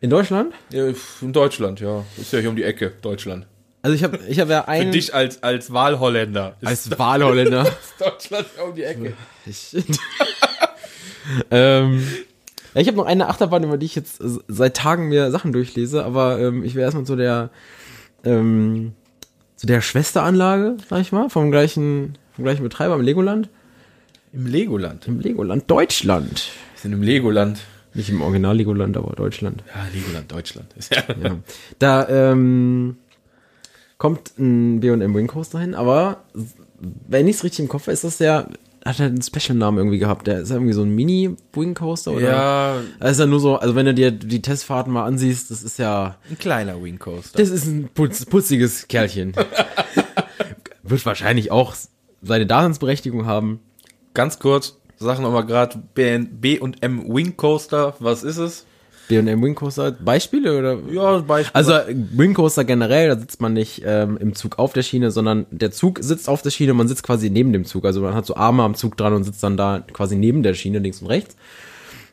In 0.00 0.10
Deutschland? 0.10 0.54
Ja, 0.70 0.86
in 1.20 1.32
Deutschland, 1.32 1.80
ja. 1.80 2.04
Ist 2.16 2.32
ja 2.32 2.38
hier 2.38 2.50
um 2.50 2.56
die 2.56 2.62
Ecke, 2.62 2.92
Deutschland. 3.02 3.46
Also 3.82 3.96
ich 3.96 4.04
habe 4.04 4.18
ich 4.28 4.38
hab 4.38 4.48
ja 4.48 4.62
Für 4.62 4.68
einen 4.68 4.92
dich 4.92 5.14
als, 5.14 5.42
als 5.42 5.72
Wahlholländer. 5.72 6.56
Ist 6.60 6.68
als 6.68 6.98
Wahlholländer. 6.98 7.64
Deutschland 7.98 8.46
ja 8.56 8.62
um 8.62 8.74
die 8.74 8.84
Ecke. 8.84 9.14
Ich, 9.44 9.76
ähm, 11.50 12.06
ja, 12.74 12.80
ich 12.80 12.86
habe 12.86 12.96
noch 12.96 13.06
eine 13.06 13.28
Achterbahn, 13.28 13.64
über 13.64 13.76
die 13.76 13.86
ich 13.86 13.96
jetzt 13.96 14.22
seit 14.46 14.76
Tagen 14.76 15.08
mir 15.08 15.30
Sachen 15.30 15.52
durchlese, 15.52 16.04
aber 16.04 16.38
ähm, 16.38 16.64
ich 16.64 16.74
wäre 16.74 16.84
erstmal 16.84 17.04
zu 17.04 17.16
der 17.16 17.50
ähm, 18.24 18.92
zu 19.56 19.66
der 19.66 19.80
Schwesteranlage, 19.80 20.76
sag 20.88 21.00
ich 21.00 21.10
mal, 21.10 21.28
vom 21.28 21.50
gleichen 21.50 22.18
vom 22.34 22.44
gleichen 22.44 22.62
Betreiber 22.62 22.94
im 22.94 23.00
Legoland. 23.00 23.48
Im 24.32 24.46
Legoland. 24.46 25.08
Im 25.08 25.18
Legoland 25.18 25.68
Deutschland. 25.68 26.50
Wir 26.74 26.82
sind 26.82 26.92
im 26.92 27.02
Legoland. 27.02 27.60
Nicht 27.98 28.10
im 28.10 28.22
Original 28.22 28.56
Legoland, 28.56 28.96
aber 28.96 29.16
Deutschland. 29.16 29.64
Ja, 29.74 29.84
Legoland, 29.92 30.30
Deutschland. 30.30 30.72
Ist 30.78 30.94
ja. 30.94 31.02
Da 31.80 32.08
ähm, 32.08 32.96
kommt 33.98 34.38
ein 34.38 34.78
B&M 34.78 35.14
Wing 35.16 35.26
Coaster 35.26 35.58
hin, 35.58 35.74
aber 35.74 36.22
wenn 37.08 37.26
ich 37.26 37.34
es 37.34 37.44
richtig 37.44 37.58
im 37.58 37.68
Kopf 37.68 37.82
habe, 37.82 37.92
ist 37.92 38.04
das 38.04 38.18
der 38.18 38.50
hat 38.84 39.00
er 39.00 39.06
einen 39.06 39.20
Special-Namen 39.20 39.78
irgendwie 39.78 39.98
gehabt. 39.98 40.28
Der 40.28 40.38
ist 40.38 40.50
irgendwie 40.52 40.72
so 40.72 40.82
ein 40.82 40.94
Mini-Wing 40.94 41.74
Coaster 41.74 42.12
oder? 42.12 42.30
Ja, 42.30 42.80
Das 43.00 43.10
ist 43.12 43.18
ja 43.18 43.26
nur 43.26 43.40
so, 43.40 43.56
also 43.56 43.74
wenn 43.74 43.86
du 43.86 43.92
dir 43.92 44.12
die 44.12 44.40
Testfahrten 44.42 44.92
mal 44.92 45.04
ansiehst, 45.04 45.50
das 45.50 45.64
ist 45.64 45.80
ja, 45.80 46.16
ein 46.30 46.38
kleiner 46.38 46.80
Wing 46.80 47.00
Coaster. 47.00 47.36
das 47.36 47.50
ist 47.50 47.66
ein 47.66 47.90
putz, 47.92 48.24
putziges 48.26 48.86
Kerlchen. 48.86 49.32
Wird 50.84 51.04
wahrscheinlich 51.04 51.50
auch 51.50 51.74
seine 52.22 52.46
Daseinsberechtigung 52.46 53.26
haben. 53.26 53.58
Ganz 54.14 54.38
kurz, 54.38 54.77
sag 54.98 55.20
noch 55.20 55.32
mal 55.32 55.42
gerade 55.42 55.78
B 55.94 56.58
und 56.58 56.82
M 56.82 57.04
Wing 57.08 57.36
Coaster. 57.36 57.94
Was 57.98 58.22
ist 58.22 58.38
es? 58.38 58.66
B&M 59.08 59.42
Wing 59.42 59.54
Coaster, 59.54 59.90
Beispiele 59.92 60.58
oder? 60.58 60.78
Ja, 60.92 61.18
Beispiel. 61.18 61.56
Also 61.56 61.72
Wing 62.12 62.34
Coaster 62.34 62.64
generell, 62.64 63.08
da 63.08 63.18
sitzt 63.18 63.40
man 63.40 63.54
nicht 63.54 63.82
ähm, 63.84 64.18
im 64.18 64.34
Zug 64.34 64.58
auf 64.58 64.74
der 64.74 64.82
Schiene, 64.82 65.10
sondern 65.10 65.46
der 65.50 65.70
Zug 65.70 65.98
sitzt 66.02 66.28
auf 66.28 66.42
der 66.42 66.50
Schiene, 66.50 66.74
man 66.74 66.88
sitzt 66.88 67.02
quasi 67.02 67.30
neben 67.30 67.52
dem 67.52 67.64
Zug. 67.64 67.86
Also 67.86 68.02
man 68.02 68.14
hat 68.14 68.26
so 68.26 68.36
Arme 68.36 68.62
am 68.62 68.74
Zug 68.74 68.96
dran 68.96 69.14
und 69.14 69.24
sitzt 69.24 69.42
dann 69.42 69.56
da 69.56 69.82
quasi 69.92 70.14
neben 70.16 70.42
der 70.42 70.54
Schiene, 70.54 70.78
links 70.78 71.00
und 71.00 71.08
rechts. 71.08 71.36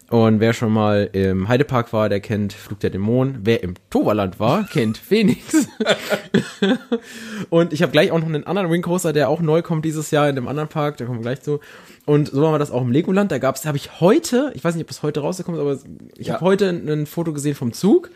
Und 0.10 0.40
wer 0.40 0.54
schon 0.54 0.72
mal 0.72 1.10
im 1.14 1.48
Heidepark 1.48 1.92
war, 1.92 2.10
der 2.10 2.20
kennt 2.20 2.54
Flug 2.54 2.80
der 2.80 2.92
Dämonen. 2.92 3.40
Wer 3.44 3.64
im 3.64 3.74
Toverland 3.90 4.40
war, 4.40 4.64
kennt 4.68 4.98
Phoenix. 5.00 5.68
und 7.50 7.74
ich 7.74 7.82
habe 7.82 7.92
gleich 7.92 8.12
auch 8.12 8.20
noch 8.20 8.28
einen 8.28 8.46
anderen 8.46 8.70
Wing 8.72 8.82
Coaster, 8.82 9.14
der 9.14 9.30
auch 9.30 9.42
neu 9.42 9.62
kommt 9.62 9.84
dieses 9.86 10.12
Jahr 10.12 10.30
in 10.30 10.36
dem 10.36 10.48
anderen 10.48 10.70
Park, 10.70 10.98
da 10.98 11.06
kommen 11.06 11.20
wir 11.20 11.24
gleich 11.24 11.42
zu. 11.42 11.60
Und 12.06 12.30
so 12.30 12.42
wir 12.42 12.60
das 12.60 12.72
auch 12.72 12.82
im 12.84 12.92
Legoland. 12.92 13.32
Da 13.32 13.40
gab's, 13.40 13.62
da 13.62 13.68
habe 13.70 13.78
ich 13.78 14.00
heute, 14.00 14.52
ich 14.54 14.64
weiß 14.64 14.76
nicht, 14.76 14.84
ob 14.86 14.92
es 14.92 15.02
heute 15.02 15.22
rausgekommen 15.22 15.60
ist, 15.60 15.66
aber 15.86 15.96
ich 16.18 16.28
Ja. 16.28 16.36
habe 16.36 16.46
heute 16.46 16.70
ein 16.70 17.06
Foto 17.08 17.34
gesehen 17.34 17.56
vom 17.56 17.74
Zug. 17.74 18.12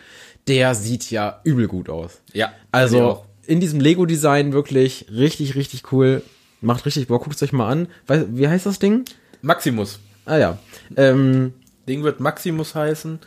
Der 0.47 0.75
sieht 0.75 1.10
ja 1.12 1.41
übel 1.43 1.67
gut 1.67 1.89
aus. 1.89 2.21
ja, 2.34 2.52
Also 2.71 3.25
in 3.45 3.60
diesem 3.60 3.80
Lego-Design 3.80 4.54
wirklich 4.54 5.08
richtig, 5.12 5.56
richtig 5.56 5.91
cool. 5.91 6.21
Macht 6.62 6.86
richtig 6.86 7.08
Bock, 7.08 7.23
guckt 7.23 7.36
es 7.36 7.41
euch 7.43 7.52
mal 7.54 7.67
an. 7.69 7.88
Wie 8.08 8.47
heißt 8.47 8.65
das 8.65 8.78
Ding? 8.80 9.06
Maximus. 9.41 9.99
Ah 10.25 10.38
ja. 10.38 10.58
Ähm, 10.95 11.54
Ding 11.89 12.04
wird 12.04 12.19
Maximus 12.19 12.75
heißen. 12.75 13.19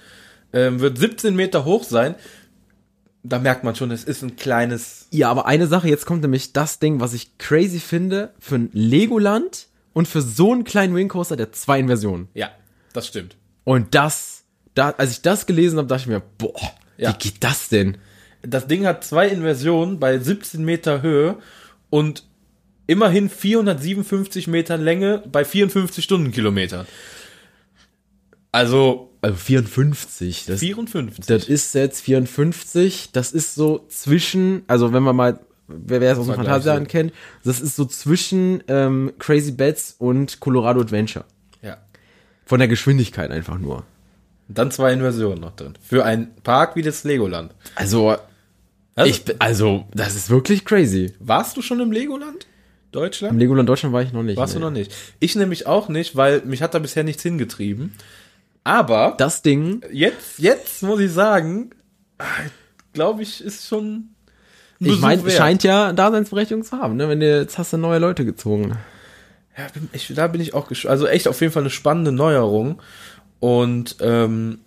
Ähm, 0.55 0.81
wird 0.81 0.97
17 0.99 1.35
Meter 1.37 1.65
hoch 1.65 1.85
sein. 1.85 2.15
Da 3.23 3.39
merkt 3.39 3.63
man 3.65 3.75
schon, 3.77 3.91
es 3.91 4.03
ist 4.05 4.23
ein 4.23 4.37
kleines. 4.37 5.07
ja, 5.11 5.31
aber 5.31 5.47
eine 5.47 5.67
Sache, 5.67 5.89
jetzt 5.89 6.07
kommt 6.07 6.23
nämlich 6.23 6.53
das 6.53 6.79
Ding, 6.81 6.99
was 7.01 7.13
ich 7.15 7.39
crazy 7.39 7.79
finde, 7.79 8.33
für 8.41 8.57
ein 8.57 8.71
Legoland 8.73 9.69
und 9.93 10.09
für 10.09 10.23
so 10.23 10.53
einen 10.53 10.65
kleinen 10.65 10.95
Wing 10.97 11.09
Coaster 11.09 11.37
der 11.37 11.53
zwei 11.53 11.79
Inversionen. 11.79 12.29
Ja, 12.35 12.51
das 12.93 13.07
stimmt. 13.07 13.37
Und 13.65 13.95
das, 13.95 14.43
da, 14.75 14.91
als 14.91 15.13
ich 15.13 15.23
das 15.23 15.47
gelesen 15.47 15.79
habe, 15.79 15.87
dachte 15.87 16.03
ich 16.03 16.09
mir, 16.09 16.23
boah, 16.39 16.73
Ja. 16.97 17.11
wie 17.15 17.19
geht 17.19 17.45
das 17.45 17.69
denn? 17.69 17.97
Das 18.43 18.67
Ding 18.67 18.87
hat 18.87 19.05
zwei 19.05 19.29
Inversionen 19.29 20.01
bei 20.01 20.19
17 20.19 20.65
Meter 20.65 21.01
Höhe 21.01 21.37
und 21.91 22.25
immerhin 22.89 23.29
457 23.31 24.49
Metern 24.49 24.81
Länge 24.83 25.23
bei 25.31 25.45
54 25.45 26.03
Stundenkilometern. 26.03 26.87
Also 28.53 29.11
Also 29.23 29.37
54, 29.37 30.45
das 30.47 30.61
54. 30.61 31.27
Das 31.27 31.45
ist 31.49 31.75
jetzt 31.75 32.01
54. 32.03 33.11
Das 33.13 33.33
ist 33.33 33.55
so 33.55 33.87
zwischen, 33.89 34.63
also 34.67 34.93
wenn 34.93 35.03
man 35.03 35.17
mal, 35.17 35.39
wer, 35.69 36.01
wer 36.01 36.13
es 36.13 36.19
aus 36.19 36.27
dem 36.27 36.35
Phantasialand 36.35 36.89
kennt, 36.89 37.13
das 37.45 37.61
ist 37.61 37.77
so 37.77 37.85
zwischen 37.87 38.63
ähm, 38.69 39.13
Crazy 39.19 39.53
Bats 39.53 39.95
und 39.99 40.41
Colorado 40.41 40.81
Adventure. 40.81 41.25
ja. 41.63 41.79
Von 42.45 42.59
der 42.59 42.69
Geschwindigkeit 42.69 43.31
einfach 43.31 43.59
nur. 43.59 43.85
Und 44.49 44.59
dann 44.59 44.71
zwei 44.71 44.93
Inversionen 44.93 45.41
noch 45.41 45.57
drin. 45.57 45.75
Für 45.81 46.05
einen 46.05 46.35
Park 46.43 46.77
wie 46.77 46.83
das 46.83 47.05
Legoland. 47.05 47.55
Also, 47.77 48.17
Also, 48.95 49.11
ich, 49.11 49.25
bin- 49.25 49.37
also, 49.39 49.87
das 49.95 50.15
ist 50.15 50.29
wirklich 50.29 50.67
crazy. 50.67 51.15
warst 51.21 51.57
du 51.57 51.63
schon 51.63 51.81
im 51.81 51.93
Legoland? 51.93 52.47
Deutschland? 52.91 53.33
Im 53.33 53.39
Legoland 53.39 53.67
Deutschland 53.67 53.95
war 53.95 54.03
ich 54.03 54.13
noch 54.13 54.23
nicht. 54.23 54.37
Warst 54.37 54.53
nee. 54.55 54.61
du 54.61 54.67
noch 54.67 54.73
nicht? 54.73 54.93
Ich 55.21 55.35
nämlich 55.37 55.67
auch 55.67 55.89
nicht, 55.89 56.15
weil 56.17 56.43
mich 56.43 56.61
hat 56.61 56.75
da 56.75 56.79
bisher 56.79 57.05
nichts 57.05 57.23
hingetrieben. 57.23 57.95
Aber 58.65 59.15
Das 59.19 59.43
Ding, 59.43 59.83
jetzt, 59.93 60.39
jetzt 60.39 60.83
muss 60.83 61.01
ich 61.01 61.13
sagen, 61.13 61.71
glaube 62.93 63.23
ich, 63.23 63.43
ist 63.43 63.67
schon. 63.67 64.11
ich 64.79 65.01
meine, 65.01 65.29
scheint 65.31 65.65
ja 65.65 65.93
Daseinsberechtigung 65.93 66.63
zu 66.63 66.77
haben, 66.79 66.97
ne? 66.97 67.09
Wenn 67.09 67.21
du, 67.21 67.41
jetzt 67.41 67.59
hast 67.59 67.73
du 67.73 67.77
neue 67.77 67.99
Leute 67.99 68.25
gezogen. 68.25 68.79
Ja, 69.57 69.67
bin, 69.75 69.89
ich, 69.93 70.13
da 70.15 70.27
bin 70.29 70.41
ich 70.41 70.55
auch 70.55 70.69
gespannt. 70.69 70.93
Also 70.93 71.07
echt 71.07 71.29
auf 71.29 71.41
jeden 71.41 71.53
Fall 71.53 71.63
eine 71.63 71.71
spannende 71.71 72.13
Neuerung. 72.13 72.81
Und 73.41 73.97
ähm, 74.01 74.61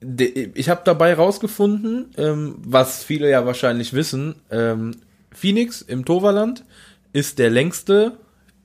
de, 0.00 0.50
ich 0.54 0.68
habe 0.68 0.82
dabei 0.84 1.14
rausgefunden, 1.14 2.10
ähm, 2.16 2.54
was 2.64 3.02
viele 3.04 3.28
ja 3.28 3.44
wahrscheinlich 3.44 3.92
wissen, 3.92 4.36
ähm, 4.50 4.92
Phoenix 5.32 5.82
im 5.82 6.04
Toverland 6.04 6.64
ist 7.12 7.38
der 7.38 7.50
längste 7.50 8.12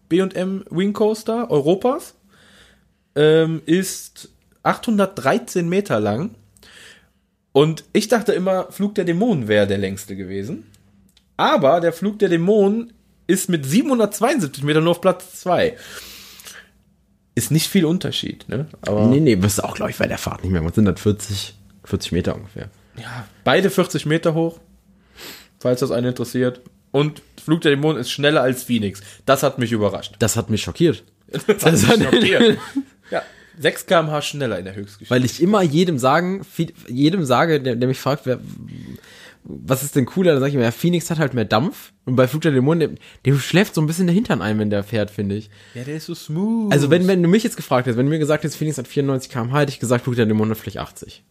B&M 0.10 0.64
Wing 0.70 0.94
Coaster 0.94 1.50
Europas. 1.50 2.16
Ähm, 3.16 3.62
ist 3.66 4.30
813 4.64 5.68
Meter 5.70 6.00
lang 6.00 6.32
Und 7.52 7.84
ich 7.94 8.08
dachte 8.08 8.34
immer, 8.34 8.68
Flug 8.72 8.96
der 8.96 9.06
Dämonen 9.06 9.48
wäre 9.48 9.68
der 9.68 9.78
längste 9.78 10.16
gewesen. 10.16 10.66
Aber 11.38 11.80
der 11.82 11.94
Flug 11.94 12.20
der 12.20 12.30
Dämonen 12.30 12.94
ist 13.28 13.50
mit 13.50 13.66
772 13.66 14.64
Metern 14.64 14.84
nur 14.86 14.92
auf 14.92 15.02
Platz 15.02 15.42
2. 15.42 15.76
Ist 17.36 17.52
nicht 17.52 17.68
viel 17.68 17.86
Unterschied, 17.86 18.48
ne? 18.50 18.68
Aber 18.82 19.06
Nee, 19.08 19.20
nee, 19.20 19.42
wirst 19.42 19.60
du 19.60 19.64
auch, 19.64 19.76
glaube 19.76 19.92
ich, 19.92 19.98
bei 19.98 20.08
der 20.08 20.18
Fahrt 20.18 20.44
nicht 20.44 20.52
mehr. 20.52 20.64
Was 20.66 20.74
sind 20.76 20.86
das? 20.86 21.00
40, 21.00 21.56
40 21.84 22.12
Meter 22.12 22.36
ungefähr. 22.36 22.70
ja, 22.98 23.28
beide 23.44 23.70
40 23.70 24.06
Meter 24.08 24.34
hoch, 24.34 24.60
falls 25.60 25.82
das 25.82 25.92
einen 25.92 26.08
interessiert. 26.08 26.62
Und 26.92 27.22
Flug 27.44 27.62
der 27.62 27.72
Dämonen 27.72 28.00
ist 28.02 28.10
schneller 28.10 28.42
als 28.42 28.64
Phoenix. 28.64 29.02
Das 29.26 29.44
hat 29.44 29.60
mich 29.60 29.72
überrascht. 29.72 30.16
Das 30.20 30.36
hat 30.36 30.50
mich 30.50 30.62
schockiert. 30.64 31.04
Das 31.48 31.86
hat 31.86 32.00
mich 32.00 32.08
schockiert. 32.08 32.58
Ja, 33.12 33.22
6 33.58 33.86
km/h 33.86 34.22
schneller 34.22 34.60
in 34.60 34.66
der 34.66 34.76
Höchstgeschwindigkeit. 34.76 35.10
Weil 35.10 35.26
ich 35.26 35.42
immer 35.42 35.62
jedem 35.62 35.98
sagen, 35.98 36.46
jedem 36.88 37.26
sage, 37.26 37.62
der, 37.62 37.76
der 37.76 37.88
mich 37.88 38.00
fragt, 38.00 38.26
wer, 38.26 38.40
was 39.44 39.84
ist 39.84 39.96
denn 39.96 40.06
cooler, 40.06 40.32
dann 40.32 40.40
sage 40.40 40.50
ich 40.50 40.56
immer, 40.56 40.66
ja, 40.66 40.72
Phoenix 40.72 41.10
hat 41.10 41.20
halt 41.20 41.34
mehr 41.34 41.46
Dampf 41.46 41.94
und 42.06 42.16
bei 42.16 42.28
Flug 42.28 42.42
der 42.42 42.52
Dämonen, 42.52 42.80
dem, 42.80 42.96
dem 43.26 43.40
schläft 43.40 43.76
so 43.76 43.82
ein 43.82 43.88
bisschen 43.88 44.08
der 44.08 44.14
Hintern 44.14 44.42
ein, 44.42 44.60
wenn 44.60 44.70
der 44.70 44.84
fährt, 44.84 45.10
finde 45.10 45.36
ich. 45.36 45.50
Ja, 45.74 45.84
der 45.84 45.96
ist 45.96 46.06
so 46.06 46.16
smooth. 46.16 46.72
Also 46.72 46.90
wenn, 46.90 47.08
wenn 47.08 47.24
du 47.24 47.30
mich 47.30 47.44
jetzt 47.44 47.58
gefragt 47.58 47.86
hättest, 47.86 47.98
wenn 47.98 48.06
du 48.06 48.12
mir 48.12 48.20
gesagt 48.20 48.44
hättest, 48.44 48.58
Phoenix 48.58 48.78
hat 48.78 48.88
94 48.88 49.32
km/h, 49.32 49.60
hätte 49.60 49.72
ich 49.72 49.80
gesagt, 49.80 50.04
Flug 50.04 50.16
der 50.16 50.26
Dämonen 50.26 50.52
hat 50.52 50.58
vielleicht 50.58 50.80
80. 50.80 51.24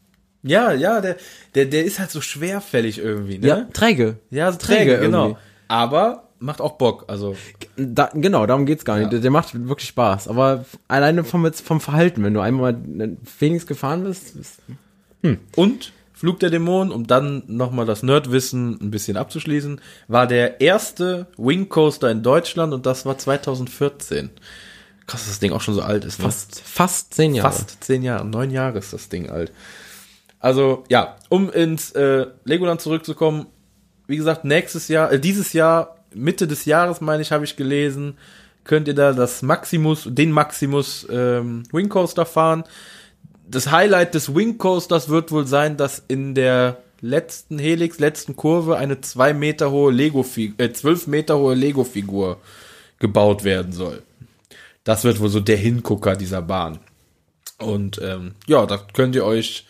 Ja, 0.43 0.73
ja, 0.73 1.01
der, 1.01 1.17
der, 1.55 1.67
der 1.67 1.85
ist 1.85 1.99
halt 1.99 2.11
so 2.11 2.21
schwerfällig 2.21 2.99
irgendwie, 2.99 3.39
ne? 3.39 3.47
Ja, 3.49 3.69
träge. 3.73 4.19
Ja, 4.31 4.53
so 4.53 4.59
träge, 4.59 4.99
genau. 4.99 5.25
irgendwie. 5.25 5.41
Aber 5.69 6.26
macht 6.39 6.61
auch 6.61 6.73
Bock, 6.73 7.05
also. 7.09 7.37
Da, 7.77 8.11
genau, 8.15 8.47
darum 8.47 8.67
geht's 8.67 8.85
gar 8.85 8.97
nicht. 8.97 9.05
Ja. 9.05 9.11
Der, 9.11 9.21
der 9.21 9.31
macht 9.31 9.69
wirklich 9.69 9.89
Spaß. 9.89 10.29
Aber 10.29 10.65
alleine 10.89 11.25
vom, 11.25 11.45
jetzt 11.45 11.61
vom 11.61 11.81
Verhalten, 11.81 12.23
wenn 12.25 12.35
du 12.35 12.41
einmal 12.41 12.77
Phoenix 13.25 13.67
gefahren 13.67 14.05
bist, 14.05 14.37
ist, 14.37 14.61
Und 15.57 15.93
Flug 16.13 16.41
der 16.41 16.51
Dämonen, 16.51 16.93
um 16.93 17.07
dann 17.07 17.43
nochmal 17.47 17.85
das 17.85 18.03
Nerdwissen 18.03 18.79
ein 18.81 18.91
bisschen 18.91 19.17
abzuschließen, 19.17 19.81
war 20.09 20.27
der 20.27 20.61
erste 20.63 21.27
Wing 21.37 21.69
Coaster 21.69 22.11
in 22.11 22.23
Deutschland 22.23 22.73
und 22.73 22.87
das 22.87 23.05
war 23.05 23.19
2014. 23.19 24.31
Krass, 25.07 25.21
dass 25.21 25.29
das 25.29 25.41
Ding 25.41 25.53
auch 25.53 25.61
schon 25.61 25.75
so 25.75 25.83
alt 25.83 26.05
ist. 26.05 26.19
Ne? 26.19 26.25
fast, 26.25 26.61
fast 26.61 27.15
zehn 27.15 27.35
Jahre. 27.35 27.53
Fast 27.53 27.85
zehn 27.85 28.03
Jahre, 28.03 28.25
neun 28.25 28.51
Jahre 28.51 28.79
ist 28.79 28.93
das 28.93 29.09
Ding 29.09 29.29
alt. 29.29 29.53
Also 30.39 30.85
ja, 30.89 31.17
um 31.29 31.51
ins 31.51 31.93
äh, 31.93 32.27
Legoland 32.45 32.81
zurückzukommen, 32.81 33.47
wie 34.07 34.17
gesagt, 34.17 34.45
nächstes 34.45 34.89
Jahr, 34.89 35.13
äh, 35.13 35.21
dieses 35.21 35.53
Jahr, 35.53 35.96
Mitte 36.17 36.47
des 36.47 36.65
Jahres, 36.65 37.01
meine 37.01 37.23
ich, 37.23 37.33
habe 37.33 37.45
ich 37.45 37.57
gelesen, 37.57 38.17
könnt 38.65 38.89
ihr 38.89 38.95
da 38.95 39.13
das 39.13 39.43
Maximus, 39.43 40.09
den 40.11 40.33
Maximus 40.33 41.07
ähm, 41.11 41.63
Wing 41.73 41.91
fahren. 41.91 42.65
Das 43.49 43.71
Highlight 43.71 44.15
des 44.15 44.35
Wing 44.35 44.59
Coasters 44.59 45.09
wird 45.09 45.31
wohl 45.31 45.47
sein, 45.47 45.77
dass 45.77 46.03
in 46.09 46.35
der 46.35 46.79
letzten 47.01 47.59
Helix, 47.59 47.99
letzten 47.99 48.35
Kurve 48.35 48.77
eine 48.77 49.01
zwei 49.01 49.33
Meter 49.35 49.71
hohe 49.71 49.93
Lego, 49.93 50.25
äh, 50.59 50.73
zwölf 50.73 51.07
Meter 51.07 51.39
hohe 51.39 51.55
Lego-Figur 51.55 52.39
gebaut 52.99 53.45
werden 53.45 53.73
soll. 53.73 54.03
Das 54.85 55.05
wird 55.05 55.21
wohl 55.21 55.29
so 55.29 55.41
der 55.41 55.57
Hingucker 55.57 56.17
dieser 56.17 56.43
Bahn. 56.43 56.79
Und 57.59 58.01
ähm, 58.03 58.33
ja, 58.47 58.67
da 58.67 58.79
könnt 58.93 59.15
ihr 59.15 59.25
euch, 59.25 59.67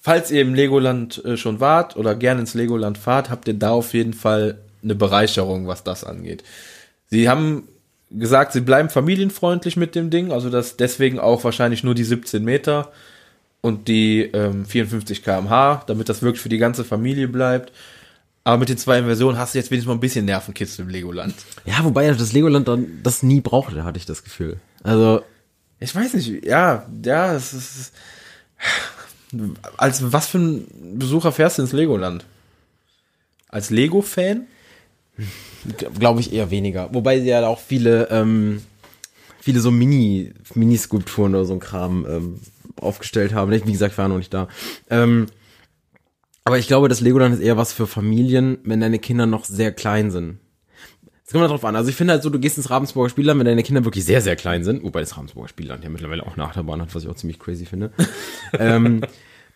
falls 0.00 0.30
ihr 0.30 0.42
im 0.42 0.54
Legoland 0.54 1.24
äh, 1.24 1.36
schon 1.36 1.60
wart 1.60 1.96
oder 1.96 2.14
gerne 2.14 2.40
ins 2.40 2.54
Legoland 2.54 2.98
fahrt, 2.98 3.30
habt 3.30 3.48
ihr 3.48 3.54
da 3.54 3.70
auf 3.70 3.94
jeden 3.94 4.14
Fall 4.14 4.58
eine 4.86 4.94
Bereicherung, 4.94 5.66
was 5.66 5.84
das 5.84 6.04
angeht. 6.04 6.44
Sie 7.08 7.28
haben 7.28 7.68
gesagt, 8.10 8.52
sie 8.52 8.60
bleiben 8.60 8.88
familienfreundlich 8.88 9.76
mit 9.76 9.94
dem 9.94 10.10
Ding, 10.10 10.32
also 10.32 10.48
das 10.48 10.76
deswegen 10.76 11.18
auch 11.18 11.44
wahrscheinlich 11.44 11.82
nur 11.84 11.94
die 11.94 12.04
17 12.04 12.42
Meter 12.44 12.92
und 13.60 13.88
die 13.88 14.22
ähm, 14.22 14.64
54 14.64 15.24
km/h, 15.24 15.82
damit 15.86 16.08
das 16.08 16.22
wirklich 16.22 16.40
für 16.40 16.48
die 16.48 16.58
ganze 16.58 16.84
Familie 16.84 17.28
bleibt. 17.28 17.72
Aber 18.44 18.58
mit 18.58 18.68
den 18.68 18.78
zwei 18.78 18.98
Inversionen 19.00 19.38
hast 19.38 19.54
du 19.54 19.58
jetzt 19.58 19.72
wenigstens 19.72 19.88
mal 19.88 19.94
ein 19.94 20.00
bisschen 20.00 20.24
Nervenkitzel 20.24 20.84
im 20.84 20.88
Legoland. 20.88 21.34
Ja, 21.64 21.82
wobei 21.82 22.08
das 22.12 22.32
Legoland 22.32 22.68
dann 22.68 23.00
das 23.02 23.24
nie 23.24 23.40
brauchte, 23.40 23.82
hatte 23.82 23.98
ich 23.98 24.06
das 24.06 24.22
Gefühl. 24.22 24.60
Also, 24.84 25.22
Ich 25.80 25.92
weiß 25.92 26.14
nicht, 26.14 26.44
ja, 26.44 26.86
ja, 27.04 27.34
es 27.34 27.52
ist. 27.52 27.92
Als 29.76 30.12
was 30.12 30.28
für 30.28 30.38
ein 30.38 30.66
Besucher 30.96 31.32
fährst 31.32 31.58
du 31.58 31.62
ins 31.62 31.72
Legoland? 31.72 32.24
Als 33.48 33.70
Lego-Fan? 33.70 34.46
Glaube 35.98 36.20
ich 36.20 36.32
eher 36.32 36.50
weniger. 36.50 36.92
Wobei 36.92 37.20
sie 37.20 37.28
ja 37.28 37.46
auch 37.46 37.60
viele, 37.60 38.08
ähm, 38.10 38.62
viele 39.40 39.60
so 39.60 39.70
Mini, 39.70 40.32
Mini-Skulpturen 40.54 41.34
oder 41.34 41.44
so 41.44 41.54
ein 41.54 41.60
Kram 41.60 42.06
ähm, 42.08 42.40
aufgestellt 42.80 43.32
haben. 43.34 43.52
Ich, 43.52 43.66
wie 43.66 43.72
gesagt, 43.72 43.92
ich 43.92 43.98
war 43.98 44.08
noch 44.08 44.18
nicht 44.18 44.34
da. 44.34 44.48
Ähm, 44.90 45.26
aber 46.44 46.58
ich 46.58 46.68
glaube, 46.68 46.88
das 46.88 47.00
Legoland 47.00 47.34
ist 47.34 47.40
eher 47.40 47.56
was 47.56 47.72
für 47.72 47.86
Familien, 47.86 48.58
wenn 48.64 48.80
deine 48.80 48.98
Kinder 48.98 49.26
noch 49.26 49.44
sehr 49.44 49.72
klein 49.72 50.10
sind. 50.10 50.38
Es 51.24 51.32
kommt 51.32 51.42
halt 51.42 51.50
drauf 51.50 51.64
an. 51.64 51.74
Also 51.74 51.90
ich 51.90 51.96
finde 51.96 52.12
halt 52.12 52.22
so, 52.22 52.30
du 52.30 52.38
gehst 52.38 52.56
ins 52.56 52.70
Ravensburger 52.70 53.10
Spielland, 53.10 53.40
wenn 53.40 53.46
deine 53.46 53.64
Kinder 53.64 53.84
wirklich 53.84 54.04
sehr, 54.04 54.20
sehr 54.20 54.36
klein 54.36 54.62
sind, 54.62 54.84
wobei 54.84 55.00
das 55.00 55.16
Ravensburger 55.16 55.48
Spielland 55.48 55.82
ja 55.82 55.90
mittlerweile 55.90 56.24
auch 56.24 56.34
eine 56.34 56.44
Achterbahn 56.44 56.80
hat, 56.80 56.94
was 56.94 57.02
ich 57.02 57.08
auch 57.08 57.16
ziemlich 57.16 57.40
crazy 57.40 57.66
finde. 57.66 57.90
ähm, 58.60 59.00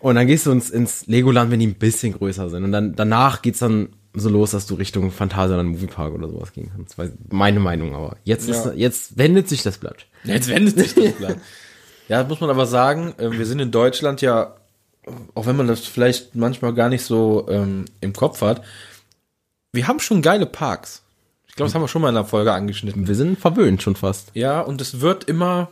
und 0.01 0.17
dann 0.17 0.27
gehst 0.27 0.47
du 0.47 0.51
ins, 0.51 0.69
ins 0.71 1.07
Legoland, 1.07 1.53
wenn 1.53 1.61
die 1.61 1.69
ein 1.69 1.75
bisschen 1.75 2.15
größer 2.15 2.51
sind. 2.51 2.65
Und 2.65 2.73
dann 2.73 2.97
danach 2.97 3.41
geht's 3.41 3.61
dann 3.61 3.91
so 4.15 4.29
los, 4.29 4.51
dass 4.51 4.67
du 4.67 4.75
Richtung 4.75 5.11
Phantasialand 5.13 5.71
Moviepark 5.71 6.13
oder 6.15 6.29
sowas 6.29 6.53
gehen 6.53 6.71
kannst. 6.75 6.99
Weiß, 6.99 7.11
meine 7.31 7.61
Meinung, 7.61 7.95
aber 7.95 8.17
jetzt 8.25 8.49
Ja. 8.49 8.55
ist, 8.55 8.75
jetzt 8.77 9.19
wendet 9.19 9.49
sich 9.49 9.63
das 9.63 9.79
Blatt. 9.79 10.07
Jetzt 10.25 10.49
wendet 10.49 10.79
sich 10.79 10.95
das 10.95 11.13
Blatt. 11.13 11.37
ja, 12.09 12.25
muss 12.29 12.41
man 12.41 12.51
aber 12.51 12.67
sagen, 12.67 13.15
äh, 13.19 13.31
wir 13.31 13.47
sind 13.47 13.61
in 13.61 13.71
Deutschland 13.71 14.21
ja, 14.21 14.57
auch 15.35 15.47
wenn 15.47 15.57
man 15.57 15.69
das 15.69 15.81
vielleicht 15.87 16.35
manchmal 16.35 16.75
gar 16.75 16.89
nicht 16.89 17.05
so 17.05 17.47
ähm, 17.49 17.85
im 18.01 18.13
Kopf 18.13 18.43
hat, 18.43 18.63
wir 19.73 19.87
haben 19.87 20.01
schon 20.01 20.23
geile 20.23 20.47
Parks. 20.47 21.03
Ich 21.49 21.55
glaube, 21.55 21.69
das 21.69 21.75
haben 21.75 21.83
wir 21.83 21.89
schon 21.89 22.03
mal 22.03 22.09
in 22.11 22.17
einer 22.17 22.27
Folge 22.27 22.53
angeschnitten. 22.53 23.07
Wir 23.09 23.15
sind 23.15 23.39
verwöhnt 23.39 23.83
schon 23.83 23.97
fast. 23.97 24.31
Ja, 24.35 24.61
und 24.61 24.81
es 24.81 25.01
wird 25.01 25.25
immer 25.25 25.71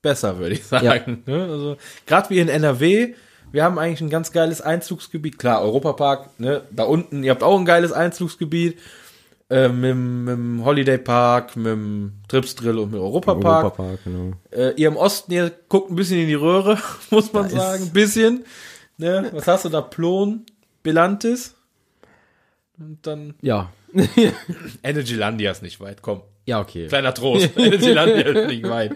besser, 0.00 0.38
würde 0.38 0.54
ich 0.54 0.64
sagen. 0.64 1.22
Ne? 1.26 1.42
Also, 1.44 1.76
gerade 2.06 2.30
wie 2.30 2.38
in 2.40 2.48
NRW, 2.48 3.14
wir 3.52 3.62
haben 3.64 3.78
eigentlich 3.78 4.00
ein 4.00 4.10
ganz 4.10 4.32
geiles 4.32 4.60
Einzugsgebiet. 4.60 5.38
Klar, 5.38 5.62
Europapark, 5.62 6.38
ne? 6.40 6.62
da 6.70 6.84
unten, 6.84 7.22
ihr 7.22 7.30
habt 7.30 7.42
auch 7.42 7.58
ein 7.58 7.64
geiles 7.64 7.92
Einzugsgebiet. 7.92 8.78
Äh, 9.50 9.68
mit, 9.68 9.90
dem- 9.90 10.24
mit 10.24 10.32
dem 10.34 10.64
Holiday 10.64 10.96
Park, 10.96 11.56
mit 11.56 11.66
dem 11.66 12.12
Trips 12.26 12.54
Drill 12.54 12.78
und 12.78 12.86
mit 12.90 12.94
dem 12.94 13.02
Europapark. 13.02 13.64
Europapark, 13.64 14.04
genau. 14.04 14.32
Äh, 14.50 14.70
ihr 14.76 14.88
im 14.88 14.96
Osten, 14.96 15.30
ihr 15.32 15.52
guckt 15.68 15.90
ein 15.90 15.94
bisschen 15.96 16.18
in 16.20 16.26
die 16.28 16.32
Röhre, 16.34 16.78
muss 17.10 17.32
man 17.34 17.50
Da 17.50 17.56
sagen. 17.56 17.82
Ein 17.84 17.92
bisschen. 17.92 18.44
Ne? 18.96 19.28
Was 19.34 19.46
hast 19.46 19.66
du 19.66 19.68
da? 19.68 19.82
Plon, 19.82 20.46
Belantis. 20.82 21.54
Und 22.78 23.06
dann 23.06 23.34
Ja. 23.42 23.70
Energylandia 24.82 25.50
ist 25.50 25.62
nicht 25.62 25.80
weit, 25.80 26.00
komm. 26.02 26.22
Ja, 26.46 26.60
okay. 26.60 26.86
Kleiner 26.88 27.12
Trost. 27.14 27.50
Energylandia 27.56 28.22
ist 28.28 28.48
nicht 28.48 28.68
weit. 28.68 28.92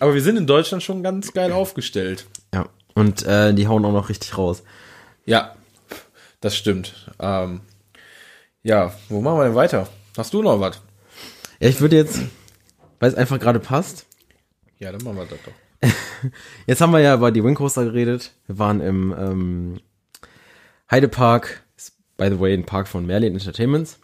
Aber 0.00 0.14
wir 0.14 0.20
sind 0.22 0.36
in 0.36 0.46
Deutschland 0.46 0.82
schon 0.82 1.02
ganz 1.02 1.32
geil 1.32 1.52
aufgestellt. 1.52 2.26
Ja. 2.52 2.68
Und 2.94 3.24
äh, 3.24 3.52
die 3.54 3.66
hauen 3.66 3.84
auch 3.84 3.92
noch 3.92 4.08
richtig 4.08 4.38
raus. 4.38 4.62
Ja, 5.26 5.54
das 6.40 6.56
stimmt. 6.56 7.10
Ähm, 7.18 7.60
ja, 8.62 8.94
wo 9.08 9.20
machen 9.20 9.38
wir 9.38 9.44
denn 9.44 9.54
weiter? 9.54 9.88
Hast 10.16 10.32
du 10.32 10.42
noch 10.42 10.60
was? 10.60 10.80
Ja, 11.60 11.68
ich 11.68 11.80
würde 11.80 11.96
jetzt, 11.96 12.20
weil 13.00 13.10
es 13.10 13.16
einfach 13.16 13.38
gerade 13.40 13.58
passt, 13.60 14.06
Ja, 14.78 14.92
dann 14.92 15.02
machen 15.02 15.16
wir 15.16 15.26
das 15.26 15.38
doch. 15.44 15.52
Jetzt 16.66 16.80
haben 16.80 16.92
wir 16.92 17.00
ja 17.00 17.14
über 17.14 17.30
die 17.30 17.44
Wing 17.44 17.54
Coaster 17.54 17.84
geredet. 17.84 18.32
Wir 18.46 18.58
waren 18.58 18.80
im 18.80 19.14
ähm, 19.18 19.80
Heidepark, 20.90 21.62
ist, 21.76 21.92
by 22.16 22.28
the 22.30 22.40
way, 22.40 22.54
ein 22.54 22.64
Park 22.64 22.88
von 22.88 23.04
Merlin 23.06 23.34
Entertainments. 23.34 23.98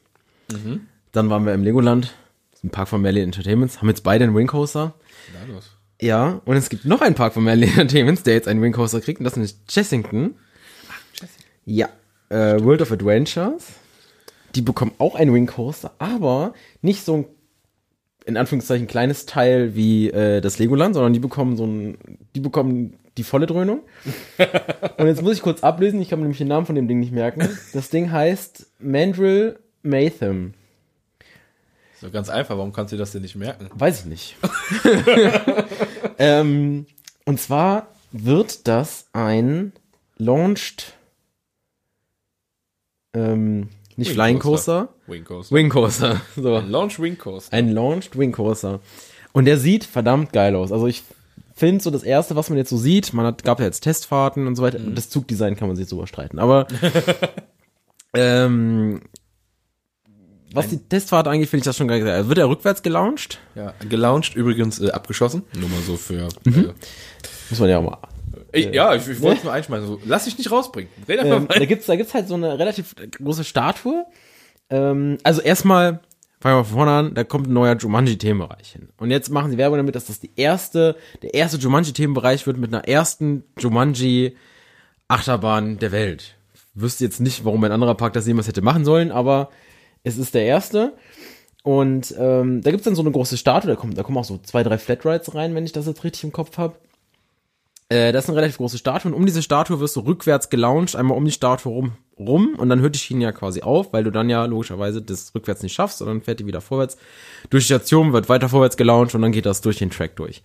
Dann 1.12 1.30
waren 1.30 1.47
wir 1.47 1.55
im 1.55 1.62
Legoland, 1.62 2.14
ist 2.53 2.64
ein 2.64 2.70
Park 2.70 2.88
von 2.88 3.01
Merlin 3.01 3.24
Entertainments, 3.24 3.80
haben 3.80 3.88
jetzt 3.88 4.03
beide 4.03 4.24
einen 4.24 4.34
Wing 4.34 4.47
Coaster. 4.49 4.95
Na 5.32 5.53
los. 5.55 5.69
Ja, 6.01 6.40
und 6.44 6.57
es 6.57 6.70
gibt 6.70 6.84
noch 6.86 7.03
einen 7.03 7.14
Park 7.14 7.34
von 7.34 7.44
Merlin 7.44 7.68
Entertainments, 7.68 8.22
der 8.24 8.34
jetzt 8.34 8.48
einen 8.48 8.62
Wing 8.62 8.72
Coaster 8.72 9.01
kriegt, 9.01 9.20
und 9.20 9.24
das 9.24 9.36
ist 9.36 9.68
Chessington. 9.68 10.34
Ja, 11.66 11.88
äh, 12.30 12.62
World 12.62 12.82
of 12.82 12.90
Adventures. 12.90 13.66
Die 14.55 14.62
bekommen 14.62 14.92
auch 14.98 15.14
einen 15.14 15.32
Wing 15.32 15.46
Coaster, 15.46 15.92
aber 15.98 16.55
nicht 16.82 17.05
so 17.05 17.16
ein 17.16 17.24
in 18.26 18.36
Anführungszeichen 18.36 18.86
kleines 18.86 19.26
Teil 19.26 19.74
wie 19.74 20.11
äh, 20.11 20.40
das 20.40 20.59
Legoland, 20.59 20.94
sondern 20.94 21.12
die 21.12 21.18
bekommen 21.18 21.57
so 21.57 21.66
ein, 21.66 21.98
die 22.34 22.40
bekommen 22.40 22.94
die 23.16 23.24
volle 23.24 23.46
Dröhnung. 23.46 23.80
Und 24.98 25.07
jetzt 25.07 25.22
muss 25.22 25.34
ich 25.34 25.42
kurz 25.42 25.62
ablesen, 25.62 26.01
ich 26.01 26.11
kann 26.11 26.18
mir 26.18 26.24
nämlich 26.24 26.38
den 26.38 26.48
Namen 26.48 26.66
von 26.66 26.74
dem 26.74 26.86
Ding 26.86 27.01
nicht 27.01 27.12
merken. 27.12 27.48
Das 27.72 27.90
Ding 27.90 28.11
heißt 28.11 28.66
Mandrill 28.78 29.59
Mayhem. 29.82 30.55
So 32.01 32.11
ganz 32.11 32.28
einfach, 32.30 32.57
warum 32.57 32.72
kannst 32.72 32.92
du 32.92 32.96
das 32.96 33.12
denn 33.12 33.22
nicht 33.22 33.36
merken? 33.36 33.68
Weiß 33.74 34.01
ich 34.01 34.07
nicht. 34.07 34.36
ähm, 36.18 36.86
und 37.26 37.40
zwar 37.40 37.88
wird 38.12 38.66
das 38.66 39.07
ein 39.12 39.72
Launched, 40.16 40.94
ähm, 43.14 43.68
nicht 43.96 44.09
Wing 44.09 44.14
Flying 44.14 44.38
Coaster. 44.38 44.88
Wing 45.07 45.24
Coaster. 45.24 45.55
Wing 45.55 45.68
Coaster. 45.68 46.20
So. 46.36 46.57
Ein 46.57 46.70
Launch 46.70 46.98
Wing 47.01 47.18
Coaster. 47.18 47.53
Ein 47.55 47.72
Launched 47.72 48.16
Wing 48.18 48.32
Coaster. 48.32 48.80
Und 49.32 49.44
der 49.44 49.59
sieht 49.59 49.84
verdammt 49.84 50.32
geil 50.32 50.57
aus. 50.57 50.72
Also 50.72 50.86
ich 50.86 51.03
finde 51.55 51.82
so 51.82 51.90
das 51.90 52.03
erste, 52.03 52.34
was 52.34 52.48
man 52.48 52.57
jetzt 52.57 52.70
so 52.70 52.78
sieht, 52.78 53.12
man 53.12 53.26
hat, 53.26 53.44
gab 53.44 53.59
ja 53.61 53.66
jetzt 53.66 53.80
Testfahrten 53.80 54.46
und 54.46 54.57
so 54.57 54.62
weiter, 54.62 54.78
Mhm. 54.78 54.94
das 54.94 55.11
Zugdesign 55.11 55.57
kann 55.57 55.68
man 55.68 55.76
sich 55.76 55.86
so 55.88 56.05
streiten, 56.07 56.38
aber 56.38 56.66
ähm, 58.14 59.03
was 60.53 60.68
die 60.68 60.78
Testfahrt 60.78 61.28
angeht, 61.28 61.48
finde 61.48 61.61
ich 61.61 61.64
das 61.64 61.76
schon 61.76 61.88
geil. 61.88 62.07
Also 62.09 62.28
wird 62.28 62.38
er 62.38 62.48
rückwärts 62.48 62.82
gelauncht? 62.82 63.38
Ja, 63.55 63.74
gelauncht, 63.88 64.34
übrigens 64.34 64.80
äh, 64.80 64.90
abgeschossen. 64.90 65.42
Nur 65.59 65.68
mal 65.68 65.80
so 65.86 65.96
für. 65.96 66.28
Muss 67.51 67.59
man 67.59 67.68
ja 67.68 67.78
auch 67.78 67.82
mal. 67.82 67.98
Äh, 68.53 68.61
ich, 68.61 68.74
ja, 68.74 68.94
ich, 68.94 69.07
ich 69.09 69.20
wollte 69.20 69.38
es 69.38 69.44
nur 69.44 69.53
einschmeißen. 69.53 69.86
So, 69.86 70.01
lass 70.05 70.24
dich 70.24 70.38
nicht 70.38 70.51
rausbringen. 70.51 70.90
Red 71.09 71.20
einfach 71.20 71.36
Ähm, 71.36 71.48
weiter. 71.48 71.61
da 71.61 71.66
gibt's, 71.66 71.86
da 71.86 71.96
gibt's 71.96 72.14
halt 72.14 72.28
so 72.28 72.34
eine 72.34 72.59
relativ 72.59 72.94
große 73.18 73.44
Statue. 73.44 74.05
Ähm, 74.70 75.18
also 75.22 75.40
erstmal, 75.40 76.01
fangen 76.40 76.59
wir 76.59 76.64
von 76.64 76.76
vorne 76.76 76.90
an, 76.92 77.14
da 77.14 77.24
kommt 77.24 77.48
ein 77.48 77.53
neuer 77.53 77.76
Jumanji-Themenbereich 77.76 78.72
hin. 78.72 78.88
Und 78.98 79.11
jetzt 79.11 79.30
machen 79.30 79.51
sie 79.51 79.59
Werbung 79.59 79.78
damit, 79.78 79.94
dass 79.94 80.07
das 80.07 80.20
die 80.20 80.30
erste, 80.36 80.96
der 81.22 81.34
erste 81.34 81.59
Jumanji-Themenbereich 81.59 82.46
wird 82.46 82.57
mit 82.57 82.72
einer 82.72 82.86
ersten 82.88 83.44
Jumanji-Achterbahn 83.59 85.78
der 85.78 85.92
Welt. 85.92 86.36
Wüsste 86.74 87.05
jetzt 87.05 87.20
nicht, 87.20 87.44
warum 87.44 87.62
ein 87.64 87.72
anderer 87.72 87.94
Park 87.96 88.12
das 88.12 88.26
jemals 88.26 88.46
hätte 88.48 88.62
machen 88.62 88.84
sollen, 88.84 89.11
aber 89.11 89.51
es 90.03 90.18
ist 90.18 90.34
der 90.34 90.44
erste. 90.44 90.94
Und 91.62 92.14
ähm, 92.18 92.62
da 92.62 92.70
gibt's 92.70 92.84
dann 92.84 92.94
so 92.94 93.03
eine 93.03 93.11
große 93.11 93.36
Statue, 93.36 93.68
da 93.70 93.76
kommen, 93.76 93.94
da 93.94 94.03
kommen 94.03 94.16
auch 94.16 94.24
so 94.24 94.38
zwei, 94.42 94.62
drei 94.62 94.78
Flatrides 94.78 95.34
rein, 95.34 95.55
wenn 95.55 95.64
ich 95.66 95.72
das 95.72 95.86
jetzt 95.86 96.05
richtig 96.05 96.24
im 96.24 96.32
Kopf 96.32 96.57
habe. 96.57 96.76
Äh, 97.90 98.12
das 98.12 98.24
ist 98.24 98.30
eine 98.30 98.38
relativ 98.38 98.57
große 98.57 98.78
Statue 98.78 99.11
und 99.12 99.16
um 99.18 99.26
diese 99.26 99.42
Statue 99.42 99.78
wirst 99.78 99.96
du 99.96 100.01
rückwärts 100.01 100.48
gelauncht, 100.48 100.96
einmal 100.96 101.18
um 101.18 101.24
die 101.24 101.32
Statue 101.32 101.70
rum, 101.70 101.92
rum 102.18 102.55
und 102.57 102.70
dann 102.70 102.80
hört 102.80 102.94
die 102.94 102.98
Schiene 102.98 103.24
ja 103.24 103.32
quasi 103.32 103.61
auf, 103.61 103.92
weil 103.92 104.05
du 104.05 104.11
dann 104.11 104.30
ja 104.30 104.44
logischerweise 104.46 105.03
das 105.03 105.34
rückwärts 105.34 105.62
nicht 105.62 105.74
schaffst, 105.74 105.98
sondern 105.98 106.22
fährt 106.22 106.40
die 106.40 106.46
wieder 106.46 106.62
vorwärts. 106.62 106.96
Durch 107.51 107.64
die 107.64 107.74
Station 107.74 108.14
wird 108.14 108.30
weiter 108.30 108.48
vorwärts 108.48 108.78
gelauncht 108.78 109.14
und 109.14 109.20
dann 109.20 109.32
geht 109.32 109.44
das 109.44 109.61
durch 109.61 109.76
den 109.78 109.90
Track 109.90 110.16
durch. 110.16 110.42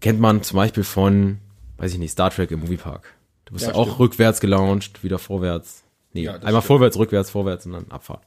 Kennt 0.00 0.20
man 0.20 0.42
zum 0.42 0.56
Beispiel 0.56 0.84
von, 0.84 1.38
weiß 1.78 1.92
ich 1.92 1.98
nicht, 1.98 2.10
Star 2.12 2.30
Trek 2.30 2.50
im 2.50 2.60
Moviepark. 2.60 3.14
Du 3.46 3.54
bist 3.54 3.64
ja, 3.64 3.72
Ja, 3.72 3.76
auch 3.76 3.84
stimmt. 3.86 4.00
rückwärts 4.00 4.40
gelauncht, 4.40 5.02
wieder 5.02 5.18
vorwärts. 5.18 5.82
Nee, 6.12 6.22
Ja, 6.24 6.34
einmal 6.34 6.50
stimmt. 6.52 6.64
vorwärts, 6.64 6.98
rückwärts, 6.98 7.30
vorwärts 7.30 7.66
und 7.66 7.72
dann 7.72 7.90
Abfahrt. 7.90 8.22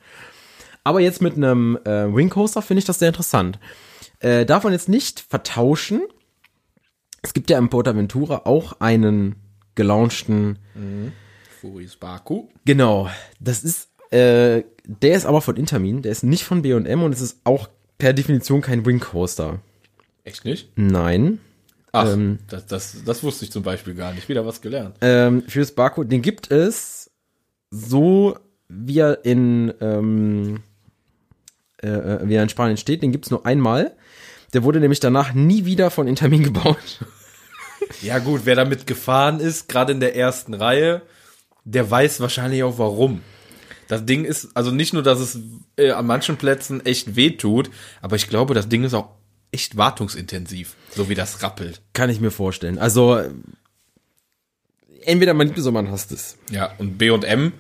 Aber 0.84 1.00
jetzt 1.00 1.22
mit 1.22 1.36
einem 1.36 1.78
äh, 1.86 2.14
Wing 2.14 2.30
Coaster 2.30 2.62
finde 2.62 2.80
ich 2.80 2.86
das 2.86 3.00
sehr 3.00 3.08
interessant. 3.10 3.60
Äh, 4.20 4.46
darf 4.46 4.64
man 4.64 4.74
jetzt 4.74 4.90
nicht 4.90 5.20
vertauschen. 5.22 6.02
Es 7.22 7.34
gibt 7.34 7.50
ja 7.50 7.58
im 7.58 7.70
Portaventura 7.70 8.42
auch 8.46 8.80
einen 8.82 9.36
gelaunchten, 9.76 10.60
Furis 11.62 11.96
Baku. 11.96 12.48
genau, 12.66 13.10
das 13.40 13.64
ist, 13.64 13.90
äh, 14.12 14.64
der 14.86 15.16
ist 15.16 15.26
aber 15.26 15.42
von 15.42 15.56
Intermin, 15.56 16.02
der 16.02 16.12
ist 16.12 16.24
nicht 16.24 16.44
von 16.44 16.62
B&M 16.62 17.02
und 17.04 17.14
es 17.14 17.22
ist 17.22 17.40
auch 17.46 17.70
per 17.98 18.12
Definition 18.14 18.62
kein 18.62 18.86
Wing 18.86 19.00
Coaster. 19.00 19.60
Echt 20.26 20.44
nicht? 20.46 20.70
Nein. 20.76 21.40
Ach, 21.94 22.12
Ähm. 22.12 22.40
das, 22.50 22.66
das, 22.66 22.98
das 23.06 23.24
wusste 23.24 23.46
ich 23.46 23.52
zum 23.52 23.64
Beispiel 23.64 23.94
gar 23.96 24.14
nicht. 24.14 24.28
Wieder 24.28 24.46
was 24.46 24.62
gelernt. 24.62 24.98
Ähm, 25.02 25.44
fürs 25.48 25.72
Barcode, 25.74 26.12
den 26.12 26.22
gibt 26.22 26.52
es 26.52 27.03
so, 27.74 28.38
wie 28.70 29.00
er 29.00 29.26
in, 29.26 29.74
ähm, 29.82 30.62
äh, 31.82 31.88
äh, 31.88 32.20
wie 32.28 32.36
er 32.36 32.44
in 32.44 32.50
Spanien 32.50 32.78
steht, 32.78 33.02
den 33.02 33.12
gibt's 33.12 33.32
nur 33.32 33.46
einmal. 33.46 33.96
Der 34.54 34.64
wurde 34.64 34.80
nämlich 34.80 35.00
danach 35.00 35.34
nie 35.34 35.66
wieder 35.66 35.90
von 35.90 36.08
Intermin 36.08 36.44
gebaut. 36.44 36.78
Ja 38.02 38.20
gut, 38.20 38.42
wer 38.46 38.56
damit 38.56 38.88
gefahren 38.88 39.42
ist, 39.42 39.68
gerade 39.68 39.92
in 39.92 40.00
der 40.00 40.16
ersten 40.16 40.54
Reihe, 40.54 41.02
der 41.66 41.92
weiß 41.92 42.22
wahrscheinlich 42.22 42.64
auch 42.64 42.78
warum. 42.78 43.22
Das 43.90 44.06
Ding 44.06 44.24
ist, 44.24 44.56
also 44.56 44.72
nicht 44.72 44.94
nur, 44.94 45.04
dass 45.04 45.20
es 45.20 45.38
äh, 45.76 45.92
an 45.92 46.08
manchen 46.08 46.38
Plätzen 46.38 46.86
echt 46.86 47.18
weh 47.18 47.32
tut, 47.32 47.70
aber 48.02 48.16
ich 48.16 48.30
glaube, 48.30 48.54
das 48.54 48.70
Ding 48.70 48.86
ist 48.86 48.94
auch 48.94 49.10
echt 49.52 49.76
wartungsintensiv, 49.76 50.76
so 50.96 51.10
wie 51.10 51.16
das 51.16 51.44
rappelt. 51.44 51.82
Kann 51.92 52.10
ich 52.10 52.22
mir 52.22 52.32
vorstellen. 52.32 52.80
Also, 52.80 53.22
entweder 55.06 55.34
man 55.34 55.48
liebt 55.48 55.60
es 55.60 55.66
oder 55.66 55.74
man 55.74 55.92
hasst 55.92 56.12
es. 56.12 56.38
Ja, 56.52 56.72
und 56.78 56.98
B&M 56.98 57.54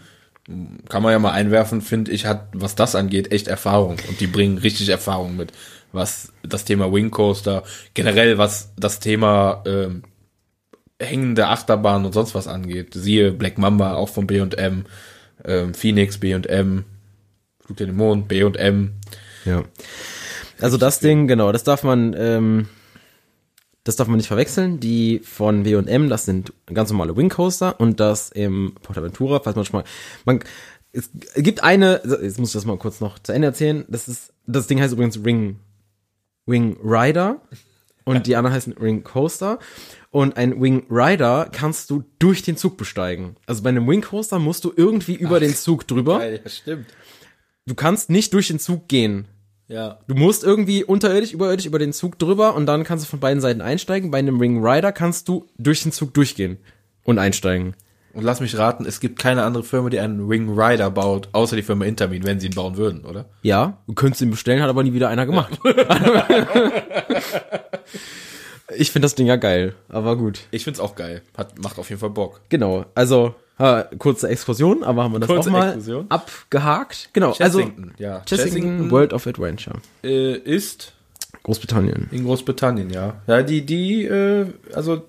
kann 0.89 1.03
man 1.03 1.13
ja 1.13 1.19
mal 1.19 1.31
einwerfen, 1.31 1.81
finde 1.81 2.11
ich, 2.11 2.25
hat, 2.25 2.47
was 2.53 2.75
das 2.75 2.95
angeht, 2.95 3.31
echt 3.31 3.47
Erfahrung. 3.47 3.97
Und 4.09 4.19
die 4.19 4.27
bringen 4.27 4.57
richtig 4.57 4.89
Erfahrung 4.89 5.37
mit, 5.37 5.53
was 5.93 6.33
das 6.43 6.65
Thema 6.65 6.91
Wing 6.91 7.11
Coaster, 7.11 7.63
generell 7.93 8.37
was 8.37 8.73
das 8.75 8.99
Thema 8.99 9.63
ähm, 9.65 10.03
hängende 10.99 11.47
Achterbahn 11.47 12.05
und 12.05 12.13
sonst 12.13 12.35
was 12.35 12.47
angeht. 12.47 12.93
Siehe 12.93 13.31
Black 13.31 13.57
Mamba, 13.57 13.93
auch 13.93 14.09
von 14.09 14.27
B&M, 14.27 14.85
ähm, 15.45 15.73
Phoenix, 15.73 16.17
B&M, 16.17 16.85
Flug 17.61 17.79
in 17.79 17.87
den 17.87 17.95
Mond, 17.95 18.27
B&M. 18.27 18.93
Ja. 19.45 19.63
Also 20.59 20.77
das 20.77 20.99
Ding, 20.99 21.27
genau, 21.27 21.51
das 21.51 21.63
darf 21.63 21.83
man, 21.83 22.15
ähm, 22.17 22.67
das 23.83 23.95
darf 23.95 24.07
man 24.07 24.17
nicht 24.17 24.27
verwechseln. 24.27 24.79
Die 24.79 25.19
von 25.19 25.65
W&M, 25.65 26.09
das 26.09 26.25
sind 26.25 26.53
ganz 26.73 26.89
normale 26.89 27.15
Wing 27.17 27.29
Coaster 27.29 27.79
und 27.79 27.99
das 27.99 28.29
im 28.31 28.75
Portaventura, 28.81 29.41
falls 29.41 29.55
man 29.55 29.65
schon 29.65 29.79
mal, 29.81 29.85
man, 30.25 30.39
es 30.91 31.09
gibt 31.35 31.63
eine, 31.63 32.01
jetzt 32.21 32.39
muss 32.39 32.49
ich 32.49 32.53
das 32.53 32.65
mal 32.65 32.77
kurz 32.77 33.01
noch 33.01 33.19
zu 33.19 33.31
Ende 33.33 33.47
erzählen. 33.47 33.83
Das 33.87 34.07
ist, 34.07 34.31
das 34.45 34.67
Ding 34.67 34.79
heißt 34.79 34.93
übrigens 34.93 35.23
Ring, 35.25 35.59
Wing 36.45 36.77
Rider 36.83 37.41
und 38.05 38.27
die 38.27 38.35
anderen 38.35 38.55
heißen 38.55 38.75
Wing 38.79 39.03
Coaster. 39.03 39.59
Und 40.11 40.37
ein 40.37 40.61
Wing 40.61 40.85
Rider 40.89 41.49
kannst 41.51 41.89
du 41.89 42.03
durch 42.19 42.43
den 42.43 42.55
Zug 42.55 42.77
besteigen. 42.77 43.35
Also 43.47 43.63
bei 43.63 43.69
einem 43.69 43.87
Wing 43.87 44.01
Coaster 44.01 44.37
musst 44.39 44.63
du 44.63 44.71
irgendwie 44.75 45.15
über 45.15 45.39
den 45.39 45.55
Zug 45.55 45.87
drüber. 45.87 46.25
ja, 46.25 46.47
stimmt. 46.47 46.85
Du 47.65 47.75
kannst 47.75 48.09
nicht 48.09 48.33
durch 48.33 48.49
den 48.49 48.59
Zug 48.59 48.87
gehen. 48.87 49.27
Ja. 49.67 49.99
Du 50.07 50.15
musst 50.15 50.43
irgendwie 50.43 50.83
unterirdisch, 50.83 51.33
überirdisch 51.33 51.65
über 51.65 51.79
den 51.79 51.93
Zug 51.93 52.19
drüber 52.19 52.55
und 52.55 52.65
dann 52.65 52.83
kannst 52.83 53.05
du 53.05 53.09
von 53.09 53.19
beiden 53.19 53.41
Seiten 53.41 53.61
einsteigen. 53.61 54.11
Bei 54.11 54.19
einem 54.19 54.39
Ring 54.39 54.65
Rider 54.65 54.91
kannst 54.91 55.27
du 55.29 55.47
durch 55.57 55.83
den 55.83 55.91
Zug 55.91 56.13
durchgehen 56.13 56.57
und 57.03 57.19
einsteigen. 57.19 57.75
Und 58.13 58.23
lass 58.23 58.39
mich 58.41 58.57
raten, 58.57 58.85
es 58.85 58.99
gibt 58.99 59.17
keine 59.17 59.43
andere 59.43 59.63
Firma, 59.63 59.89
die 59.89 59.99
einen 59.99 60.29
Wing 60.29 60.49
Rider 60.59 60.91
baut, 60.91 61.29
außer 61.31 61.55
die 61.55 61.63
Firma 61.63 61.85
Intermin, 61.85 62.23
wenn 62.23 62.39
sie 62.39 62.45
ihn 62.47 62.53
bauen 62.53 62.77
würden, 62.77 63.05
oder? 63.05 63.25
Ja, 63.41 63.79
du 63.87 63.93
könntest 63.93 64.21
ihn 64.21 64.29
bestellen, 64.29 64.61
hat 64.61 64.69
aber 64.69 64.83
nie 64.83 64.93
wieder 64.93 65.09
einer 65.09 65.25
gemacht. 65.25 65.59
ich 68.77 68.91
finde 68.91 69.05
das 69.07 69.15
Ding 69.15 69.25
ja 69.25 69.37
geil, 69.37 69.73
aber 69.89 70.15
gut. 70.15 70.41
Ich 70.51 70.63
find's 70.63 70.79
auch 70.79 70.93
geil. 70.93 71.23
Hat, 71.35 71.57
macht 71.57 71.79
auf 71.79 71.89
jeden 71.89 71.99
Fall 71.99 72.11
Bock. 72.11 72.41
Genau, 72.49 72.85
also 72.93 73.33
ha, 73.59 73.83
kurze 73.97 74.27
Exkursion, 74.29 74.83
aber 74.83 75.03
haben 75.03 75.13
wir 75.13 75.19
das 75.19 75.27
Kurze 75.29 75.49
auch 75.49 75.53
mal 75.53 75.67
Exkursion. 75.69 76.05
abgehakt. 76.09 77.09
Genau, 77.13 77.31
Chessington, 77.33 77.91
also 77.91 78.03
ja. 78.03 78.21
Chessington, 78.25 78.61
Chessington- 78.87 78.91
World 78.91 79.13
of 79.13 79.27
Adventure, 79.27 79.75
Äh, 80.03 80.33
ist 80.37 80.93
Großbritannien. 81.43 82.07
In 82.11 82.23
Großbritannien, 82.25 82.89
ja. 82.89 83.15
Ja, 83.27 83.41
die, 83.43 83.65
die, 83.65 84.05
äh, 84.05 84.45
also 84.73 85.03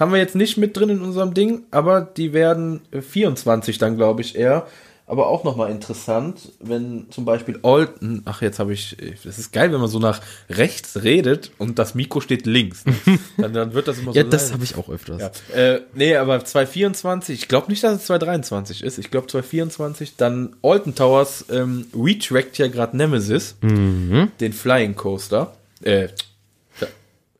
haben 0.00 0.12
wir 0.12 0.18
jetzt 0.18 0.34
nicht 0.34 0.56
mit 0.56 0.76
drin 0.76 0.88
in 0.90 1.00
unserem 1.00 1.32
Ding, 1.34 1.62
aber 1.70 2.00
die 2.00 2.32
werden 2.32 2.80
äh, 2.90 3.00
24 3.00 3.78
dann, 3.78 3.96
glaube 3.96 4.20
ich, 4.22 4.36
eher. 4.36 4.66
Aber 5.08 5.28
auch 5.28 5.44
nochmal 5.44 5.70
interessant, 5.70 6.52
wenn 6.58 7.06
zum 7.10 7.24
Beispiel 7.24 7.60
Alton, 7.62 8.22
ach 8.24 8.42
jetzt 8.42 8.58
habe 8.58 8.72
ich, 8.72 8.96
das 9.24 9.38
ist 9.38 9.52
geil, 9.52 9.72
wenn 9.72 9.78
man 9.78 9.88
so 9.88 10.00
nach 10.00 10.20
rechts 10.50 11.04
redet 11.04 11.52
und 11.58 11.78
das 11.78 11.94
Mikro 11.94 12.20
steht 12.20 12.44
links. 12.44 12.82
dann, 13.36 13.52
dann 13.52 13.72
wird 13.72 13.86
das 13.86 13.98
immer 13.98 14.12
so 14.12 14.18
Ja, 14.18 14.24
das 14.24 14.52
habe 14.52 14.64
ich 14.64 14.76
auch 14.76 14.88
öfters. 14.88 15.22
Ja, 15.54 15.56
äh, 15.56 15.82
nee, 15.94 16.16
aber 16.16 16.44
224, 16.44 17.40
ich 17.40 17.48
glaube 17.48 17.70
nicht, 17.70 17.84
dass 17.84 18.00
es 18.00 18.06
223 18.06 18.82
ist. 18.82 18.98
Ich 18.98 19.12
glaube 19.12 19.28
224. 19.28 20.16
Dann 20.16 20.56
Alton 20.62 20.96
Towers 20.96 21.44
ähm, 21.50 21.86
retrackt 21.94 22.58
ja 22.58 22.66
gerade 22.66 22.96
Nemesis, 22.96 23.56
den 23.62 24.52
Flying 24.52 24.96
Coaster. 24.96 25.54
Äh, 25.82 26.08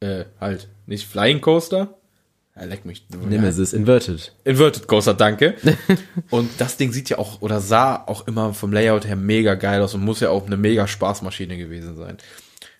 äh, 0.00 0.24
halt, 0.40 0.68
nicht 0.86 1.06
Flying 1.08 1.40
Coaster. 1.40 1.94
Ja, 2.58 2.64
leck 2.64 2.86
mich. 2.86 3.06
Nemesis 3.10 3.74
Inverted. 3.74 4.32
Inverted 4.44 4.88
Coaster, 4.88 5.12
danke. 5.12 5.54
und 6.30 6.48
das 6.58 6.78
Ding 6.78 6.90
sieht 6.90 7.10
ja 7.10 7.18
auch, 7.18 7.42
oder 7.42 7.60
sah 7.60 8.04
auch 8.06 8.26
immer 8.26 8.54
vom 8.54 8.72
Layout 8.72 9.06
her 9.06 9.16
mega 9.16 9.54
geil 9.54 9.82
aus 9.82 9.94
und 9.94 10.02
muss 10.02 10.20
ja 10.20 10.30
auch 10.30 10.46
eine 10.46 10.56
mega 10.56 10.86
Spaßmaschine 10.86 11.58
gewesen 11.58 11.96
sein. 11.96 12.16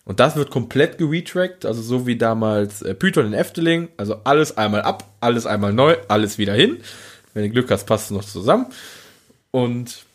Und 0.03 0.19
das 0.19 0.35
wird 0.35 0.49
komplett 0.49 0.97
geretrackt, 0.97 1.65
also 1.65 1.81
so 1.81 2.07
wie 2.07 2.15
damals 2.15 2.81
äh, 2.81 2.95
Python 2.95 3.27
in 3.27 3.33
Efteling, 3.33 3.89
also 3.97 4.15
alles 4.23 4.57
einmal 4.57 4.81
ab, 4.81 5.03
alles 5.19 5.45
einmal 5.45 5.73
neu, 5.73 5.95
alles 6.07 6.37
wieder 6.37 6.53
hin. 6.53 6.77
Wenn 7.33 7.43
du 7.43 7.49
Glück 7.51 7.69
hast, 7.69 7.85
passt 7.85 8.05
es 8.05 8.11
noch 8.11 8.23
zusammen. 8.23 8.67
Und 9.51 10.05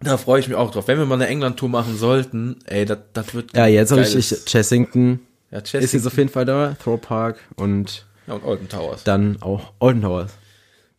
da 0.00 0.18
freue 0.18 0.40
ich 0.40 0.48
mich 0.48 0.56
auch 0.56 0.70
drauf. 0.70 0.88
Wenn 0.88 0.98
wir 0.98 1.06
mal 1.06 1.14
eine 1.14 1.28
England-Tour 1.28 1.68
machen 1.68 1.96
sollten, 1.96 2.56
ey, 2.66 2.84
das 2.84 3.32
wird 3.32 3.56
Ja, 3.56 3.66
jetzt 3.66 3.92
habe 3.92 4.02
ich, 4.02 4.14
ich 4.14 4.44
Chessington 4.44 5.20
ja, 5.50 5.58
ist 5.58 5.72
jetzt 5.72 5.82
Chessington 5.82 6.06
auf 6.08 6.18
jeden 6.18 6.30
Fall 6.30 6.44
da, 6.44 6.76
Throw 6.82 7.00
Park 7.00 7.38
und 7.56 8.04
ja, 8.30 8.36
und 8.36 8.44
Alton 8.44 8.68
Towers. 8.68 9.04
dann 9.04 9.42
auch 9.42 9.72
Olden 9.80 10.02
Towers. 10.02 10.32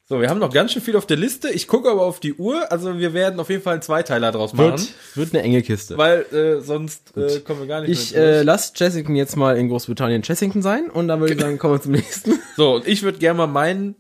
So, 0.06 0.20
wir 0.20 0.30
haben 0.30 0.40
noch 0.40 0.52
ganz 0.52 0.74
schön 0.74 0.82
viel 0.82 0.98
auf 0.98 1.06
der 1.06 1.16
Liste. 1.16 1.50
Ich 1.50 1.70
gucke 1.70 1.90
aber 1.90 2.02
auf 2.02 2.20
die 2.20 2.34
Uhr. 2.34 2.70
Also 2.70 3.00
wir 3.00 3.14
werden 3.14 3.40
auf 3.40 3.50
jeden 3.50 3.64
Fall 3.64 3.76
einen 3.76 3.82
Zweiteiler 3.82 4.34
draus 4.34 4.52
machen. 4.52 4.72
Wird, 4.72 4.94
wird 5.16 5.34
eine 5.34 5.44
enge 5.44 5.62
Kiste. 5.62 5.98
Weil 5.98 6.26
äh, 6.34 6.60
sonst 6.60 7.16
äh, 7.16 7.40
kommen 7.40 7.62
wir 7.62 7.68
gar 7.68 7.80
nicht 7.80 7.90
Ich 7.90 8.18
äh, 8.18 8.42
lass 8.44 8.74
Chessington 8.74 9.16
jetzt 9.16 9.38
mal 9.38 9.56
in 9.56 9.70
Großbritannien 9.70 10.22
Chessington 10.22 10.62
sein 10.62 10.90
und 10.90 11.08
dann 11.08 11.22
würde 11.22 11.36
ich 11.36 11.40
sagen, 11.42 11.58
kommen 11.58 11.76
wir 11.76 11.82
zum 11.82 11.94
nächsten. 11.94 12.34
So, 12.58 12.76
und 12.76 12.88
ich 12.88 13.04
würde 13.04 13.20
gerne 13.20 13.38
mal 13.38 13.48
meinen. 13.48 13.96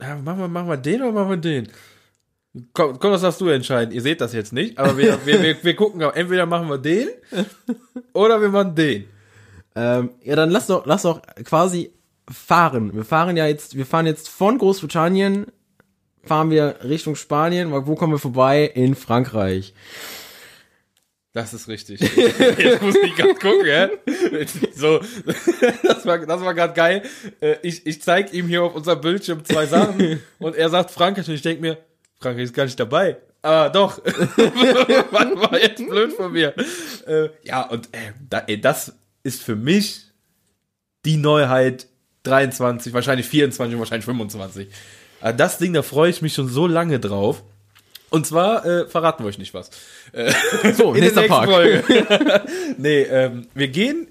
Ja, 0.00 0.16
machen, 0.16 0.40
wir, 0.40 0.48
machen 0.48 0.68
wir 0.68 0.76
den 0.76 1.02
oder 1.02 1.12
machen 1.12 1.30
wir 1.30 1.36
den? 1.36 1.68
Komm, 2.72 2.98
komm, 2.98 3.12
das 3.12 3.22
darfst 3.22 3.40
du 3.40 3.46
entscheiden. 3.46 3.94
Ihr 3.94 4.02
seht 4.02 4.20
das 4.20 4.32
jetzt 4.32 4.52
nicht, 4.52 4.78
aber 4.78 4.98
wir, 4.98 5.24
wir, 5.24 5.40
wir, 5.40 5.62
wir 5.62 5.76
gucken, 5.76 6.00
entweder 6.00 6.44
machen 6.44 6.68
wir 6.68 6.78
den 6.78 7.08
oder 8.14 8.40
wir 8.40 8.48
machen 8.48 8.74
den. 8.74 9.04
ähm, 9.76 10.10
ja, 10.24 10.34
dann 10.34 10.50
lass 10.50 10.66
doch, 10.66 10.84
lass 10.86 11.02
doch 11.02 11.22
quasi 11.44 11.92
fahren. 12.30 12.94
Wir 12.94 13.04
fahren 13.04 13.36
ja 13.36 13.46
jetzt, 13.46 13.76
wir 13.76 13.86
fahren 13.86 14.06
jetzt 14.06 14.28
von 14.28 14.58
Großbritannien, 14.58 15.46
fahren 16.22 16.50
wir 16.50 16.76
Richtung 16.84 17.16
Spanien. 17.16 17.70
Wo 17.72 17.94
kommen 17.94 18.12
wir 18.12 18.18
vorbei? 18.18 18.64
In 18.64 18.94
Frankreich. 18.94 19.74
Das 21.34 21.54
ist 21.54 21.66
richtig. 21.66 22.00
Jetzt 22.58 22.82
muss 22.82 22.94
ich 22.94 23.16
gerade 23.16 23.34
gucken, 23.34 23.66
ja? 23.66 23.88
So, 24.74 24.98
das 25.82 26.04
war, 26.04 26.18
das 26.18 26.40
war 26.42 26.52
gerade 26.52 26.74
geil. 26.74 27.02
Äh, 27.40 27.56
Ich, 27.62 27.86
ich 27.86 28.02
zeig 28.02 28.34
ihm 28.34 28.48
hier 28.48 28.62
auf 28.62 28.74
unserem 28.74 29.00
Bildschirm 29.00 29.42
zwei 29.42 29.64
Sachen 29.64 30.22
und 30.38 30.56
er 30.56 30.68
sagt 30.68 30.90
Frankreich 30.90 31.26
und 31.28 31.34
ich 31.34 31.40
denk 31.40 31.62
mir, 31.62 31.78
Frankreich 32.20 32.44
ist 32.44 32.54
gar 32.54 32.64
nicht 32.64 32.78
dabei. 32.78 33.16
Ah, 33.40 33.70
doch. 33.70 33.98
war, 34.04 35.50
war 35.50 35.58
jetzt 35.58 35.78
blöd 35.78 36.12
von 36.12 36.32
mir. 36.32 36.54
Äh, 37.06 37.30
Ja, 37.44 37.62
und 37.62 37.88
äh, 38.46 38.58
das 38.58 38.92
ist 39.22 39.42
für 39.42 39.56
mich 39.56 40.02
die 41.06 41.16
Neuheit 41.16 41.88
23, 42.24 42.92
wahrscheinlich 42.92 43.26
24 43.26 43.74
und 43.74 43.80
wahrscheinlich 43.80 44.04
25. 44.04 44.68
Also 45.20 45.36
das 45.36 45.58
Ding, 45.58 45.72
da 45.72 45.82
freue 45.82 46.10
ich 46.10 46.22
mich 46.22 46.34
schon 46.34 46.48
so 46.48 46.66
lange 46.66 47.00
drauf. 47.00 47.42
Und 48.10 48.26
zwar 48.26 48.66
äh, 48.66 48.86
verraten 48.86 49.24
wir 49.24 49.28
euch 49.28 49.38
nicht 49.38 49.54
was. 49.54 49.70
Äh, 50.12 50.32
So, 50.74 50.92
in 50.94 51.00
der 51.00 51.12
nächster 51.12 51.20
nächsten 51.22 51.28
Park. 51.28 51.48
Folge. 51.48 52.42
nee, 52.78 53.02
ähm, 53.02 53.46
wir 53.54 53.68
gehen 53.68 54.08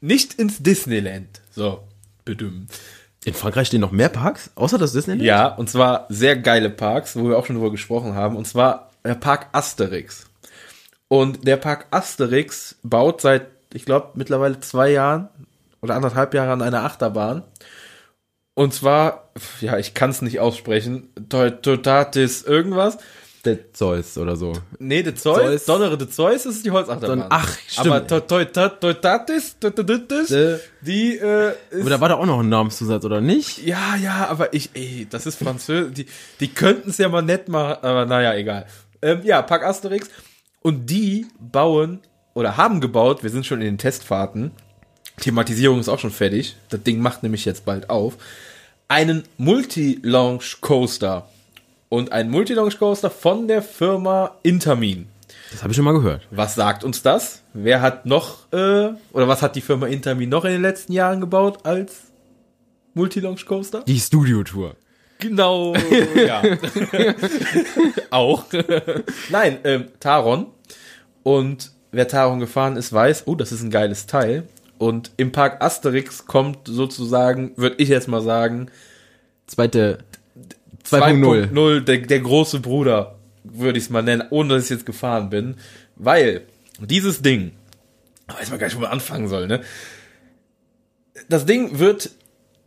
nicht 0.00 0.34
ins 0.34 0.62
Disneyland. 0.62 1.40
So, 1.50 1.82
bedümmen. 2.24 2.68
In 3.24 3.34
Frankreich 3.34 3.68
stehen 3.68 3.80
noch 3.80 3.92
mehr 3.92 4.08
Parks, 4.08 4.50
außer 4.54 4.78
das 4.78 4.92
Disneyland? 4.92 5.22
Ja, 5.24 5.48
und 5.48 5.68
zwar 5.68 6.06
sehr 6.08 6.36
geile 6.36 6.70
Parks, 6.70 7.16
wo 7.16 7.28
wir 7.28 7.38
auch 7.38 7.46
schon 7.46 7.56
drüber 7.56 7.70
gesprochen 7.70 8.14
haben. 8.14 8.36
Und 8.36 8.46
zwar 8.46 8.90
der 9.04 9.14
Park 9.14 9.48
Asterix. 9.52 10.26
Und 11.08 11.46
der 11.46 11.56
Park 11.56 11.86
Asterix 11.90 12.76
baut 12.82 13.20
seit, 13.20 13.46
ich 13.72 13.84
glaube, 13.84 14.10
mittlerweile 14.14 14.60
zwei 14.60 14.90
Jahren 14.90 15.28
oder 15.82 15.94
anderthalb 15.94 16.34
Jahre 16.34 16.52
an 16.52 16.62
einer 16.62 16.84
Achterbahn. 16.84 17.42
Und 18.54 18.74
zwar, 18.74 19.30
ja, 19.60 19.78
ich 19.78 19.94
kann 19.94 20.10
es 20.10 20.22
nicht 20.22 20.40
aussprechen, 20.40 21.08
Totatis 21.28 22.42
irgendwas. 22.42 22.98
Der 23.46 23.72
Zeus 23.72 24.18
oder 24.18 24.36
so. 24.36 24.52
Nee, 24.78 25.02
de 25.02 25.14
Zeus, 25.14 25.38
Zeus. 25.38 25.64
Donnere 25.64 25.96
de 25.96 26.10
Zeus 26.10 26.44
ist 26.44 26.66
die 26.66 26.70
Holzachterbahn. 26.72 27.24
Ach, 27.30 27.56
stimmt. 27.66 27.86
Aber 27.86 28.00
Äh. 30.30 30.58
die 30.82 31.16
äh, 31.16 31.52
ist 31.70 31.80
Aber 31.80 31.88
da 31.88 32.00
war 32.02 32.10
da 32.10 32.16
auch 32.16 32.26
noch 32.26 32.40
ein 32.40 32.50
Namenszusatz, 32.50 33.02
oder 33.02 33.22
nicht? 33.22 33.64
Ja, 33.64 33.96
ja, 33.96 34.26
aber 34.28 34.52
ich, 34.52 34.70
ey, 34.74 35.06
das 35.08 35.24
ist 35.24 35.42
Französisch. 35.42 35.94
Die, 35.94 36.06
die 36.40 36.48
könnten 36.48 36.90
es 36.90 36.98
ja 36.98 37.08
mal 37.08 37.22
nett 37.22 37.48
machen, 37.48 37.78
aber 37.82 38.04
naja, 38.04 38.34
egal. 38.34 38.66
Ähm, 39.00 39.20
ja, 39.24 39.40
Park 39.40 39.64
Asterix. 39.64 40.10
Und 40.60 40.90
die 40.90 41.26
bauen 41.38 42.00
oder 42.34 42.58
haben 42.58 42.82
gebaut, 42.82 43.22
wir 43.22 43.30
sind 43.30 43.46
schon 43.46 43.60
in 43.60 43.66
den 43.66 43.78
Testfahrten. 43.78 44.50
Thematisierung 45.20 45.78
ist 45.80 45.88
auch 45.88 45.98
schon 45.98 46.10
fertig. 46.10 46.56
Das 46.68 46.82
Ding 46.82 47.00
macht 47.00 47.22
nämlich 47.22 47.44
jetzt 47.44 47.64
bald 47.64 47.90
auf. 47.90 48.16
Einen 48.88 49.22
Multi-Launch 49.38 50.60
Coaster. 50.60 51.28
Und 51.88 52.12
ein 52.12 52.30
Multi-Launch 52.30 52.78
Coaster 52.78 53.10
von 53.10 53.48
der 53.48 53.62
Firma 53.62 54.36
Intermin. 54.42 55.08
Das 55.52 55.62
habe 55.62 55.72
ich 55.72 55.76
schon 55.76 55.84
mal 55.84 55.92
gehört. 55.92 56.26
Was 56.30 56.54
sagt 56.54 56.84
uns 56.84 57.02
das? 57.02 57.42
Wer 57.52 57.80
hat 57.80 58.06
noch, 58.06 58.52
äh, 58.52 58.90
oder 59.12 59.28
was 59.28 59.42
hat 59.42 59.56
die 59.56 59.60
Firma 59.60 59.86
Intermin 59.86 60.28
noch 60.28 60.44
in 60.44 60.52
den 60.52 60.62
letzten 60.62 60.92
Jahren 60.92 61.20
gebaut 61.20 61.60
als 61.64 62.02
Multi-Launch 62.94 63.46
Coaster? 63.46 63.82
Die 63.86 63.98
Studio-Tour. 63.98 64.76
Genau, 65.18 65.74
ja. 66.14 66.42
Auch. 68.10 68.44
Nein, 69.28 69.58
ähm, 69.64 69.88
Taron. 70.00 70.46
Und 71.22 71.72
wer 71.92 72.08
Taron 72.08 72.40
gefahren 72.40 72.76
ist, 72.76 72.92
weiß, 72.92 73.24
oh, 73.26 73.34
das 73.34 73.52
ist 73.52 73.62
ein 73.62 73.70
geiles 73.70 74.06
Teil. 74.06 74.44
Und 74.80 75.10
im 75.18 75.30
Park 75.30 75.62
Asterix 75.62 76.24
kommt 76.24 76.66
sozusagen, 76.66 77.52
würde 77.56 77.76
ich 77.76 77.90
jetzt 77.90 78.08
mal 78.08 78.22
sagen, 78.22 78.70
Zweite 79.46 79.98
2.0. 80.84 81.50
2.0, 81.50 81.80
der, 81.80 81.98
der 81.98 82.20
große 82.20 82.60
Bruder, 82.60 83.18
würde 83.44 83.76
ich 83.76 83.84
es 83.84 83.90
mal 83.90 84.02
nennen, 84.02 84.26
ohne 84.30 84.54
dass 84.54 84.64
ich 84.64 84.70
jetzt 84.70 84.86
gefahren 84.86 85.28
bin. 85.28 85.56
Weil 85.96 86.46
dieses 86.78 87.20
Ding, 87.20 87.52
weiß 88.28 88.48
man 88.48 88.58
gar 88.58 88.68
nicht, 88.68 88.76
wo 88.76 88.80
man 88.80 88.90
anfangen 88.90 89.28
soll, 89.28 89.48
ne? 89.48 89.60
Das 91.28 91.44
Ding 91.44 91.78
wird 91.78 92.12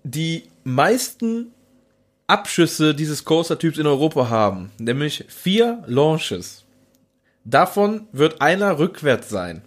die 0.04 0.44
meisten 0.64 1.48
Abschüsse 2.28 2.94
dieses 2.94 3.26
Coaster-Typs 3.26 3.80
in 3.80 3.88
Europa 3.88 4.30
haben, 4.30 4.70
nämlich 4.78 5.26
vier 5.30 5.82
Launches. 5.88 6.64
Davon 7.44 8.08
wird 8.12 8.40
einer 8.40 8.78
rückwärts 8.78 9.30
sein. 9.30 9.64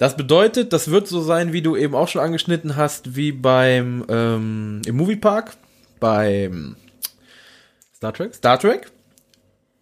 Das 0.00 0.16
bedeutet, 0.16 0.72
das 0.72 0.90
wird 0.90 1.08
so 1.08 1.20
sein, 1.20 1.52
wie 1.52 1.60
du 1.60 1.76
eben 1.76 1.94
auch 1.94 2.08
schon 2.08 2.22
angeschnitten 2.22 2.74
hast, 2.74 3.16
wie 3.16 3.32
beim 3.32 4.02
ähm, 4.08 4.80
im 4.86 4.96
Moviepark, 4.96 5.58
beim 6.00 6.76
Star 7.94 8.14
Trek? 8.14 8.34
Star 8.34 8.58
Trek. 8.58 8.90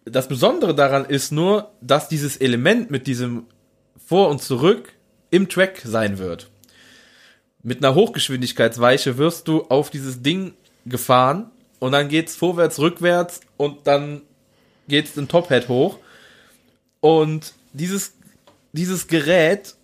Das 0.03 0.27
Besondere 0.27 0.75
daran 0.75 1.05
ist 1.05 1.31
nur, 1.31 1.71
dass 1.79 2.09
dieses 2.09 2.35
Element 2.35 2.91
mit 2.91 3.07
diesem 3.07 3.45
Vor 4.05 4.27
und 4.27 4.41
Zurück 4.41 4.91
im 5.31 5.47
Track 5.47 5.83
sein 5.85 6.17
wird. 6.17 6.49
Mit 7.63 7.77
einer 7.81 7.95
Hochgeschwindigkeitsweiche 7.95 9.17
wirst 9.17 9.47
du 9.47 9.67
auf 9.69 9.89
dieses 9.89 10.21
Ding 10.21 10.53
gefahren 10.85 11.49
und 11.79 11.93
dann 11.93 12.09
geht's 12.09 12.35
vorwärts, 12.35 12.77
rückwärts 12.79 13.39
und 13.55 13.87
dann 13.87 14.23
geht's 14.89 15.13
den 15.13 15.29
Tophead 15.29 15.69
hoch. 15.69 15.97
Und 16.99 17.53
dieses, 17.71 18.15
dieses 18.73 19.07
Gerät, 19.07 19.75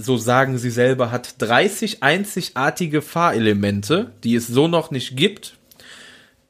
so 0.00 0.16
sagen 0.16 0.58
sie 0.58 0.70
selber, 0.70 1.10
hat 1.10 1.36
30 1.38 2.02
einzigartige 2.02 3.02
Fahrelemente, 3.02 4.12
die 4.24 4.34
es 4.34 4.46
so 4.46 4.68
noch 4.68 4.90
nicht 4.90 5.16
gibt. 5.16 5.56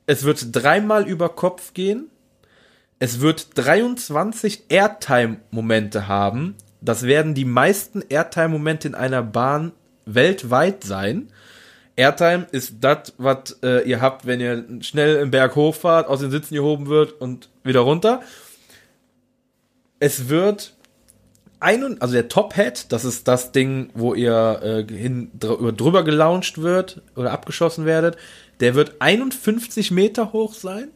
Es 0.07 0.25
wird 0.25 0.49
dreimal 0.51 1.07
über 1.07 1.29
Kopf 1.29 1.75
gehen. 1.75 2.07
Es 2.99 3.21
wird 3.21 3.49
23 3.55 4.65
Airtime-Momente 4.69 6.09
haben. 6.09 6.57
Das 6.81 7.05
werden 7.05 7.35
die 7.35 7.45
meisten 7.45 8.03
Airtime-Momente 8.09 8.89
in 8.89 8.95
einer 8.95 9.23
Bahn 9.23 9.73
weltweit 10.07 10.85
sein. 10.85 11.29
Airtime 11.97 12.47
ist 12.51 12.77
das, 12.81 13.13
was 13.19 13.59
äh, 13.63 13.89
ihr 13.89 14.01
habt, 14.01 14.27
wenn 14.27 14.41
ihr 14.41 14.65
schnell 14.81 15.17
im 15.17 15.31
Berg 15.31 15.55
hochfahrt, 15.55 16.09
aus 16.09 16.21
den 16.21 16.31
Sitzen 16.31 16.55
gehoben 16.55 16.89
wird 16.89 17.13
und 17.21 17.49
wieder 17.63 17.81
runter. 17.81 18.23
Es 19.99 20.29
wird 20.29 20.75
ein 21.61 22.01
also 22.01 22.15
der 22.15 22.29
Top 22.29 22.57
Hat, 22.57 22.91
das 22.91 23.05
ist 23.05 23.29
das 23.29 23.53
Ding, 23.53 23.91
wo 23.95 24.15
ihr 24.15 24.61
äh, 24.63 24.93
hin, 24.93 25.31
dr 25.35 25.73
drüber 25.73 26.05
gelauncht 26.05 26.59
wird 26.59 27.03
oder 27.17 27.33
abgeschossen 27.33 27.85
werdet, 27.85 28.17
der 28.61 28.75
wird 28.75 28.97
51 29.01 29.91
Meter 29.91 30.33
hoch 30.33 30.55
sein. 30.55 30.89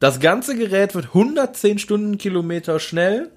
Das 0.00 0.20
ganze 0.20 0.56
Gerät 0.56 0.94
wird 0.94 1.06
110 1.06 1.78
Stundenkilometer 1.78 2.80
schnell. 2.80 3.30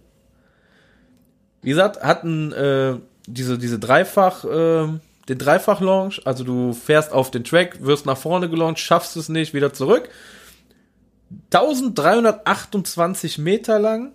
Wie 1.61 1.69
gesagt, 1.69 2.03
hat 2.03 2.23
ein, 2.23 2.51
äh, 2.53 2.95
diese, 3.27 3.57
diese 3.57 3.79
Dreifach, 3.79 4.45
äh, 4.45 4.87
den 5.29 5.37
Dreifach-Launch, 5.37 6.25
also 6.25 6.43
du 6.43 6.73
fährst 6.73 7.13
auf 7.13 7.31
den 7.31 7.43
Track, 7.43 7.83
wirst 7.85 8.05
nach 8.05 8.17
vorne 8.17 8.49
gelauncht, 8.49 8.79
schaffst 8.79 9.15
es 9.17 9.29
nicht, 9.29 9.53
wieder 9.53 9.73
zurück. 9.73 10.09
1328 11.53 13.37
Meter 13.37 13.79
lang, 13.79 14.11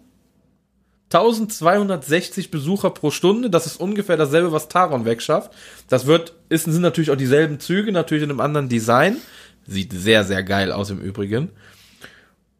1260 1.12 2.50
Besucher 2.50 2.90
pro 2.90 3.10
Stunde, 3.10 3.48
das 3.48 3.66
ist 3.66 3.78
ungefähr 3.78 4.16
dasselbe, 4.16 4.50
was 4.50 4.68
Taron 4.68 5.04
wegschafft. 5.04 5.52
Das 5.88 6.06
wird, 6.06 6.34
ist, 6.48 6.64
sind 6.64 6.82
natürlich 6.82 7.12
auch 7.12 7.16
dieselben 7.16 7.60
Züge, 7.60 7.92
natürlich 7.92 8.24
in 8.24 8.30
einem 8.30 8.40
anderen 8.40 8.68
Design. 8.68 9.18
Sieht 9.66 9.92
sehr, 9.92 10.24
sehr 10.24 10.42
geil 10.42 10.72
aus 10.72 10.90
im 10.90 11.00
Übrigen. 11.00 11.50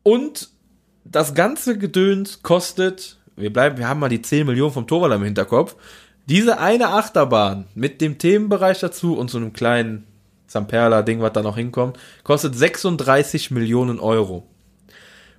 Und 0.05 0.51
das 1.05 1.35
ganze 1.35 1.77
Gedöns 1.77 2.43
kostet, 2.43 3.19
wir 3.35 3.53
bleiben, 3.53 3.79
wir 3.79 3.89
haben 3.89 4.01
mal 4.01 4.09
die 4.09 4.23
10 4.23 4.47
Millionen 4.47 4.73
vom 4.73 4.87
Torwall 4.87 5.13
im 5.13 5.25
Hinterkopf. 5.25 5.75
Diese 6.27 6.59
eine 6.59 6.89
Achterbahn 6.89 7.67
mit 7.75 8.01
dem 8.01 8.19
Themenbereich 8.19 8.81
dazu 8.81 9.17
und 9.17 9.31
so 9.31 9.39
einem 9.39 9.53
kleinen 9.53 10.07
Zamperla-Ding, 10.47 11.21
was 11.21 11.33
da 11.33 11.43
noch 11.43 11.57
hinkommt, 11.57 11.99
kostet 12.23 12.55
36 12.55 13.51
Millionen 13.51 13.99
Euro. 13.99 14.47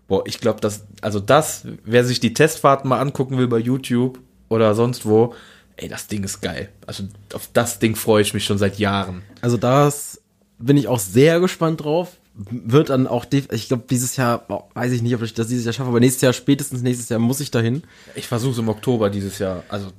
Boah, 0.08 0.24
ich 0.26 0.40
glaube, 0.40 0.62
das, 0.62 0.86
also 1.02 1.20
das, 1.20 1.66
wer 1.84 2.06
sich 2.06 2.20
die 2.20 2.34
Testfahrten 2.34 2.90
mal 2.90 3.00
angucken 3.00 3.38
will 3.38 3.48
bei 3.48 3.60
YouTube 3.60 4.20
oder 4.50 4.74
sonst 4.74 5.06
wo, 5.06 5.34
ey, 5.76 5.90
das 5.90 6.08
Ding 6.08 6.24
ist 6.24 6.42
geil. 6.42 6.70
Also 6.86 7.04
auf 7.34 7.50
das 7.54 7.80
Ding 7.80 7.96
freue 7.96 8.22
ich 8.22 8.34
mich 8.34 8.46
schon 8.46 8.58
seit 8.58 8.80
Jahren. 8.80 9.24
Also 9.42 9.58
das 9.58 10.22
bin 10.60 10.78
ich 10.78 10.88
auch 10.88 11.00
sehr 11.00 11.40
gespannt 11.40 11.84
drauf. 11.84 12.18
Wird 12.36 12.90
dann 12.90 13.08
auch, 13.08 13.26
ich 13.32 13.68
glaube, 13.68 13.86
dieses 13.90 14.16
Jahr, 14.16 14.46
weiß 14.76 14.92
ich 14.92 15.02
nicht, 15.02 15.16
ob 15.16 15.24
ich 15.24 15.34
das 15.34 15.48
dieses 15.48 15.66
Jahr 15.66 15.74
schaffe, 15.74 15.90
aber 15.90 16.00
nächstes 16.00 16.22
Jahr, 16.22 16.34
spätestens 16.34 16.84
nächstes 16.84 17.10
Jahr 17.10 17.20
muss 17.20 17.40
ich 17.40 17.50
dahin. 17.50 17.84
Ich 18.16 18.28
versuche 18.28 18.62
im 18.62 18.70
Oktober 18.70 19.10
dieses 19.10 19.40
Jahr. 19.40 19.64
Also 19.70 19.92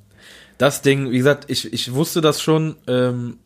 das 0.56 0.82
Ding, 0.82 1.11
wie 1.11 1.18
gesagt, 1.18 1.50
ich, 1.50 1.72
ich 1.72 1.92
wusste 1.94 2.20
das 2.20 2.40
schon 2.40 2.76
ähm, 2.86 3.38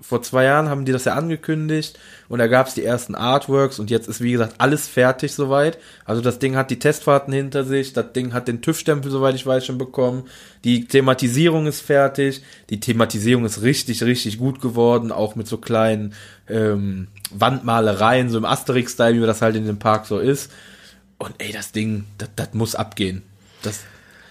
vor 0.00 0.22
zwei 0.22 0.44
Jahren 0.44 0.68
haben 0.68 0.84
die 0.84 0.92
das 0.92 1.06
ja 1.06 1.14
angekündigt 1.14 1.98
und 2.28 2.38
da 2.38 2.46
gab 2.46 2.68
es 2.68 2.74
die 2.74 2.84
ersten 2.84 3.16
Artworks 3.16 3.80
und 3.80 3.90
jetzt 3.90 4.08
ist 4.08 4.20
wie 4.20 4.30
gesagt 4.30 4.54
alles 4.58 4.86
fertig 4.86 5.32
soweit. 5.34 5.78
Also 6.04 6.22
das 6.22 6.38
Ding 6.38 6.54
hat 6.54 6.70
die 6.70 6.78
Testfahrten 6.78 7.32
hinter 7.32 7.64
sich, 7.64 7.94
das 7.94 8.12
Ding 8.12 8.32
hat 8.32 8.46
den 8.46 8.62
TÜV-Stempel, 8.62 9.10
soweit 9.10 9.34
ich 9.34 9.44
weiß, 9.44 9.66
schon 9.66 9.78
bekommen. 9.78 10.28
Die 10.62 10.84
Thematisierung 10.84 11.66
ist 11.66 11.80
fertig, 11.80 12.42
die 12.70 12.78
Thematisierung 12.78 13.44
ist 13.44 13.62
richtig, 13.62 14.02
richtig 14.04 14.38
gut 14.38 14.60
geworden, 14.60 15.10
auch 15.10 15.34
mit 15.34 15.48
so 15.48 15.58
kleinen 15.58 16.14
ähm, 16.48 17.08
Wandmalereien, 17.30 18.30
so 18.30 18.38
im 18.38 18.44
Asterix-Style, 18.44 19.20
wie 19.20 19.26
das 19.26 19.42
halt 19.42 19.56
in 19.56 19.66
dem 19.66 19.80
Park 19.80 20.06
so 20.06 20.18
ist. 20.18 20.52
Und 21.18 21.34
ey, 21.38 21.50
das 21.50 21.72
Ding, 21.72 22.04
das, 22.36 22.54
muss 22.54 22.76
abgehen. 22.76 23.22
Das, 23.62 23.80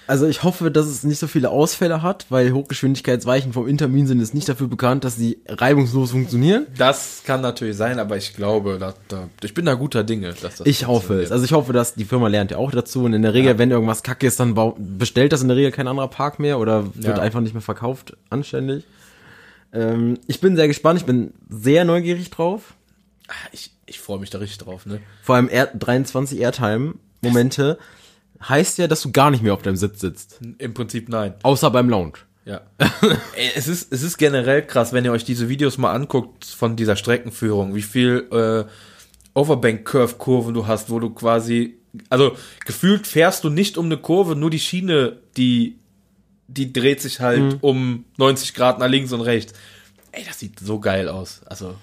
Also 0.08 0.26
ich 0.26 0.44
hoffe, 0.44 0.72
dass 0.72 0.86
es 0.88 1.04
nicht 1.04 1.20
so 1.20 1.28
viele 1.28 1.50
Ausfälle 1.50 2.02
hat, 2.02 2.26
weil 2.30 2.54
Hochgeschwindigkeitsweichen 2.54 3.52
vom 3.52 3.68
Intermin 3.68 4.08
sind 4.08 4.20
jetzt 4.22 4.34
nicht 4.34 4.48
dafür 4.48 4.68
bekannt, 4.68 5.04
dass 5.04 5.18
sie 5.18 5.40
reibungslos 5.48 6.12
funktionieren. 6.12 6.66
das 6.78 7.24
kann 7.26 7.42
natürlich 7.42 7.76
sein, 7.76 8.00
aber 8.00 8.16
ich 8.16 8.34
glaube, 8.34 8.78
da, 8.80 8.94
da, 9.10 9.28
ich 9.44 9.54
bin 9.54 9.66
da 9.66 9.74
guter 9.74 10.04
Dinge. 10.06 10.34
Dass 10.42 10.56
das 10.58 10.66
Ich 10.66 10.88
hoffe 10.88 11.22
es. 11.22 11.32
Also 11.32 11.44
ich 11.44 11.52
hoffe, 11.52 11.74
dass 11.74 11.94
die 11.96 12.06
Firma 12.06 12.28
lernt 12.30 12.52
ja 12.52 12.58
auch 12.58 12.72
dazu 12.72 13.04
und 13.04 13.14
in 13.14 13.22
der 13.22 13.34
Regel, 13.34 13.58
wenn 13.58 13.70
irgendwas 13.70 14.02
kacke 14.02 14.26
ist, 14.28 14.40
dann 14.40 14.56
bestellt 14.98 15.34
das 15.34 15.42
in 15.42 15.50
der 15.50 15.58
Regel 15.58 15.72
kein 15.72 15.88
anderer 15.88 16.08
Park 16.08 16.40
mehr 16.40 16.58
oder 16.60 16.86
wird 16.96 17.18
Ja. 17.18 17.22
einfach 17.24 17.42
nicht 17.42 17.54
mehr 17.54 17.62
verkauft, 17.62 18.16
anständig. 18.30 18.86
Ähm, 19.74 20.18
ich 20.28 20.40
bin 20.40 20.56
sehr 20.56 20.68
gespannt, 20.70 21.00
ich 21.02 21.06
bin 21.06 21.34
sehr 21.50 21.84
neugierig 21.84 22.30
drauf. 22.30 22.76
Ah, 23.28 23.34
ich, 23.52 23.72
ich 23.86 24.00
freue 24.00 24.20
mich 24.20 24.30
da 24.30 24.38
richtig 24.38 24.60
drauf, 24.60 24.86
ne? 24.86 25.02
Vor 25.22 25.36
allem 25.36 25.50
Air 25.52 25.68
23 25.78 26.40
Airtime-Momente 26.40 27.78
heißt 28.42 28.78
ja, 28.78 28.88
dass 28.88 29.02
du 29.02 29.12
gar 29.12 29.32
nicht 29.32 29.44
mehr 29.44 29.54
auf 29.54 29.62
deinem 29.62 29.76
Sitz 29.78 30.00
sitzt. 30.00 30.40
Im 30.58 30.74
Prinzip 30.74 31.10
nein. 31.10 31.34
Außer 31.44 31.72
beim 31.72 31.90
Lounge. 31.90 32.14
Ja. 32.46 32.62
Es 33.56 33.68
ist, 33.68 33.92
es 33.92 34.04
ist 34.04 34.18
generell 34.18 34.66
krass, 34.66 34.94
wenn 34.94 35.06
ihr 35.06 35.12
euch 35.12 35.24
diese 35.26 35.50
Videos 35.50 35.78
mal 35.78 35.94
anguckt 35.94 36.46
von 36.46 36.76
dieser 36.76 36.96
Streckenführung, 36.96 37.76
wie 37.76 37.82
viel 37.82 38.28
äh, 38.32 38.70
Overbank-Curve-Kurven 39.38 40.54
du 40.54 40.68
hast, 40.68 40.90
wo 40.90 41.00
du 41.00 41.10
quasi, 41.12 41.78
also 42.10 42.36
gefühlt 42.66 43.08
fährst 43.08 43.44
du 43.44 43.50
nicht 43.50 43.78
um 43.78 43.86
eine 43.86 43.98
Kurve, 43.98 44.36
nur 44.36 44.50
die 44.50 44.60
Schiene, 44.60 45.18
die, 45.38 45.78
die 46.48 46.72
dreht 46.74 47.02
sich 47.02 47.20
halt 47.20 47.58
um 47.62 48.06
90 48.18 48.54
Grad 48.54 48.80
nach 48.80 48.88
links 48.88 49.12
und 49.12 49.22
rechts. 49.22 49.54
Ey, 50.12 50.24
das 50.26 50.40
sieht 50.40 50.60
so 50.60 50.80
geil 50.80 51.10
aus. 51.10 51.42
Also, 51.46 51.76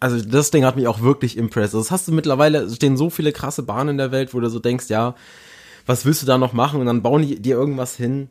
Also 0.00 0.20
das 0.22 0.50
Ding 0.50 0.64
hat 0.64 0.76
mich 0.76 0.86
auch 0.86 1.00
wirklich 1.00 1.36
impressed. 1.36 1.74
Also 1.74 1.78
das 1.78 1.90
hast 1.90 2.08
du 2.08 2.12
mittlerweile, 2.12 2.58
es 2.60 2.76
stehen 2.76 2.96
so 2.96 3.10
viele 3.10 3.32
krasse 3.32 3.62
Bahnen 3.62 3.90
in 3.90 3.98
der 3.98 4.12
Welt, 4.12 4.34
wo 4.34 4.40
du 4.40 4.48
so 4.50 4.58
denkst, 4.58 4.88
ja, 4.88 5.14
was 5.86 6.04
willst 6.04 6.22
du 6.22 6.26
da 6.26 6.38
noch 6.38 6.52
machen? 6.52 6.80
Und 6.80 6.86
dann 6.86 7.02
bauen 7.02 7.22
die 7.22 7.40
dir 7.40 7.56
irgendwas 7.56 7.96
hin. 7.96 8.28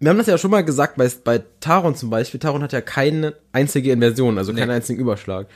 Wir 0.00 0.10
haben 0.10 0.18
das 0.18 0.26
ja 0.26 0.38
schon 0.38 0.50
mal 0.50 0.64
gesagt, 0.64 0.96
bei, 0.96 1.10
bei 1.24 1.42
Taron 1.60 1.94
zum 1.94 2.10
Beispiel. 2.10 2.40
Taron 2.40 2.62
hat 2.62 2.72
ja 2.72 2.80
keine 2.80 3.34
einzige 3.52 3.92
Inversion, 3.92 4.38
also 4.38 4.52
keinen 4.52 4.68
Nee. 4.68 4.74
einzigen 4.74 5.00
Überschlag. 5.00 5.46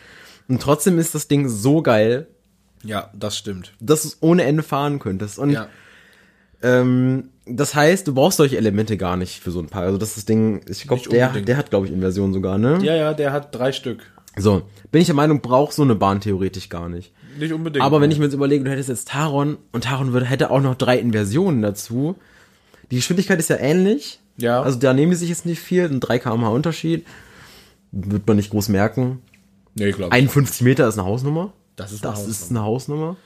Und 0.49 0.62
trotzdem 0.62 0.99
ist 0.99 1.14
das 1.14 1.29
Ding 1.29 1.49
so 1.49 1.83
geil, 1.83 2.27
ja, 2.85 3.11
das 3.12 3.37
stimmt. 3.37 3.73
dass 3.81 4.03
du 4.03 4.09
es 4.09 4.16
ohne 4.21 4.45
Ende 4.45 4.62
fahren 4.62 4.99
könntest. 5.01 5.39
Und 5.39 5.51
Ja. 5.51 5.69
ähm, 6.62 7.31
das 7.47 7.75
heißt, 7.75 8.07
du 8.07 8.14
brauchst 8.14 8.37
solche 8.39 8.57
Elemente 8.57 8.97
gar 8.97 9.16
nicht 9.16 9.41
für 9.43 9.51
so 9.51 9.61
ein 9.61 9.66
Paar. 9.69 9.83
Also 9.83 9.99
das 9.99 10.11
ist 10.11 10.16
das 10.19 10.25
Ding, 10.27 10.61
ich 10.69 10.87
glaube, 10.87 11.09
der, 11.09 11.31
der 11.33 11.57
hat, 11.57 11.71
glaube 11.71 11.87
ich, 11.87 11.93
Inversion 11.93 12.33
sogar, 12.33 12.59
ne? 12.59 12.79
Ja, 12.83 12.95
ja, 12.95 13.14
der 13.14 13.33
hat 13.33 13.55
drei 13.55 13.73
Stück. 13.73 14.03
So, 14.41 14.62
bin 14.91 15.01
ich 15.01 15.07
der 15.07 15.14
Meinung, 15.16 15.41
braucht 15.41 15.72
so 15.72 15.82
eine 15.82 15.95
Bahn 15.95 16.20
theoretisch 16.20 16.68
gar 16.68 16.89
nicht. 16.89 17.12
Nicht 17.39 17.53
unbedingt. 17.53 17.84
Aber 17.84 18.01
wenn 18.01 18.11
ich 18.11 18.18
mir 18.18 18.24
jetzt 18.24 18.34
überlege, 18.34 18.64
du 18.64 18.70
hättest 18.70 18.89
jetzt 18.89 19.09
Taron 19.09 19.59
und 19.72 19.84
Taron 19.84 20.12
würde, 20.12 20.26
hätte 20.26 20.51
auch 20.51 20.61
noch 20.61 20.74
drei 20.74 20.99
Inversionen 20.99 21.62
dazu. 21.62 22.16
Die 22.91 22.97
Geschwindigkeit 22.97 23.39
ist 23.39 23.51
ja 23.51 23.57
ähnlich. 23.57 24.20
Ja. 24.36 24.62
Also 24.62 24.78
da 24.78 24.93
nehmen 24.95 25.11
die 25.11 25.16
sich 25.16 25.28
jetzt 25.28 25.47
nicht 25.47 25.61
viel, 25.61 25.84
ein 25.84 26.01
3 26.01 26.18
km/h 26.20 26.49
Unterschied. 26.49 27.07
Wird 27.93 28.26
man 28.26 28.36
nicht 28.36 28.51
groß 28.51 28.68
merken. 28.68 29.22
nee, 29.74 29.89
ich. 29.89 30.12
51 30.12 30.62
Meter 30.62 30.89
ist 30.89 30.99
eine 30.99 31.07
Hausnummer. 31.07 31.53
Das 31.76 31.93
ist 31.93 32.05
eine 32.05 32.12
Das 32.12 32.20
Hausnummer. 32.20 32.30
ist 32.30 32.51
eine 32.51 32.62
Hausnummer. 32.62 33.16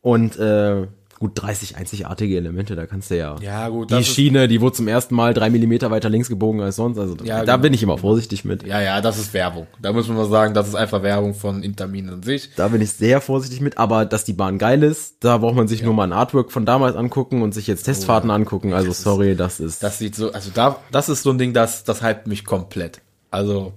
Und 0.00 0.38
äh, 0.38 0.86
gut, 1.24 1.32
30 1.42 1.76
einzigartige 1.76 2.36
Elemente, 2.36 2.76
da 2.76 2.84
kannst 2.86 3.10
du 3.10 3.16
ja. 3.16 3.36
Ja, 3.40 3.68
gut, 3.70 3.90
Die 3.90 3.94
das 3.94 4.02
ist- 4.08 4.14
Schiene, 4.14 4.46
die 4.46 4.60
wurde 4.60 4.76
zum 4.76 4.88
ersten 4.88 5.14
Mal 5.14 5.32
drei 5.32 5.48
Millimeter 5.48 5.90
weiter 5.90 6.10
links 6.10 6.28
gebogen 6.28 6.60
als 6.60 6.76
sonst. 6.76 6.98
Also 6.98 7.16
Ja, 7.24 7.38
da 7.44 7.52
genau. 7.54 7.58
bin 7.62 7.72
ich 7.72 7.82
immer 7.82 7.96
vorsichtig 7.96 8.44
mit. 8.44 8.66
Ja, 8.66 8.80
ja, 8.82 9.00
das 9.00 9.18
ist 9.18 9.32
Werbung. 9.32 9.66
Da 9.80 9.92
muss 9.94 10.06
man 10.08 10.18
mal 10.18 10.28
sagen, 10.28 10.52
das 10.52 10.68
ist 10.68 10.74
einfach 10.74 11.02
Werbung 11.02 11.32
von 11.34 11.62
Intermin 11.62 12.10
an 12.10 12.22
sich. 12.22 12.50
Da 12.56 12.68
bin 12.68 12.82
ich 12.82 12.92
sehr 12.92 13.22
vorsichtig 13.22 13.60
mit, 13.62 13.78
aber 13.78 14.04
dass 14.04 14.24
die 14.24 14.34
Bahn 14.34 14.58
geil 14.58 14.82
ist, 14.82 15.16
da 15.20 15.38
braucht 15.38 15.54
man 15.56 15.66
sich 15.66 15.82
nur 15.82 15.94
mal 15.94 16.04
ein 16.04 16.12
Artwork 16.12 16.52
von 16.52 16.66
damals 16.66 16.94
angucken 16.96 17.40
und 17.42 17.54
sich 17.54 17.66
jetzt 17.66 17.84
Testfahrten 17.84 18.30
angucken. 18.30 18.74
Also 18.74 18.92
sorry, 18.92 19.34
das 19.34 19.60
ist. 19.60 19.82
Das 19.82 19.98
sieht 19.98 20.14
so, 20.14 20.30
also 20.32 20.50
da, 20.52 20.76
das 20.92 21.08
ist 21.08 21.22
so 21.22 21.30
ein 21.30 21.38
Ding, 21.38 21.54
das, 21.54 21.84
das 21.84 22.02
hypt 22.02 22.26
mich 22.26 22.44
komplett. 22.44 23.00
Also, 23.30 23.72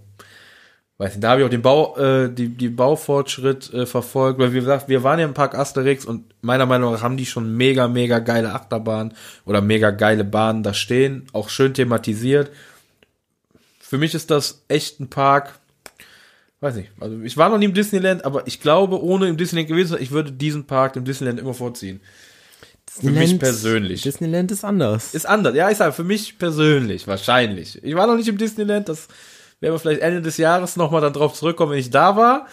weiß 0.97 1.13
nicht, 1.13 1.23
da 1.23 1.31
habe 1.31 1.41
ich 1.41 1.45
auch 1.45 1.51
den 1.51 1.61
Bau, 1.61 1.95
äh, 1.97 2.29
die, 2.29 2.49
die 2.49 2.69
Baufortschritt 2.69 3.71
äh, 3.73 3.85
verfolgt, 3.85 4.39
weil 4.39 4.53
wie 4.53 4.59
gesagt, 4.59 4.89
wir 4.89 5.03
waren 5.03 5.19
ja 5.19 5.25
im 5.25 5.33
Park 5.33 5.55
Asterix 5.55 6.05
und 6.05 6.25
meiner 6.41 6.65
Meinung 6.65 6.91
nach 6.91 7.03
haben 7.03 7.17
die 7.17 7.25
schon 7.25 7.55
mega, 7.55 7.87
mega 7.87 8.19
geile 8.19 8.53
Achterbahnen 8.53 9.13
oder 9.45 9.61
mega 9.61 9.91
geile 9.91 10.23
Bahnen 10.23 10.63
da 10.63 10.73
stehen, 10.73 11.27
auch 11.33 11.49
schön 11.49 11.73
thematisiert. 11.73 12.49
Für 13.79 13.97
mich 13.97 14.15
ist 14.15 14.31
das 14.31 14.63
echt 14.67 14.99
ein 14.99 15.09
Park, 15.09 15.59
weiß 16.61 16.75
nicht, 16.75 16.89
also 16.99 17.21
ich 17.21 17.37
war 17.37 17.49
noch 17.49 17.59
nie 17.59 17.65
im 17.65 17.73
Disneyland, 17.73 18.25
aber 18.25 18.47
ich 18.47 18.59
glaube, 18.59 19.01
ohne 19.01 19.27
im 19.27 19.37
Disneyland 19.37 19.69
gewesen 19.69 19.87
zu 19.89 19.93
sein, 19.93 20.03
ich 20.03 20.11
würde 20.11 20.31
diesen 20.31 20.65
Park 20.65 20.95
im 20.95 21.05
Disneyland 21.05 21.39
immer 21.39 21.53
vorziehen. 21.53 22.01
Für 22.89 23.11
mich 23.11 23.37
persönlich. 23.37 24.01
Disneyland 24.01 24.51
ist 24.51 24.65
anders. 24.65 25.13
Ist 25.13 25.27
anders. 25.27 25.53
Ja, 25.55 25.69
ich 25.69 25.77
sage, 25.77 25.93
für 25.93 26.03
mich 26.03 26.39
persönlich, 26.39 27.05
wahrscheinlich. 27.05 27.83
Ich 27.83 27.93
war 27.93 28.07
noch 28.07 28.15
nicht 28.15 28.27
im 28.27 28.39
Disneyland, 28.39 28.89
das 28.89 29.07
werden 29.59 29.73
wir 29.73 29.79
vielleicht 29.79 30.01
Ende 30.01 30.21
des 30.21 30.37
Jahres 30.37 30.75
nochmal 30.75 31.01
dann 31.01 31.13
drauf 31.13 31.33
zurückkommen, 31.33 31.71
wenn 31.71 31.79
ich 31.79 31.89
da 31.89 32.15
war. 32.15 32.47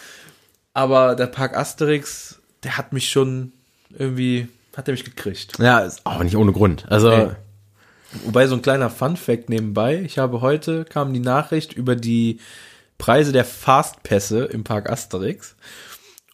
Aber 0.72 1.14
der 1.14 1.26
Park 1.26 1.57
Asterix, 1.57 2.40
der 2.62 2.76
hat 2.76 2.92
mich 2.92 3.11
schon 3.11 3.52
irgendwie, 3.96 4.48
hat 4.76 4.88
er 4.88 4.92
mich 4.92 5.05
gekriegt. 5.05 5.59
ja, 5.59 5.80
ist 5.80 6.05
auch 6.05 6.22
nicht 6.22 6.36
ohne 6.36 6.52
Grund. 6.52 6.86
Also 6.90 7.11
Nee. 7.11 7.30
Wobei 8.22 8.46
so 8.46 8.55
ein 8.55 8.62
kleiner 8.62 8.90
Fun 8.90 9.16
Fact 9.16 9.48
nebenbei, 9.48 10.00
ich 10.00 10.18
habe 10.18 10.40
heute, 10.40 10.84
kam 10.84 11.12
die 11.12 11.20
Nachricht 11.20 11.72
über 11.72 11.96
die 11.96 12.38
Preise 12.96 13.32
der 13.32 13.44
Fastpässe 13.44 14.44
im 14.44 14.62
Park 14.62 14.88
Asterix. 14.88 15.57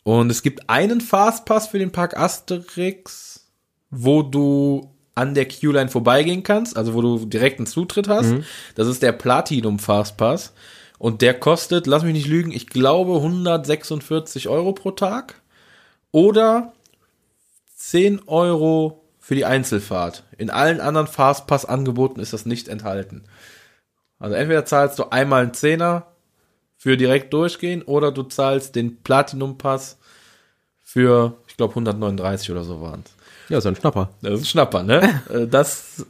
Und 0.03 0.31
es 0.31 0.43
gibt 0.43 0.69
einen 0.69 1.01
Fastpass 1.01 1.69
für 1.69 1.79
den 1.79 1.93
Park 1.93 2.17
Asterix, 2.17 3.47
wo 3.91 4.23
du 4.23 4.95
an 5.15 5.35
der 5.35 5.47
Q-Line 5.49 5.89
vorbeigehen 5.89 6.43
kannst, 6.43 6.77
also 6.77 6.95
wo 6.95 7.03
du 7.03 7.27
direkt 7.27 7.59
einen 7.59 7.67
Zutritt 7.67 8.09
hast. 8.09 8.33
Das 8.75 8.87
ist 8.87 9.03
der 9.03 9.13
Platinum 9.13 9.79
Fastpass. 9.79 10.53
Und 10.99 11.23
der 11.23 11.35
kostet, 11.35 11.87
lass 11.87 12.03
mich 12.03 12.13
nicht 12.13 12.27
lügen, 12.27 12.53
ich 12.53 12.67
glaube 12.67 13.17
146 13.17 14.49
Euro 14.49 14.73
pro 14.73 14.91
Tag. 14.91 15.35
Oder 16.13 16.73
10 17.77 18.23
Euro 18.29 19.03
für 19.19 19.35
die 19.35 19.45
Einzelfahrt. 19.45 20.25
In 20.37 20.51
allen 20.51 20.81
anderen 20.81 21.07
Fastpass-Angeboten 21.07 22.21
ist 22.21 22.33
das 22.33 22.47
nicht 22.47 22.69
enthalten. 22.69 23.25
Also 24.19 24.35
entweder 24.35 24.65
zahlst 24.65 24.99
du 24.99 25.11
einmal 25.11 25.43
einen 25.43 25.55
Zehner 25.55 26.07
für 26.77 26.97
direkt 26.97 27.33
durchgehen 27.33 27.83
oder 27.83 28.13
du 28.13 28.23
zahlst 28.23 28.75
den 28.75 29.03
Platinum-Pass 29.03 29.99
für, 30.83 31.37
ich 31.47 31.57
glaube, 31.57 31.73
139 31.73 32.51
oder 32.51 32.65
so 32.65 32.81
waren 32.81 33.05
ja, 33.51 33.59
ist 33.59 33.67
ein 33.67 33.77
Schnapper. 33.77 34.09
Das 34.23 34.35
ist 34.35 34.41
ein 34.41 34.47
Schnapper, 34.47 34.83
ne? 34.83 35.23
Äh, 35.31 35.47
das, 35.47 36.07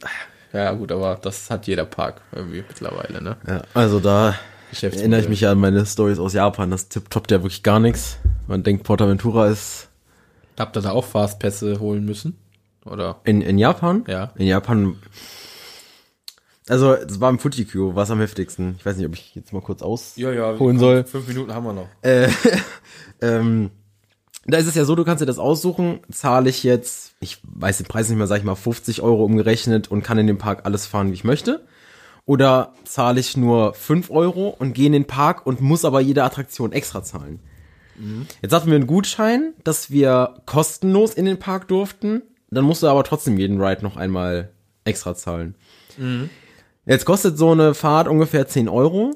ja 0.53 0.71
gut, 0.71 0.91
aber 0.91 1.19
das 1.21 1.49
hat 1.49 1.67
jeder 1.67 1.85
Park 1.85 2.21
irgendwie 2.31 2.63
mittlerweile, 2.67 3.21
ne? 3.21 3.37
Ja, 3.47 3.61
also 3.73 3.99
da 3.99 4.35
erinnere 4.81 5.19
ich 5.19 5.29
mich 5.29 5.41
ja 5.41 5.51
an 5.51 5.59
meine 5.59 5.85
Stories 5.85 6.19
aus 6.19 6.33
Japan. 6.33 6.71
Das 6.71 6.87
tippt 6.87 7.31
ja 7.31 7.43
wirklich 7.43 7.63
gar 7.63 7.79
nichts. 7.79 8.17
Man 8.47 8.63
denkt, 8.63 8.83
Portaventura 8.83 9.47
ist 9.47 9.89
Habt 10.61 10.77
ihr 10.77 10.81
da 10.81 10.91
auch 10.91 11.05
Fastpässe 11.05 11.79
holen 11.79 12.05
müssen? 12.05 12.37
Oder? 12.85 13.19
in, 13.23 13.41
in 13.41 13.57
Japan. 13.57 14.03
Ja. 14.07 14.31
In 14.35 14.47
Japan. 14.47 14.95
Also, 16.67 16.95
das 16.95 17.19
war 17.19 17.29
im 17.29 17.39
Fuji-Q, 17.39 17.95
war 17.95 18.03
es 18.03 18.11
am 18.11 18.19
heftigsten. 18.19 18.75
Ich 18.77 18.85
weiß 18.85 18.97
nicht, 18.97 19.07
ob 19.07 19.13
ich 19.13 19.35
jetzt 19.35 19.53
mal 19.53 19.61
kurz 19.61 19.81
aus 19.81 20.15
holen 20.17 20.57
komm, 20.57 20.79
soll. 20.79 21.03
Fünf 21.03 21.27
Minuten 21.27 21.53
haben 21.53 21.65
wir 21.65 21.73
noch. 21.73 21.87
Äh, 22.01 22.29
ähm, 23.21 23.71
da 24.45 24.57
ist 24.57 24.67
es 24.67 24.75
ja 24.75 24.85
so, 24.85 24.95
du 24.95 25.03
kannst 25.03 25.21
dir 25.21 25.27
das 25.27 25.39
aussuchen, 25.39 25.99
zahle 26.11 26.49
ich 26.49 26.63
jetzt, 26.63 27.13
ich 27.19 27.39
weiß 27.43 27.77
den 27.77 27.85
Preis 27.85 28.09
nicht 28.09 28.17
mehr, 28.17 28.27
sag 28.27 28.39
ich 28.39 28.43
mal, 28.43 28.55
50 28.55 29.01
Euro 29.01 29.23
umgerechnet 29.23 29.89
und 29.89 30.03
kann 30.03 30.17
in 30.17 30.27
den 30.27 30.37
Park 30.37 30.61
alles 30.65 30.87
fahren, 30.87 31.09
wie 31.09 31.15
ich 31.15 31.23
möchte. 31.23 31.63
Oder 32.25 32.73
zahle 32.83 33.19
ich 33.19 33.37
nur 33.37 33.73
5 33.73 34.09
Euro 34.09 34.49
und 34.49 34.73
gehe 34.73 34.87
in 34.87 34.93
den 34.93 35.05
Park 35.05 35.45
und 35.45 35.61
muss 35.61 35.85
aber 35.85 36.01
jede 36.01 36.23
Attraktion 36.23 36.71
extra 36.71 37.03
zahlen. 37.03 37.39
Jetzt 38.41 38.53
hatten 38.53 38.67
wir 38.67 38.75
einen 38.75 38.87
Gutschein, 38.87 39.53
dass 39.63 39.91
wir 39.91 40.41
kostenlos 40.45 41.13
in 41.13 41.25
den 41.25 41.39
Park 41.39 41.67
durften. 41.67 42.23
Dann 42.49 42.65
musst 42.65 42.83
du 42.83 42.87
aber 42.87 43.03
trotzdem 43.03 43.37
jeden 43.37 43.61
Ride 43.61 43.83
noch 43.83 43.95
einmal 43.95 44.49
extra 44.85 45.13
zahlen. 45.15 45.55
Jetzt 46.85 47.05
kostet 47.05 47.37
so 47.37 47.51
eine 47.51 47.73
Fahrt 47.73 48.07
ungefähr 48.07 48.47
10 48.47 48.69
Euro. 48.69 49.11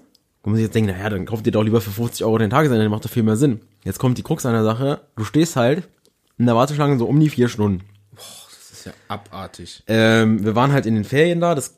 Da 0.46 0.50
muss 0.50 0.60
ich 0.60 0.64
jetzt 0.64 0.76
denken, 0.76 0.92
naja, 0.92 1.10
dann 1.10 1.26
kauft 1.26 1.46
ihr 1.46 1.52
doch 1.52 1.64
lieber 1.64 1.82
für 1.82 1.92
50 1.92 2.24
Euro 2.24 2.38
den 2.38 2.50
Tagesende, 2.50 2.82
dann 2.82 2.92
macht 2.92 3.04
doch 3.04 3.10
viel 3.10 3.24
mehr 3.24 3.36
Sinn. 3.36 3.60
Jetzt 3.84 4.00
kommt 4.00 4.18
die 4.18 4.24
Krux 4.24 4.46
an 4.46 4.54
der 4.54 4.64
Sache. 4.64 5.02
Du 5.18 5.26
stehst 5.26 5.58
halt 5.58 5.90
in 6.38 6.46
der 6.46 6.56
Warteschlange 6.56 6.98
so 6.98 7.06
um 7.06 7.20
die 7.20 7.30
vier 7.30 7.50
Stunden. 7.50 7.82
Das 8.16 8.72
ist 8.72 8.86
ja 8.86 8.94
abartig. 9.10 9.84
Ähm, 9.88 10.46
wir 10.46 10.56
waren 10.56 10.72
halt 10.72 10.86
in 10.86 10.96
den 10.96 11.04
Ferien 11.04 11.42
da, 11.42 11.56
das 11.56 11.76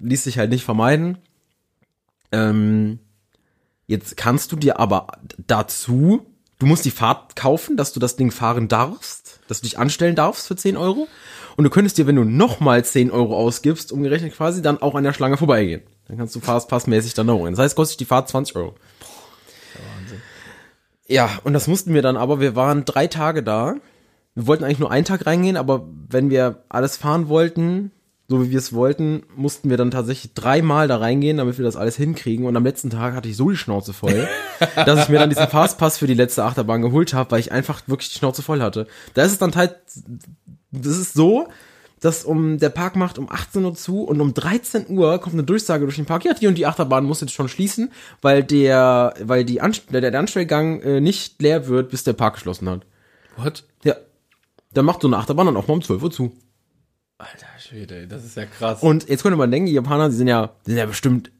ließ 0.00 0.24
sich 0.24 0.38
halt 0.38 0.50
nicht 0.50 0.64
vermeiden. 0.64 1.18
Ähm, 2.32 2.98
Jetzt 3.86 4.16
kannst 4.16 4.50
du 4.50 4.56
dir 4.56 4.80
aber 4.80 5.06
dazu, 5.46 6.26
du 6.58 6.66
musst 6.66 6.84
die 6.84 6.90
Fahrt 6.90 7.36
kaufen, 7.36 7.76
dass 7.76 7.92
du 7.92 8.00
das 8.00 8.16
Ding 8.16 8.32
fahren 8.32 8.66
darfst, 8.66 9.40
dass 9.46 9.60
du 9.60 9.66
dich 9.66 9.78
anstellen 9.78 10.16
darfst 10.16 10.48
für 10.48 10.56
10 10.56 10.76
Euro. 10.76 11.06
Und 11.56 11.64
du 11.64 11.70
könntest 11.70 11.96
dir, 11.96 12.06
wenn 12.06 12.16
du 12.16 12.24
nochmal 12.24 12.84
10 12.84 13.12
Euro 13.12 13.36
ausgibst, 13.36 13.92
umgerechnet 13.92 14.34
quasi, 14.34 14.60
dann 14.60 14.82
auch 14.82 14.96
an 14.96 15.04
der 15.04 15.12
Schlange 15.12 15.36
vorbeigehen. 15.36 15.82
Dann 16.08 16.18
kannst 16.18 16.34
du 16.36 16.40
fastpassmäßig 16.40 17.14
dann 17.14 17.26
da 17.26 17.32
hoch. 17.32 17.48
Das 17.48 17.58
heißt, 17.58 17.76
kostet 17.76 18.00
die 18.00 18.04
Fahrt 18.04 18.28
20 18.28 18.56
Euro. 18.56 18.74
Ja, 21.08 21.30
und 21.44 21.52
das 21.52 21.68
mussten 21.68 21.94
wir 21.94 22.02
dann 22.02 22.16
aber. 22.16 22.40
Wir 22.40 22.56
waren 22.56 22.84
drei 22.84 23.06
Tage 23.06 23.42
da. 23.42 23.76
Wir 24.34 24.46
wollten 24.46 24.64
eigentlich 24.64 24.78
nur 24.78 24.90
einen 24.90 25.04
Tag 25.04 25.26
reingehen, 25.26 25.56
aber 25.56 25.86
wenn 26.08 26.30
wir 26.30 26.64
alles 26.68 26.96
fahren 26.96 27.28
wollten, 27.28 27.90
so 28.28 28.42
wie 28.42 28.50
wir 28.50 28.58
es 28.58 28.72
wollten, 28.72 29.22
mussten 29.36 29.70
wir 29.70 29.76
dann 29.76 29.92
tatsächlich 29.92 30.34
dreimal 30.34 30.88
da 30.88 30.96
reingehen, 30.96 31.36
damit 31.36 31.58
wir 31.58 31.64
das 31.64 31.76
alles 31.76 31.96
hinkriegen. 31.96 32.44
Und 32.44 32.56
am 32.56 32.64
letzten 32.64 32.90
Tag 32.90 33.14
hatte 33.14 33.28
ich 33.28 33.36
so 33.36 33.50
die 33.50 33.56
Schnauze 33.56 33.92
voll, 33.92 34.28
dass 34.74 35.04
ich 35.04 35.08
mir 35.08 35.18
dann 35.18 35.30
diesen 35.30 35.46
Fastpass 35.46 35.96
für 35.98 36.08
die 36.08 36.14
letzte 36.14 36.44
Achterbahn 36.44 36.82
geholt 36.82 37.14
habe, 37.14 37.30
weil 37.30 37.40
ich 37.40 37.52
einfach 37.52 37.82
wirklich 37.86 38.10
die 38.10 38.18
Schnauze 38.18 38.42
voll 38.42 38.60
hatte. 38.60 38.86
Da 39.14 39.22
ist 39.22 39.32
es 39.32 39.38
dann 39.38 39.54
halt, 39.54 39.76
das 40.72 40.98
ist 40.98 41.14
so, 41.14 41.48
dass 42.00 42.24
um 42.24 42.58
der 42.58 42.68
Park 42.68 42.96
macht 42.96 43.18
um 43.18 43.30
18 43.30 43.64
Uhr 43.64 43.74
zu 43.74 44.02
und 44.02 44.20
um 44.20 44.34
13 44.34 44.88
Uhr 44.88 45.18
kommt 45.18 45.34
eine 45.34 45.44
Durchsage 45.44 45.84
durch 45.84 45.96
den 45.96 46.06
Park. 46.06 46.24
Ja, 46.24 46.34
die 46.34 46.46
und 46.46 46.56
die 46.56 46.66
Achterbahn 46.66 47.04
muss 47.04 47.20
jetzt 47.20 47.32
schon 47.32 47.48
schließen, 47.48 47.90
weil 48.20 48.44
der, 48.44 49.14
weil 49.22 49.44
die 49.44 49.60
Anst 49.60 49.92
der, 49.92 50.00
der 50.00 50.18
Anstellgang 50.18 50.80
äh, 50.82 51.00
nicht 51.00 51.40
leer 51.40 51.68
wird, 51.68 51.90
bis 51.90 52.04
der 52.04 52.12
Park 52.12 52.34
geschlossen 52.34 52.68
hat. 52.68 52.86
What? 53.36 53.64
Ja. 53.84 53.94
Dann 54.72 54.84
macht 54.84 55.00
so 55.00 55.08
eine 55.08 55.16
Achterbahn 55.16 55.46
dann 55.46 55.56
auch 55.56 55.68
mal 55.68 55.74
um 55.74 55.82
12 55.82 56.02
Uhr 56.02 56.10
zu. 56.10 56.32
Alter 57.18 57.46
Schwede, 57.58 58.06
das 58.06 58.24
ist 58.24 58.36
ja 58.36 58.44
krass. 58.44 58.82
Und 58.82 59.08
jetzt 59.08 59.22
könnte 59.22 59.38
man 59.38 59.50
denken, 59.50 59.66
die 59.66 59.72
Japaner, 59.72 60.10
die 60.10 60.16
sind 60.16 60.28
ja, 60.28 60.52
die 60.66 60.72
sind 60.72 60.78
ja 60.78 60.86
bestimmt 60.86 61.30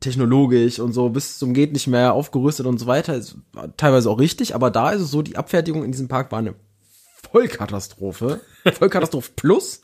technologisch 0.00 0.80
und 0.80 0.92
so 0.92 1.08
bis 1.10 1.38
zum 1.38 1.54
geht 1.54 1.72
nicht 1.72 1.86
mehr 1.86 2.12
aufgerüstet 2.12 2.66
und 2.66 2.78
so 2.78 2.86
weiter. 2.86 3.14
Ist 3.14 3.36
teilweise 3.76 4.10
auch 4.10 4.18
richtig, 4.18 4.56
aber 4.56 4.72
da 4.72 4.90
ist 4.90 5.00
es 5.00 5.12
so, 5.12 5.22
die 5.22 5.36
Abfertigung 5.36 5.84
in 5.84 5.92
diesem 5.92 6.08
Park 6.08 6.32
war 6.32 6.40
eine 6.40 6.54
Vollkatastrophe. 7.32 8.40
Vollkatastrophe 8.78 9.32
plus. 9.34 9.82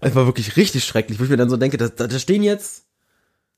Es 0.00 0.14
war 0.14 0.26
wirklich 0.26 0.56
richtig 0.56 0.84
schrecklich, 0.84 1.20
wo 1.20 1.24
ich 1.24 1.30
mir 1.30 1.36
dann 1.36 1.50
so 1.50 1.56
denke, 1.56 1.76
da, 1.76 1.88
da 1.88 2.18
stehen 2.18 2.42
jetzt, 2.42 2.86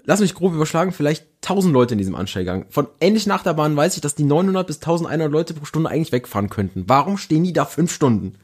lass 0.04 0.20
mich 0.20 0.34
grob 0.34 0.52
überschlagen, 0.52 0.92
vielleicht 0.92 1.26
1000 1.42 1.72
Leute 1.72 1.94
in 1.94 1.98
diesem 1.98 2.14
Anstellgang. 2.14 2.66
Von 2.70 2.88
ähnlichen 3.00 3.32
Achterbahnen 3.32 3.76
weiß 3.76 3.94
ich, 3.94 4.00
dass 4.00 4.14
die 4.14 4.24
900 4.24 4.66
bis 4.66 4.76
1100 4.76 5.30
Leute 5.30 5.54
pro 5.54 5.64
Stunde 5.64 5.90
eigentlich 5.90 6.12
wegfahren 6.12 6.50
könnten. 6.50 6.84
Warum 6.86 7.18
stehen 7.18 7.44
die 7.44 7.52
da 7.52 7.64
fünf 7.64 7.92
Stunden? 7.92 8.36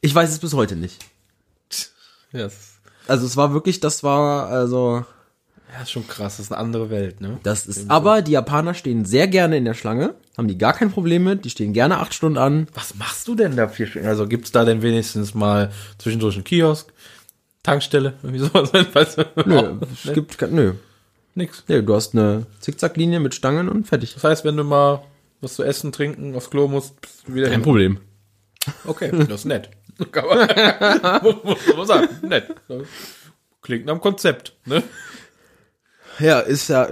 Ich 0.00 0.14
weiß 0.14 0.30
es 0.30 0.38
bis 0.38 0.54
heute 0.54 0.76
nicht. 0.76 1.04
yes. 2.32 2.78
Also 3.06 3.26
es 3.26 3.36
war 3.36 3.52
wirklich, 3.52 3.80
das 3.80 4.02
war, 4.02 4.46
also, 4.48 5.04
Ja, 5.74 5.82
ist 5.82 5.90
schon 5.90 6.06
krass, 6.06 6.36
das 6.36 6.46
ist 6.46 6.52
eine 6.52 6.60
andere 6.60 6.90
Welt, 6.90 7.20
ne? 7.22 7.38
das 7.44 7.66
ist, 7.66 7.88
aber 7.90 8.20
die 8.20 8.32
Japaner 8.32 8.74
stehen 8.74 9.04
sehr 9.06 9.26
gerne 9.26 9.56
in 9.56 9.64
der 9.64 9.72
Schlange, 9.74 10.14
haben 10.36 10.46
die 10.48 10.58
gar 10.58 10.74
kein 10.74 10.90
Problem 10.90 11.24
mit, 11.24 11.44
die 11.46 11.50
stehen 11.50 11.72
gerne 11.72 11.98
acht 11.98 12.12
Stunden 12.12 12.36
an. 12.36 12.68
Was 12.74 12.94
machst 12.96 13.26
du 13.26 13.34
denn 13.34 13.56
da 13.56 13.68
vier 13.68 13.86
Stunden? 13.86 14.06
Also 14.06 14.26
gibt's 14.28 14.52
da 14.52 14.64
denn 14.66 14.82
wenigstens 14.82 15.34
mal 15.34 15.72
zwischendurch 15.98 16.34
einen 16.34 16.44
Kiosk, 16.44 16.92
Tankstelle, 17.62 18.14
irgendwie 18.22 18.38
sowas? 18.44 18.70
Weißt 18.92 19.18
du? 19.18 19.24
Nö, 19.46 19.78
es 20.04 20.12
gibt, 20.12 20.36
kein- 20.36 20.54
nö. 20.54 20.74
Nix. 21.34 21.64
Nee, 21.68 21.80
du 21.80 21.94
hast 21.94 22.14
eine 22.14 22.44
Zickzacklinie 22.60 23.18
mit 23.18 23.34
Stangen 23.34 23.70
und 23.70 23.86
fertig. 23.86 24.12
Das 24.12 24.24
heißt, 24.24 24.44
wenn 24.44 24.56
du 24.58 24.64
mal 24.64 25.02
was 25.40 25.54
zu 25.54 25.62
essen, 25.62 25.90
trinken, 25.90 26.34
aufs 26.36 26.50
Klo 26.50 26.68
musst, 26.68 27.00
bist 27.00 27.26
du 27.26 27.34
wieder 27.34 27.48
hin. 27.48 27.62
Problem. 27.62 27.98
Okay, 28.84 29.10
das 29.10 29.40
ist 29.40 29.44
nett. 29.46 29.70
Kann 30.12 30.26
man, 30.28 31.22
muss, 31.22 31.36
muss 31.44 31.76
man 31.76 31.86
sagen, 31.86 32.08
nett. 32.28 32.54
Klingt 33.62 33.86
nach 33.86 33.92
einem 33.94 34.02
Konzept, 34.02 34.54
ne? 34.66 34.82
Ja, 36.22 36.40
ist 36.40 36.68
ja, 36.68 36.88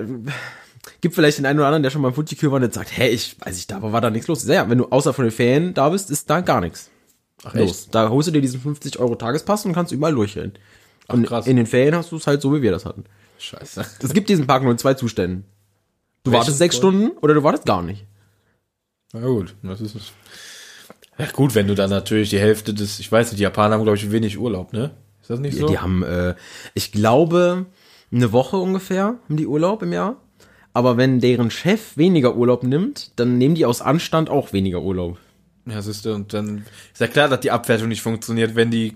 gibt 1.01 1.15
vielleicht 1.15 1.39
den 1.39 1.47
einen 1.47 1.59
oder 1.59 1.69
anderen, 1.69 1.83
der 1.83 1.91
schon 1.91 2.03
mal 2.03 2.09
im 2.09 2.15
Fuji-Kür 2.15 2.51
war 2.51 2.57
und 2.57 2.63
jetzt 2.65 2.75
sagt, 2.75 2.97
hä, 2.97 3.09
ich 3.09 3.37
weiß 3.41 3.55
nicht, 3.55 3.71
da 3.71 3.77
aber 3.77 3.93
war 3.93 4.01
da 4.01 4.11
nichts 4.11 4.29
los. 4.29 4.47
Ja, 4.47 4.69
wenn 4.69 4.79
du 4.79 4.87
außer 4.87 5.13
von 5.15 5.25
den 5.25 5.33
Ferien 5.33 5.75
da 5.75 5.89
bist, 5.89 6.11
ist 6.11 6.29
da 6.29 6.41
gar 6.41 6.61
nichts 6.61 6.91
Ach, 7.45 7.55
los. 7.55 7.89
Da 7.91 8.09
holst 8.09 8.29
du 8.29 8.33
dir 8.33 8.41
diesen 8.41 8.61
50 8.61 8.99
Euro 8.99 9.15
Tagespass 9.15 9.65
und 9.65 9.73
kannst 9.73 9.93
überall 9.93 10.15
durchrennen. 10.15 10.53
Ach, 11.09 11.15
Und 11.15 11.27
krass. 11.27 11.47
in 11.47 11.57
den 11.57 11.67
Ferien 11.67 11.95
hast 11.95 12.13
du 12.13 12.17
es 12.17 12.27
halt 12.27 12.43
so, 12.43 12.55
wie 12.55 12.63
wir 12.63 12.71
das 12.71 12.85
hatten. 12.85 13.05
Scheiße. 13.39 13.85
Es 14.03 14.13
gibt 14.13 14.29
diesen 14.29 14.47
Park 14.47 14.63
nur 14.63 14.73
in 14.73 14.79
zwei 14.79 14.95
Zuständen. 14.95 15.45
Du 16.25 16.31
Welchen 16.33 16.41
wartest 16.41 16.59
sechs? 16.59 16.77
Stunden 16.77 17.17
oder 17.23 17.33
du 17.35 17.43
wartest 17.43 17.65
gar 17.65 17.83
nicht. 17.83 18.05
Na 19.13 19.21
gut, 19.21 19.55
das 19.63 19.81
ist 19.81 19.95
es. 19.95 20.13
Ja 21.19 21.27
gut, 21.33 21.55
wenn 21.55 21.67
du 21.67 21.75
dann 21.75 21.91
natürlich 21.91 22.31
die 22.31 22.39
Hälfte 22.39 22.73
des, 22.75 22.99
ich 23.01 23.11
weiß 23.11 23.29
nicht, 23.31 23.39
die 23.39 23.43
Japaner 23.43 23.75
haben 23.75 23.83
glaube 23.83 23.97
ich 23.97 24.11
wenig 24.11 24.39
Urlaub, 24.39 24.73
ne? 24.73 24.91
Ist 25.21 25.31
das 25.31 25.41
nicht 25.41 25.59
so? 25.59 25.69
Die 25.69 25.79
haben, 25.79 26.03
äh, 26.03 26.35
ich 26.75 26.93
glaube, 26.93 27.67
eine 28.13 28.33
Woche 28.33 28.57
ungefähr 28.57 29.19
haben 29.25 29.37
die 29.37 29.47
Urlaub 29.47 29.83
im 29.83 29.93
Jahr. 29.93 30.17
Aber 30.73 30.97
wenn 30.97 31.21
deren 31.21 31.51
Chef 31.51 31.97
weniger 31.97 32.37
Urlaub 32.37 32.63
nimmt, 32.63 33.19
dann 33.19 33.39
nehmen 33.39 33.55
die 33.55 33.67
aus 33.67 33.83
Anstand 33.83 34.31
auch 34.31 34.53
weniger 34.53 34.83
Urlaub. 34.83 35.19
Ja, 35.67 35.83
siehst 35.83 36.05
du, 36.05 36.15
und 36.15 36.33
dann 36.33 36.65
ist 36.93 37.01
ja 37.01 37.07
klar, 37.07 37.29
dass 37.29 37.41
die 37.41 37.51
Abwertung 37.51 37.89
nicht 37.89 38.03
funktioniert, 38.03 38.55
wenn 38.55 38.71
die 38.71 38.95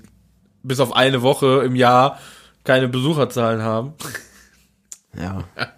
bis 0.62 0.80
auf 0.80 0.94
eine 0.94 1.22
Woche 1.22 1.62
im 1.64 1.76
Jahr 1.76 2.18
keine 2.64 2.88
Besucherzahlen 2.88 3.62
haben. 3.62 3.92
Ja. 5.16 5.44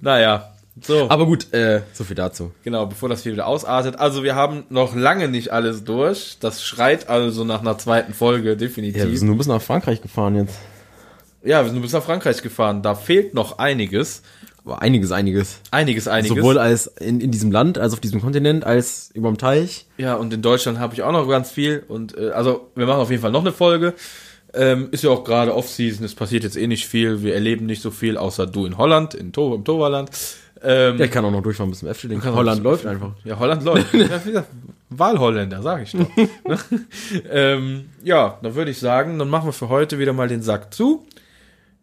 Naja, 0.00 0.52
so. 0.80 1.10
Aber 1.10 1.26
gut, 1.26 1.52
äh, 1.52 1.82
so 1.92 2.04
viel 2.04 2.14
dazu. 2.14 2.52
Genau, 2.62 2.86
bevor 2.86 3.08
das 3.08 3.22
hier 3.22 3.32
wieder 3.32 3.46
ausartet. 3.46 3.98
Also 3.98 4.22
wir 4.22 4.34
haben 4.34 4.64
noch 4.70 4.94
lange 4.94 5.28
nicht 5.28 5.52
alles 5.52 5.84
durch. 5.84 6.38
Das 6.40 6.62
schreit 6.64 7.08
also 7.08 7.44
nach 7.44 7.60
einer 7.60 7.78
zweiten 7.78 8.14
Folge, 8.14 8.56
definitiv. 8.56 9.02
Ja, 9.02 9.10
wir 9.10 9.18
sind 9.18 9.28
nur 9.28 9.38
bis 9.38 9.48
nach 9.48 9.60
Frankreich 9.60 10.00
gefahren 10.02 10.36
jetzt. 10.36 10.58
Ja, 11.42 11.64
wir 11.64 11.70
sind 11.70 11.80
bis 11.80 11.92
nach 11.92 12.02
Frankreich 12.02 12.42
gefahren. 12.42 12.82
Da 12.82 12.94
fehlt 12.94 13.34
noch 13.34 13.58
einiges. 13.58 14.22
Aber 14.64 14.82
einiges, 14.82 15.10
einiges. 15.10 15.60
Einiges, 15.70 16.06
einiges. 16.06 16.36
Sowohl 16.36 16.58
als 16.58 16.86
in, 16.86 17.20
in 17.20 17.30
diesem 17.30 17.50
Land, 17.50 17.78
als 17.78 17.94
auf 17.94 18.00
diesem 18.00 18.20
Kontinent, 18.20 18.64
als 18.64 19.10
überm 19.14 19.38
Teich. 19.38 19.86
Ja, 19.96 20.14
und 20.14 20.32
in 20.34 20.42
Deutschland 20.42 20.78
habe 20.78 20.92
ich 20.94 21.02
auch 21.02 21.12
noch 21.12 21.26
ganz 21.28 21.50
viel. 21.50 21.82
Und 21.88 22.16
äh, 22.16 22.30
also 22.30 22.68
wir 22.74 22.86
machen 22.86 23.00
auf 23.00 23.10
jeden 23.10 23.22
Fall 23.22 23.32
noch 23.32 23.40
eine 23.40 23.52
Folge. 23.52 23.94
Ähm, 24.52 24.88
ist 24.90 25.04
ja 25.04 25.10
auch 25.10 25.24
gerade 25.24 25.54
Off-Season, 25.54 26.04
es 26.04 26.14
passiert 26.14 26.42
jetzt 26.42 26.56
eh 26.56 26.66
nicht 26.66 26.86
viel. 26.86 27.22
Wir 27.22 27.34
erleben 27.34 27.66
nicht 27.66 27.82
so 27.82 27.90
viel, 27.90 28.16
außer 28.16 28.46
du 28.46 28.66
in 28.66 28.76
Holland, 28.76 29.14
in 29.14 29.32
to 29.32 29.54
im 29.54 29.64
Toverland. 29.64 30.10
Ähm, 30.62 30.98
Ja, 30.98 31.04
ich 31.06 31.10
kann 31.10 31.24
auch 31.24 31.30
noch 31.30 31.42
durchfahren 31.42 31.70
bis 31.70 31.78
zum 31.78 31.88
Efteling. 31.88 32.22
Holland 32.22 32.62
läuft 32.62 32.84
einfach. 32.84 33.12
Ja, 33.24 33.38
Holland 33.38 33.64
läuft. 33.64 33.94
ja, 33.94 34.44
Wahlholländer, 34.90 35.62
sag 35.62 35.84
ich 35.84 35.92
doch. 35.92 36.06
ähm, 37.30 37.86
ja, 38.02 38.38
dann 38.42 38.54
würde 38.54 38.72
ich 38.72 38.78
sagen, 38.78 39.18
dann 39.18 39.30
machen 39.30 39.46
wir 39.46 39.52
für 39.52 39.68
heute 39.68 39.98
wieder 39.98 40.12
mal 40.12 40.28
den 40.28 40.42
Sack 40.42 40.74
zu. 40.74 41.06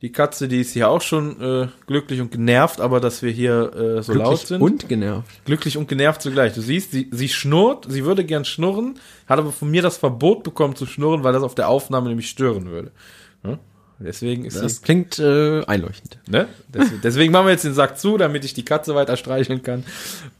Die 0.03 0.11
Katze, 0.11 0.47
die 0.47 0.61
ist 0.61 0.73
hier 0.73 0.89
auch 0.89 1.01
schon 1.01 1.41
äh, 1.41 1.67
glücklich 1.87 2.21
und 2.21 2.31
genervt, 2.31 2.81
aber 2.81 2.99
dass 2.99 3.23
wir 3.23 3.31
hier 3.31 3.73
äh, 3.97 4.03
so 4.03 4.13
laut 4.13 4.45
sind. 4.45 4.61
und 4.61 4.87
genervt. 4.87 5.43
Glücklich 5.45 5.75
und 5.75 5.87
genervt 5.87 6.21
zugleich. 6.21 6.53
Du 6.53 6.61
siehst, 6.61 6.91
sie, 6.91 7.09
sie 7.11 7.29
schnurrt, 7.29 7.87
sie 7.89 8.05
würde 8.05 8.23
gern 8.23 8.45
schnurren, 8.45 8.99
hat 9.25 9.39
aber 9.39 9.51
von 9.51 9.71
mir 9.71 9.81
das 9.81 9.97
Verbot 9.97 10.43
bekommen 10.43 10.75
zu 10.75 10.85
schnurren, 10.85 11.23
weil 11.23 11.33
das 11.33 11.41
auf 11.41 11.55
der 11.55 11.67
Aufnahme 11.67 12.09
nämlich 12.09 12.29
stören 12.29 12.67
würde. 12.67 12.91
Ja? 13.43 13.57
Deswegen 13.99 14.45
ist 14.45 14.61
Das 14.61 14.83
klingt 14.83 15.17
äh, 15.17 15.63
einleuchtend. 15.65 16.19
sie, 16.25 16.31
ne? 16.31 16.47
Deswegen, 16.71 17.01
deswegen 17.01 17.31
machen 17.33 17.47
wir 17.47 17.53
jetzt 17.53 17.65
den 17.65 17.73
Sack 17.73 17.97
zu, 17.97 18.17
damit 18.17 18.45
ich 18.45 18.53
die 18.53 18.63
Katze 18.65 18.93
weiter 18.93 19.17
streicheln 19.17 19.63
kann. 19.63 19.83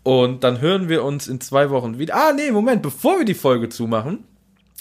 Und 0.04 0.44
dann 0.44 0.62
hören 0.62 0.90
wir 0.90 1.04
uns 1.04 1.28
in 1.28 1.42
zwei 1.42 1.72
Wochen 1.72 1.98
wieder. 1.98 2.14
Ah, 2.16 2.34
nee, 2.34 2.52
Moment, 2.52 2.84
bevor 2.84 3.18
wir 3.18 3.26
die 3.26 3.34
Folge 3.34 3.70
zumachen, 3.70 4.24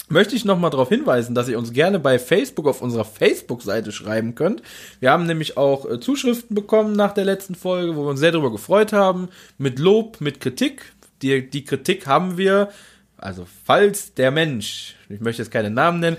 möchte 0.09 0.35
ich 0.35 0.45
noch 0.45 0.59
mal 0.59 0.69
darauf 0.69 0.89
hinweisen, 0.89 1.35
dass 1.35 1.49
ihr 1.49 1.57
uns 1.57 1.73
gerne 1.73 1.99
bei 1.99 2.19
Facebook 2.19 2.67
auf 2.67 2.81
unserer 2.81 3.05
Facebook-Seite 3.05 3.91
schreiben 3.91 4.35
könnt. 4.35 4.61
Wir 4.99 5.11
haben 5.11 5.25
nämlich 5.25 5.57
auch 5.57 5.89
äh, 5.89 5.99
Zuschriften 5.99 6.55
bekommen 6.55 6.93
nach 6.93 7.13
der 7.13 7.25
letzten 7.25 7.55
Folge, 7.55 7.95
wo 7.95 8.03
wir 8.03 8.09
uns 8.09 8.19
sehr 8.19 8.31
darüber 8.31 8.51
gefreut 8.51 8.93
haben, 8.93 9.29
mit 9.57 9.79
Lob, 9.79 10.21
mit 10.21 10.39
Kritik. 10.39 10.93
Die, 11.21 11.49
die 11.49 11.65
Kritik 11.65 12.07
haben 12.07 12.37
wir, 12.37 12.69
also 13.17 13.45
falls 13.65 14.13
der 14.13 14.31
Mensch, 14.31 14.95
ich 15.09 15.19
möchte 15.19 15.41
jetzt 15.41 15.51
keine 15.51 15.71
Namen 15.71 15.99
nennen, 15.99 16.17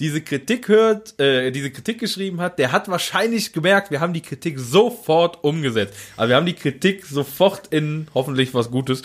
diese 0.00 0.20
Kritik 0.20 0.68
hört, 0.68 1.18
äh, 1.18 1.50
diese 1.50 1.70
Kritik 1.70 1.98
geschrieben 1.98 2.40
hat, 2.40 2.58
der 2.58 2.70
hat 2.70 2.88
wahrscheinlich 2.88 3.52
gemerkt, 3.52 3.90
wir 3.90 4.00
haben 4.00 4.12
die 4.12 4.20
Kritik 4.20 4.58
sofort 4.58 5.42
umgesetzt. 5.42 5.94
Also 6.16 6.28
wir 6.28 6.36
haben 6.36 6.46
die 6.46 6.54
Kritik 6.54 7.04
sofort 7.04 7.68
in 7.68 8.06
hoffentlich 8.14 8.54
was 8.54 8.70
Gutes 8.70 9.02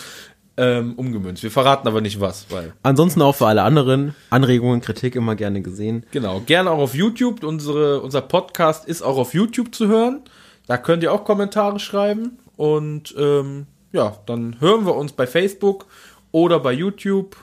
ähm, 0.56 0.94
umgemünzt. 0.94 1.42
Wir 1.42 1.50
verraten 1.50 1.88
aber 1.88 2.00
nicht 2.00 2.20
was, 2.20 2.46
weil 2.50 2.72
Ansonsten 2.82 3.22
auch 3.22 3.34
für 3.34 3.46
alle 3.46 3.62
anderen 3.62 4.14
Anregungen, 4.30 4.80
Kritik 4.80 5.16
immer 5.16 5.34
gerne 5.34 5.62
gesehen. 5.62 6.04
Genau, 6.12 6.40
gerne 6.40 6.70
auch 6.70 6.78
auf 6.78 6.94
YouTube. 6.94 7.42
Unsere, 7.42 8.00
unser 8.00 8.20
Podcast 8.20 8.86
ist 8.86 9.02
auch 9.02 9.16
auf 9.16 9.34
YouTube 9.34 9.74
zu 9.74 9.88
hören. 9.88 10.22
Da 10.66 10.78
könnt 10.78 11.02
ihr 11.02 11.12
auch 11.12 11.24
Kommentare 11.24 11.78
schreiben. 11.80 12.38
Und 12.56 13.14
ähm, 13.18 13.66
ja, 13.92 14.16
dann 14.26 14.60
hören 14.60 14.86
wir 14.86 14.94
uns 14.94 15.12
bei 15.12 15.26
Facebook 15.26 15.86
oder 16.30 16.60
bei 16.60 16.72
YouTube. 16.72 17.36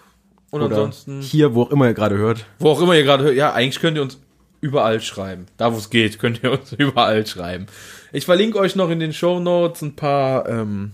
Und 0.52 0.62
Oder 0.62 0.76
ansonsten, 0.76 1.22
hier, 1.22 1.56
wo 1.56 1.64
auch 1.64 1.72
immer 1.72 1.88
ihr 1.88 1.94
gerade 1.94 2.18
hört. 2.18 2.46
wo 2.60 2.70
auch 2.70 2.82
immer 2.82 2.94
ihr 2.94 3.04
gerade 3.04 3.24
hört, 3.24 3.36
ja, 3.36 3.54
eigentlich 3.54 3.80
könnt 3.80 3.96
ihr 3.98 4.02
uns 4.02 4.20
überall 4.60 5.00
schreiben. 5.00 5.46
Da, 5.58 5.74
wo 5.74 5.78
es 5.78 5.90
geht, 5.90 6.20
könnt 6.20 6.44
ihr 6.44 6.52
uns 6.52 6.74
überall 6.78 7.26
schreiben. 7.26 7.68
Ich 8.12 8.26
verlinke 8.26 8.60
euch 8.60 8.76
noch 8.76 8.90
in 8.90 9.00
den 9.00 9.14
Show 9.14 9.40
Notes 9.40 9.82
ein 9.82 9.96
paar, 9.96 10.48
ähm, 10.50 10.92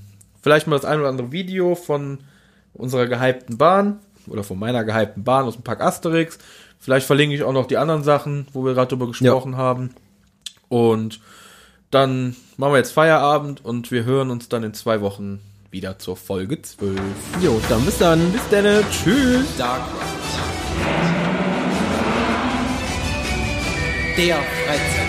Vielleicht 0.47 0.65
mal 0.65 0.77
das 0.77 0.85
ein 0.85 1.01
oder 1.01 1.09
andere 1.09 1.33
Video 1.33 1.75
von 1.75 2.19
unserer 2.73 3.05
gehypten 3.05 3.57
Bahn 3.57 3.99
oder 4.27 4.45
von 4.45 4.57
meiner 4.57 4.85
gehypten 4.85 5.25
Bahn 5.25 5.43
aus 5.43 5.55
dem 5.55 5.63
Park 5.63 5.81
Asterix. 5.81 6.39
Vielleicht 6.79 7.05
verlinke 7.05 7.35
ich 7.35 7.43
auch 7.43 7.51
noch 7.51 7.67
die 7.67 7.75
anderen 7.75 8.01
Sachen, 8.01 8.47
wo 8.53 8.63
wir 8.63 8.73
gerade 8.73 8.87
drüber 8.87 9.07
gesprochen 9.07 9.51
ja. 9.51 9.57
haben. 9.57 9.93
Und 10.69 11.19
dann 11.91 12.37
machen 12.55 12.71
wir 12.71 12.77
jetzt 12.77 12.93
Feierabend 12.93 13.65
und 13.65 13.91
wir 13.91 14.05
hören 14.05 14.31
uns 14.31 14.47
dann 14.47 14.63
in 14.63 14.73
zwei 14.73 15.01
Wochen 15.01 15.41
wieder 15.69 15.99
zur 15.99 16.15
Folge 16.15 16.61
12. 16.61 16.97
Jo, 17.41 17.59
dann 17.67 17.83
bis 17.83 17.97
dann. 17.97 18.31
Bis 18.31 18.47
dann. 18.49 18.85
Tschüss. 18.89 19.57
Dark 19.57 19.81
Der 24.15 24.35
Freizeit. 24.37 25.07